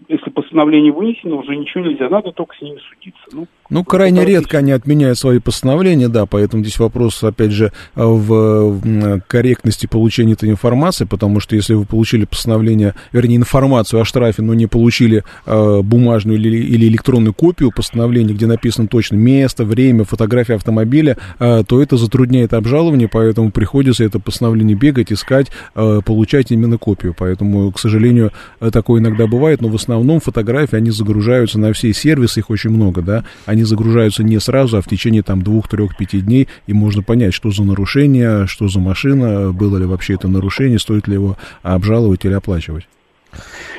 если 0.07 0.29
постановление 0.29 0.91
вынесено, 0.91 1.35
уже 1.35 1.55
ничего 1.55 1.85
нельзя, 1.85 2.09
надо 2.09 2.31
только 2.31 2.55
с 2.55 2.61
ними 2.61 2.79
судиться. 2.89 3.23
Ну, 3.31 3.47
Ну, 3.69 3.83
крайне 3.83 4.25
редко 4.25 4.59
они 4.59 4.71
отменяют 4.71 5.17
свои 5.17 5.39
постановления, 5.39 6.07
да, 6.07 6.25
поэтому 6.25 6.63
здесь 6.63 6.79
вопрос, 6.79 7.23
опять 7.23 7.51
же, 7.51 7.71
в, 7.95 8.27
в, 8.71 9.21
корректности 9.27 9.87
получения 9.87 10.33
этой 10.33 10.49
информации, 10.49 11.05
потому 11.05 11.39
что 11.39 11.55
если 11.55 11.73
вы 11.73 11.85
получили 11.85 12.25
постановление, 12.25 12.93
вернее, 13.11 13.37
информацию 13.37 14.01
о 14.01 14.05
штрафе, 14.05 14.41
но 14.41 14.53
не 14.53 14.67
получили 14.67 15.23
э, 15.45 15.81
бумажную 15.81 16.37
или, 16.37 16.57
или 16.57 16.87
электронную 16.87 17.33
копию 17.33 17.71
постановления, 17.75 18.33
где 18.33 18.45
написано 18.45 18.87
точно 18.87 19.15
место, 19.15 19.65
время, 19.65 20.03
фотография 20.03 20.55
автомобиля, 20.55 21.17
э, 21.39 21.63
то 21.67 21.81
это 21.81 21.97
затрудняет 21.97 22.53
обжалование, 22.53 23.07
поэтому 23.07 23.51
приходится 23.51 24.03
это 24.03 24.19
постановление 24.19 24.75
бегать, 24.75 25.11
искать, 25.11 25.47
э, 25.75 26.01
получать 26.05 26.51
именно 26.51 26.72
копию. 26.77 27.15
Поэтому, 27.17 27.71
к 27.71 27.79
сожалению, 27.79 28.31
такое 28.71 29.01
иногда 29.01 29.27
бывает, 29.27 29.61
но 29.61 29.69
в 29.69 29.75
основном 29.75 30.19
фотографии, 30.19 30.75
они 30.75 30.91
загружаются 30.91 31.59
на 31.59 31.73
все 31.73 31.93
сервисы, 31.93 32.39
их 32.39 32.49
очень 32.49 32.69
много, 32.69 33.01
да, 33.01 33.23
они 33.45 33.63
загружаются 33.63 34.23
не 34.23 34.39
сразу, 34.39 34.77
а 34.77 34.81
в 34.81 34.87
течение 34.87 35.23
там 35.23 35.41
двух, 35.41 35.67
трех, 35.67 35.97
пяти 35.97 36.21
дней, 36.21 36.47
и 36.67 36.73
можно 36.73 37.03
понять, 37.03 37.33
что 37.33 37.51
за 37.51 37.63
нарушение, 37.63 38.47
что 38.47 38.67
за 38.67 38.79
машина, 38.79 39.51
было 39.51 39.77
ли 39.77 39.85
вообще 39.85 40.15
это 40.15 40.27
нарушение, 40.27 40.79
стоит 40.79 41.07
ли 41.07 41.15
его 41.15 41.37
обжаловать 41.61 42.25
или 42.25 42.33
оплачивать. 42.33 42.87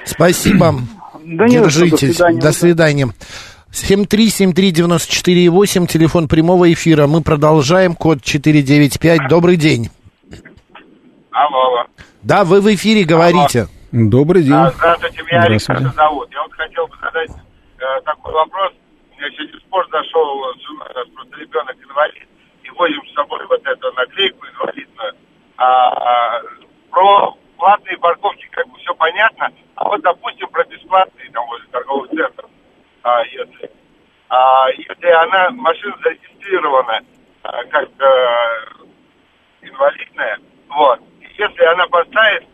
Спасибо. 0.04 0.80
Да 1.24 1.48
что, 1.48 1.58
до 1.58 1.64
Держитесь. 1.64 2.16
свидания. 2.16 2.40
До 2.40 2.52
свидания. 2.52 3.08
7373948, 3.72 5.86
телефон 5.88 6.28
прямого 6.28 6.72
эфира. 6.72 7.06
Мы 7.06 7.22
продолжаем. 7.22 7.94
Код 7.94 8.22
495. 8.22 9.28
Добрый 9.28 9.56
день. 9.56 9.90
Алло, 11.32 11.66
алло. 11.66 11.84
Да, 12.24 12.44
вы 12.44 12.60
в 12.60 12.66
эфире 12.74 13.04
говорите. 13.04 13.66
Добрый 13.92 14.42
день. 14.42 14.54
А, 14.54 14.70
здравствуйте, 14.70 15.22
меня 15.22 15.42
Александр 15.42 15.90
Здравствуйте. 15.92 16.08
зовут. 16.08 16.32
Я 16.32 16.42
вот 16.42 16.52
хотел 16.54 16.86
бы 16.86 16.96
задать 16.96 17.30
э, 17.30 18.00
такой 18.04 18.32
вопрос. 18.32 18.72
У 19.12 19.20
меня 19.20 19.30
сегодня 19.30 19.58
в 19.58 19.62
спор 19.62 19.86
зашел, 19.92 20.54
нас 20.94 21.08
просто 21.14 21.36
ребенок 21.36 21.76
инвалид, 21.82 22.28
и 22.62 22.70
возим 22.70 23.00
с 23.06 23.14
собой 23.14 23.46
вот 23.46 23.64
эту 23.64 23.92
наклейку 23.92 24.46
инвалидную. 24.46 25.14
А, 25.56 25.66
а, 25.66 26.42
про 26.90 27.36
платные 27.56 27.98
парковки 27.98 28.48
как 28.50 28.68
бы 28.68 28.78
все 28.78 28.94
понятно, 28.94 29.50
а 29.76 29.84
вот, 29.88 30.00
допустим, 30.02 30.48
про 30.48 30.64
бесплатные, 30.64 31.30
там, 31.30 31.46
возле 31.46 31.66
торговых 31.68 32.10
центров, 32.10 32.50
а, 33.02 33.22
если, 33.24 33.70
а, 34.28 34.68
если 34.70 35.06
она, 35.06 35.50
машина 35.50 35.96
зарегистрирована 36.02 37.00
а, 37.42 37.64
как 37.64 37.88
э, 37.98 38.66
инвалидная, 39.62 40.38
вот, 40.68 41.00
и 41.20 41.26
если 41.38 41.64
она 41.64 41.86
поставит 41.86 42.44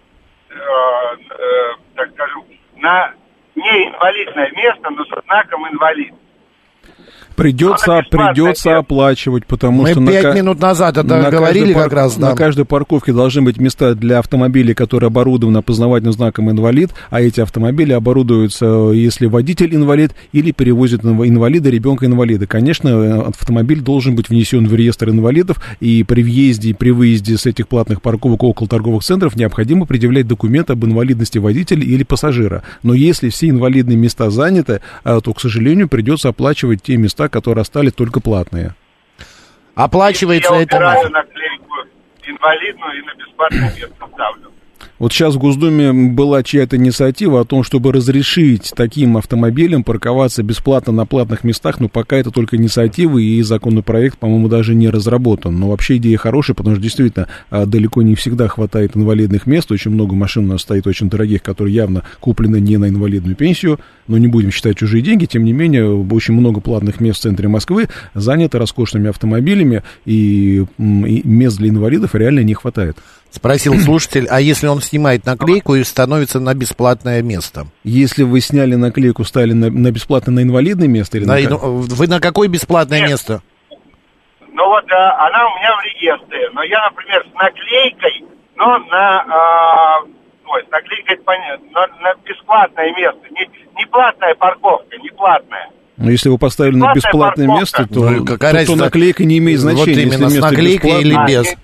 э, 0.51 0.55
э, 0.55 1.73
так 1.95 2.11
скажем, 2.11 2.45
на 2.77 3.14
неинвалидное 3.55 4.51
место, 4.53 4.91
но 4.91 5.05
со 5.05 5.21
знаком 5.23 5.68
инвалид. 5.68 6.14
Придется, 7.41 8.03
придется 8.11 8.76
оплачивать, 8.76 9.47
потому 9.47 9.82
Мы 9.82 9.93
что... 9.93 10.01
на 10.01 10.11
пять 10.11 10.22
ка- 10.22 10.32
минут 10.34 10.61
назад 10.61 10.99
это 10.99 11.16
на 11.16 11.30
говорили 11.30 11.72
пар- 11.72 11.84
как 11.84 11.93
раз, 11.95 12.16
да. 12.16 12.30
На 12.30 12.36
каждой 12.36 12.66
парковке 12.66 13.14
должны 13.14 13.41
быть 13.41 13.57
места 13.59 13.95
для 13.95 14.18
автомобилей, 14.18 14.74
которые 14.74 15.09
оборудованы 15.09 15.57
опознавательным 15.57 16.12
знаком 16.12 16.51
«инвалид», 16.51 16.91
а 17.09 17.22
эти 17.22 17.41
автомобили 17.41 17.93
оборудуются, 17.93 18.66
э, 18.66 18.93
если 18.95 19.24
водитель 19.24 19.74
инвалид 19.74 20.12
или 20.32 20.51
перевозит 20.53 21.01
инва- 21.01 21.26
инвалида, 21.26 21.70
ребенка-инвалида. 21.70 22.47
Конечно, 22.47 22.88
э, 22.88 23.20
автомобиль 23.28 23.80
должен 23.80 24.16
быть 24.16 24.28
внесен 24.28 24.68
в 24.68 24.74
реестр 24.74 25.09
инвалидов, 25.09 25.62
и 25.80 26.05
при 26.05 26.22
въезде 26.22 26.70
и 26.70 26.72
при 26.74 26.91
выезде 26.91 27.38
с 27.38 27.47
этих 27.47 27.68
платных 27.68 28.03
парковок 28.03 28.43
около 28.43 28.68
торговых 28.68 29.03
центров 29.03 29.34
необходимо 29.34 29.86
предъявлять 29.86 30.26
документ 30.26 30.68
об 30.70 30.84
инвалидности 30.84 31.38
водителя 31.38 31.82
или 31.84 32.03
пассажира. 32.03 32.64
Но 32.82 32.93
если 32.93 33.30
все 33.30 33.49
инвалидные 33.49 33.97
места 33.97 34.28
заняты, 34.28 34.82
э, 35.05 35.20
то, 35.24 35.32
к 35.32 35.41
сожалению, 35.41 35.88
придется 35.88 36.28
оплачивать 36.28 36.82
те 36.82 36.99
места, 36.99 37.30
которые 37.31 37.62
остались 37.62 37.93
только 37.93 38.20
платные. 38.20 38.74
Оплачивается 39.74 40.55
я 40.55 40.62
это... 40.62 40.76
убираю 40.76 41.11
наклейку 41.11 41.74
инвалидную 42.24 42.99
и 42.99 43.07
на 43.07 43.14
бесплатное 43.14 43.72
место 43.76 44.09
ставлю. 44.12 44.53
Вот 45.01 45.14
сейчас 45.14 45.34
в 45.34 45.38
Госдуме 45.38 45.94
была 45.94 46.42
чья-то 46.42 46.76
инициатива 46.76 47.40
о 47.40 47.44
том, 47.46 47.62
чтобы 47.62 47.90
разрешить 47.90 48.74
таким 48.76 49.16
автомобилям 49.16 49.82
парковаться 49.82 50.42
бесплатно 50.42 50.92
на 50.92 51.07
платных 51.07 51.42
местах, 51.42 51.80
но 51.80 51.88
пока 51.88 52.18
это 52.18 52.30
только 52.30 52.59
инициатива, 52.59 53.16
и 53.16 53.40
законопроект, 53.40 54.18
по-моему, 54.18 54.48
даже 54.48 54.74
не 54.74 54.90
разработан. 54.90 55.59
Но 55.59 55.70
вообще 55.70 55.96
идея 55.96 56.18
хорошая, 56.18 56.55
потому 56.55 56.76
что 56.76 56.82
действительно 56.82 57.28
а, 57.48 57.64
далеко 57.64 58.03
не 58.03 58.14
всегда 58.14 58.46
хватает 58.48 58.94
инвалидных 58.94 59.46
мест, 59.46 59.72
очень 59.72 59.90
много 59.90 60.14
машин 60.14 60.44
у 60.44 60.48
нас 60.48 60.61
стоит 60.61 60.86
очень 60.86 61.09
дорогих, 61.09 61.42
которые 61.42 61.74
явно 61.74 62.03
куплены 62.20 62.61
не 62.61 62.76
на 62.76 62.90
инвалидную 62.90 63.36
пенсию, 63.36 63.80
но 64.07 64.18
не 64.18 64.26
будем 64.26 64.51
считать 64.51 64.76
чужие 64.76 65.03
деньги, 65.03 65.24
тем 65.24 65.44
не 65.44 65.55
менее, 65.55 65.88
очень 65.88 66.34
много 66.34 66.61
платных 66.61 67.01
мест 67.01 67.20
в 67.20 67.22
центре 67.22 67.48
Москвы 67.48 67.88
заняты 68.12 68.59
роскошными 68.59 69.09
автомобилями, 69.09 69.82
и, 70.05 70.66
и 70.78 71.22
мест 71.24 71.57
для 71.57 71.70
инвалидов 71.70 72.14
реально 72.14 72.40
не 72.40 72.53
хватает. 72.53 72.98
Спросил 73.31 73.74
слушатель, 73.81 74.26
а 74.28 74.41
если 74.41 74.66
он 74.66 74.81
снимает 74.83 75.24
наклейку 75.24 75.74
и 75.76 75.85
становится 75.85 76.41
на 76.41 76.55
бесплатное 76.55 77.22
место? 77.22 77.66
Если 77.85 78.22
вы 78.24 78.41
сняли 78.41 78.74
наклейку, 78.74 79.24
стали 79.24 79.53
на, 79.53 79.70
на 79.70 79.91
бесплатно 79.91 80.33
на 80.33 80.43
инвалидное 80.43 80.89
место 80.89 81.18
или 81.18 81.24
На 81.24 81.39
на? 81.39 81.57
Вы 81.57 82.07
на 82.09 82.20
какое 82.20 82.49
бесплатное 82.49 83.07
место? 83.07 83.43
Ну 84.53 84.66
вот 84.68 84.85
э, 84.91 84.95
она 84.95 85.47
у 85.47 85.59
меня 85.59 85.70
в 85.76 85.83
реестре, 85.85 86.51
но 86.53 86.62
я, 86.64 86.89
например, 86.91 87.24
с 87.31 87.35
наклейкой, 87.35 88.24
но 88.57 88.78
на, 88.78 89.20
а, 89.22 90.01
ой, 90.47 90.64
с 90.66 90.70
наклейкой, 90.70 91.16
понятно, 91.24 91.66
на, 91.72 91.87
на 92.03 92.14
бесплатное 92.28 92.93
место, 92.97 93.20
не, 93.31 93.49
не 93.78 93.87
платная 93.87 94.35
парковка, 94.35 94.97
не 94.99 95.09
платная. 95.11 95.70
Но 95.97 96.11
если 96.11 96.31
вы 96.31 96.39
поставили 96.39 96.74
на 96.76 96.87
Платная 96.87 96.95
бесплатное 97.03 97.47
парковка. 97.47 97.61
место, 97.83 97.95
то, 97.95 98.11
Ну, 98.11 98.24
какая 98.24 98.66
то- 98.66 98.72
то 98.72 98.76
наклейка 98.76 99.24
не 99.24 99.39
имеет 99.39 99.61
Вот 99.61 99.72
значения. 99.74 100.03
именно, 100.03 100.12
если 100.14 100.24
с 100.28 100.33
место 100.35 100.51
наклейкой 100.51 100.91
или 101.03 101.09
бесплатное. 101.11 101.43
без. 101.45 101.55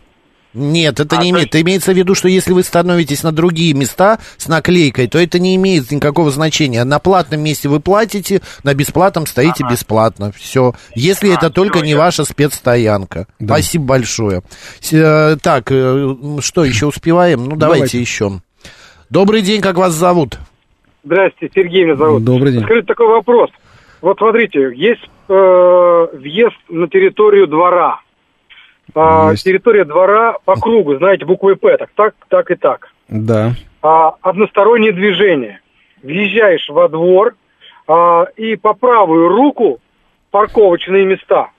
Нет, 0.57 1.01
это 1.01 1.19
не 1.19 1.31
имеет. 1.31 1.55
Имеется 1.55 1.93
в 1.93 1.97
виду, 1.97 2.15
что 2.15 2.29
если 2.29 2.53
вы 2.53 2.63
становитесь 2.63 3.23
на 3.23 3.31
другие 3.31 3.75
места 3.75 4.19
с 4.39 4.49
наклейкой, 4.49 5.07
то 5.07 5.19
это 5.19 5.39
не 5.39 5.55
имеет 5.57 5.91
никакого 5.91 6.31
значения. 6.31 6.83
На 6.85 6.99
платном 6.99 7.43
месте 7.43 7.69
вы 7.69 7.79
платите, 7.79 8.41
на 8.65 8.73
бесплатном 8.73 9.27
стоите 9.27 9.65
бесплатно. 9.71 10.33
Все. 10.35 10.73
Если 10.95 11.33
это 11.33 11.51
только 11.51 11.81
не 11.81 11.95
ваша 11.95 12.25
спецстоянка. 12.25 13.27
Спасибо 13.43 13.85
большое. 13.85 14.43
Э, 14.93 15.37
Так, 15.43 15.71
э, 15.71 16.15
что, 16.41 16.65
еще 16.65 16.87
успеваем? 16.87 17.45
Ну, 17.45 17.57
давайте, 17.57 17.67
Давайте. 17.77 18.01
еще. 18.01 18.41
Добрый 19.11 19.43
день, 19.43 19.61
как 19.61 19.77
вас 19.77 19.93
зовут? 19.93 20.39
Здрасте, 21.05 21.51
Сергей 21.55 21.85
меня 21.85 21.97
зовут. 21.97 22.25
Добрый 22.25 22.53
день. 22.53 22.63
Скажите 22.63 22.87
такой 22.87 23.09
вопрос. 23.09 23.51
Вот 24.01 24.17
смотрите, 24.19 24.73
есть 24.75 25.05
э, 25.29 25.33
въезд 26.15 26.57
на 26.71 26.89
территорию 26.89 27.47
двора. 27.47 28.01
А, 28.95 29.31
Есть. 29.33 29.45
территория 29.45 29.85
двора 29.85 30.37
по 30.45 30.55
кругу, 30.55 30.97
знаете, 30.97 31.25
буквой 31.25 31.57
П, 31.57 31.77
так, 31.77 31.91
так, 31.95 32.15
так 32.29 32.51
и 32.51 32.55
так. 32.55 32.89
Да. 33.09 33.53
А, 33.83 34.15
одностороннее 34.23 34.93
движение. 34.93 35.61
Въезжаешь 36.03 36.69
во 36.69 36.89
двор, 36.89 37.35
а, 37.89 38.25
и 38.37 38.57
по 38.57 38.75
правую 38.75 39.29
руку 39.29 39.81
парковочные 40.31 41.05
места. 41.05 41.51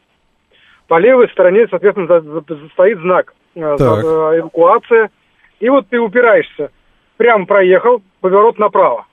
По 0.87 0.99
левой 0.99 1.27
стороне, 1.29 1.67
соответственно, 1.69 2.07
за- 2.07 2.21
за- 2.21 2.69
стоит 2.73 2.99
знак 2.99 3.33
э, 3.55 3.75
за- 3.77 3.95
Так. 3.95 4.05
э, 4.05 4.39
эвакуация. 4.39 5.09
И 5.59 5.67
вот 5.69 5.87
ты 5.89 5.99
упираешься. 5.99 6.69
Прям 7.17 7.45
проехал, 7.45 8.01
поворот 8.21 8.57
направо. 8.59 9.05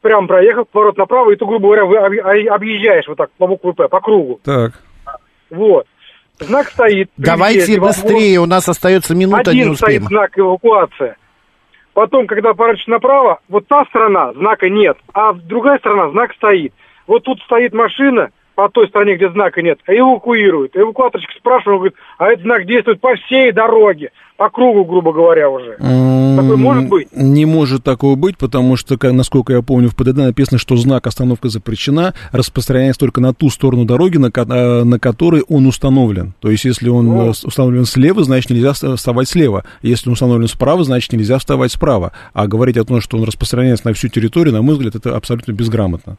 Прям 0.00 0.26
проехал, 0.28 0.64
поворот 0.64 0.96
направо, 0.96 1.32
и 1.32 1.36
ты, 1.36 1.44
грубо 1.44 1.66
говоря, 1.66 1.84
вы 1.84 1.96
об- 1.98 2.52
объезжаешь 2.54 3.08
вот 3.08 3.18
так 3.18 3.30
по 3.32 3.46
букве 3.46 3.72
П, 3.72 3.88
по 3.88 4.00
кругу. 4.00 4.40
Так. 4.44 4.72
Вот. 5.50 5.86
Знак 6.38 6.68
стоит. 6.68 7.10
Давайте 7.16 7.80
быстрее, 7.80 8.40
у 8.40 8.46
нас 8.46 8.68
остается 8.68 9.14
минута, 9.14 9.52
не 9.52 9.60
Один 9.60 9.72
успеем. 9.72 10.02
стоит 10.02 10.08
знак 10.08 10.38
эвакуация. 10.38 11.16
Потом, 11.94 12.26
когда 12.26 12.52
поворачиваешь 12.52 12.88
направо, 12.88 13.40
вот 13.48 13.66
та 13.68 13.84
сторона, 13.86 14.34
знака 14.34 14.68
нет, 14.68 14.98
а 15.14 15.32
другая 15.32 15.78
сторона, 15.78 16.10
знак 16.10 16.34
стоит. 16.34 16.74
Вот 17.06 17.24
тут 17.24 17.40
стоит 17.42 17.72
машина 17.72 18.30
по 18.56 18.68
той 18.70 18.88
стороне, 18.88 19.16
где 19.16 19.30
знака 19.30 19.62
нет, 19.62 19.78
эвакуирует. 19.86 20.74
Эвакуаторщик 20.76 21.30
спрашивает, 21.38 21.68
он 21.68 21.76
говорит, 21.78 21.96
а 22.18 22.26
этот 22.28 22.42
знак 22.42 22.66
действует 22.66 23.00
по 23.00 23.14
всей 23.14 23.52
дороге, 23.52 24.10
по 24.38 24.48
кругу, 24.50 24.84
грубо 24.84 25.12
говоря, 25.12 25.48
уже. 25.50 25.76
Такое 25.76 26.56
может 26.56 26.88
быть? 26.88 27.08
Не 27.12 27.44
может 27.44 27.84
такого 27.84 28.16
быть, 28.16 28.36
потому 28.38 28.76
что, 28.76 28.96
насколько 29.12 29.52
я 29.52 29.62
помню, 29.62 29.88
в 29.90 29.94
ПДД 29.94 30.16
написано, 30.16 30.58
что 30.58 30.76
знак 30.76 31.06
«Остановка 31.06 31.48
запрещена» 31.48 32.14
распространяется 32.32 32.98
только 33.00 33.20
на 33.20 33.34
ту 33.34 33.50
сторону 33.50 33.84
дороги, 33.84 34.16
на, 34.16 34.28
э, 34.34 34.84
на 34.84 34.98
которой 34.98 35.42
он 35.48 35.66
установлен. 35.66 36.32
То 36.40 36.50
есть, 36.50 36.64
если 36.64 36.88
он 36.88 37.06
Ну. 37.06 37.26
э, 37.26 37.30
установлен 37.30 37.84
слева, 37.84 38.24
значит, 38.24 38.50
нельзя 38.50 38.70
вста- 38.70 38.96
вставать 38.96 39.28
слева. 39.28 39.64
Если 39.82 40.08
он 40.08 40.14
установлен 40.14 40.48
справа, 40.48 40.82
значит, 40.82 41.12
нельзя 41.12 41.38
вставать 41.38 41.72
справа. 41.72 42.12
А 42.32 42.46
говорить 42.46 42.78
о 42.78 42.84
том, 42.84 43.00
что 43.02 43.18
он 43.18 43.24
распространяется 43.24 43.86
на 43.86 43.92
всю 43.94 44.08
территорию, 44.08 44.54
на 44.54 44.62
мой 44.62 44.74
взгляд, 44.76 44.94
это 44.94 45.14
абсолютно 45.14 45.52
безграмотно. 45.52 46.16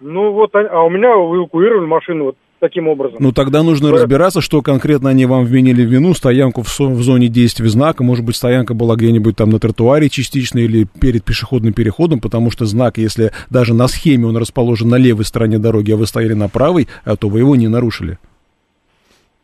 Ну 0.00 0.32
вот, 0.32 0.50
а 0.54 0.82
у 0.82 0.90
меня 0.90 1.08
эвакуировали 1.08 1.86
машину 1.86 2.24
вот 2.26 2.36
таким 2.60 2.88
образом. 2.88 3.18
Ну, 3.20 3.32
тогда 3.32 3.62
нужно 3.62 3.92
разбираться, 3.92 4.40
что 4.40 4.62
конкретно 4.62 5.10
они 5.10 5.26
вам 5.26 5.44
вменили 5.44 5.84
в 5.84 5.88
вину, 5.90 6.14
стоянку 6.14 6.62
в, 6.62 6.68
со- 6.68 6.84
в 6.84 7.02
зоне 7.02 7.28
действия 7.28 7.68
знака, 7.68 8.02
может 8.02 8.24
быть, 8.24 8.36
стоянка 8.36 8.74
была 8.74 8.96
где-нибудь 8.96 9.36
там 9.36 9.50
на 9.50 9.58
тротуаре 9.58 10.08
частично 10.08 10.58
или 10.58 10.84
перед 10.84 11.24
пешеходным 11.24 11.72
переходом, 11.72 12.20
потому 12.20 12.50
что 12.50 12.64
знак, 12.66 12.98
если 12.98 13.32
даже 13.50 13.74
на 13.74 13.88
схеме 13.88 14.26
он 14.26 14.36
расположен 14.36 14.88
на 14.88 14.96
левой 14.96 15.24
стороне 15.24 15.58
дороги, 15.58 15.92
а 15.92 15.96
вы 15.96 16.06
стояли 16.06 16.34
на 16.34 16.48
правой, 16.48 16.88
а, 17.04 17.16
то 17.16 17.28
вы 17.28 17.40
его 17.40 17.56
не 17.56 17.68
нарушили. 17.68 18.18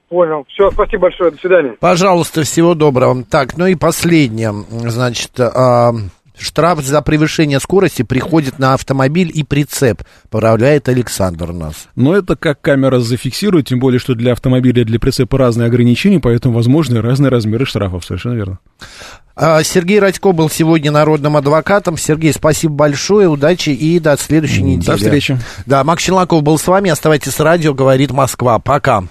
Понял. 0.09 0.45
Все, 0.49 0.71
спасибо 0.71 1.03
большое, 1.03 1.31
до 1.31 1.39
свидания. 1.39 1.75
Пожалуйста, 1.81 2.43
всего 2.43 2.75
доброго. 2.75 3.25
Так, 3.25 3.57
ну 3.57 3.67
и 3.67 3.75
последнее. 3.75 4.53
Значит, 4.71 5.41
а, 5.41 5.93
штраф 6.39 6.81
за 6.83 7.03
превышение 7.03 7.61
скорости 7.61 8.03
приходит 8.03 8.59
на 8.59 8.75
автомобиль 8.75 9.31
и 9.33 9.43
прицеп. 9.45 10.03
Поправляет 10.31 10.89
Александр 10.89 11.53
нас. 11.53 11.89
Но 11.95 12.17
это 12.17 12.37
как 12.37 12.61
камера 12.61 13.01
зафиксирует, 13.01 13.69
тем 13.69 13.79
более, 13.79 13.99
что 13.99 14.15
для 14.15 14.33
автомобиля 14.33 14.83
и 14.83 14.85
для 14.85 14.99
прицепа 14.99 15.39
разные 15.39 15.67
ограничения, 15.67 16.21
поэтому 16.21 16.55
возможны 16.55 17.01
разные 17.01 17.31
размеры 17.31 17.67
штрафов, 17.67 18.05
совершенно 18.05 18.35
верно. 18.35 18.59
А, 19.35 19.63
Сергей 19.63 19.99
Радько 19.99 20.33
был 20.33 20.51
сегодня 20.51 20.91
народным 20.91 21.37
адвокатом. 21.37 21.97
Сергей, 21.97 22.33
спасибо 22.33 22.75
большое, 22.75 23.29
удачи 23.29 23.71
и 23.71 23.99
до 23.99 24.17
следующей 24.17 24.63
недели. 24.63 24.87
До 24.87 24.97
встречи. 24.97 25.39
Да, 25.65 25.85
Макс 25.85 26.03
Челноков 26.03 26.43
был 26.43 26.59
с 26.59 26.67
вами. 26.67 26.91
Оставайтесь 26.91 27.33
с 27.33 27.41
радио, 27.41 27.73
говорит 27.73 28.11
Москва. 28.11 28.59
Пока. 28.59 29.05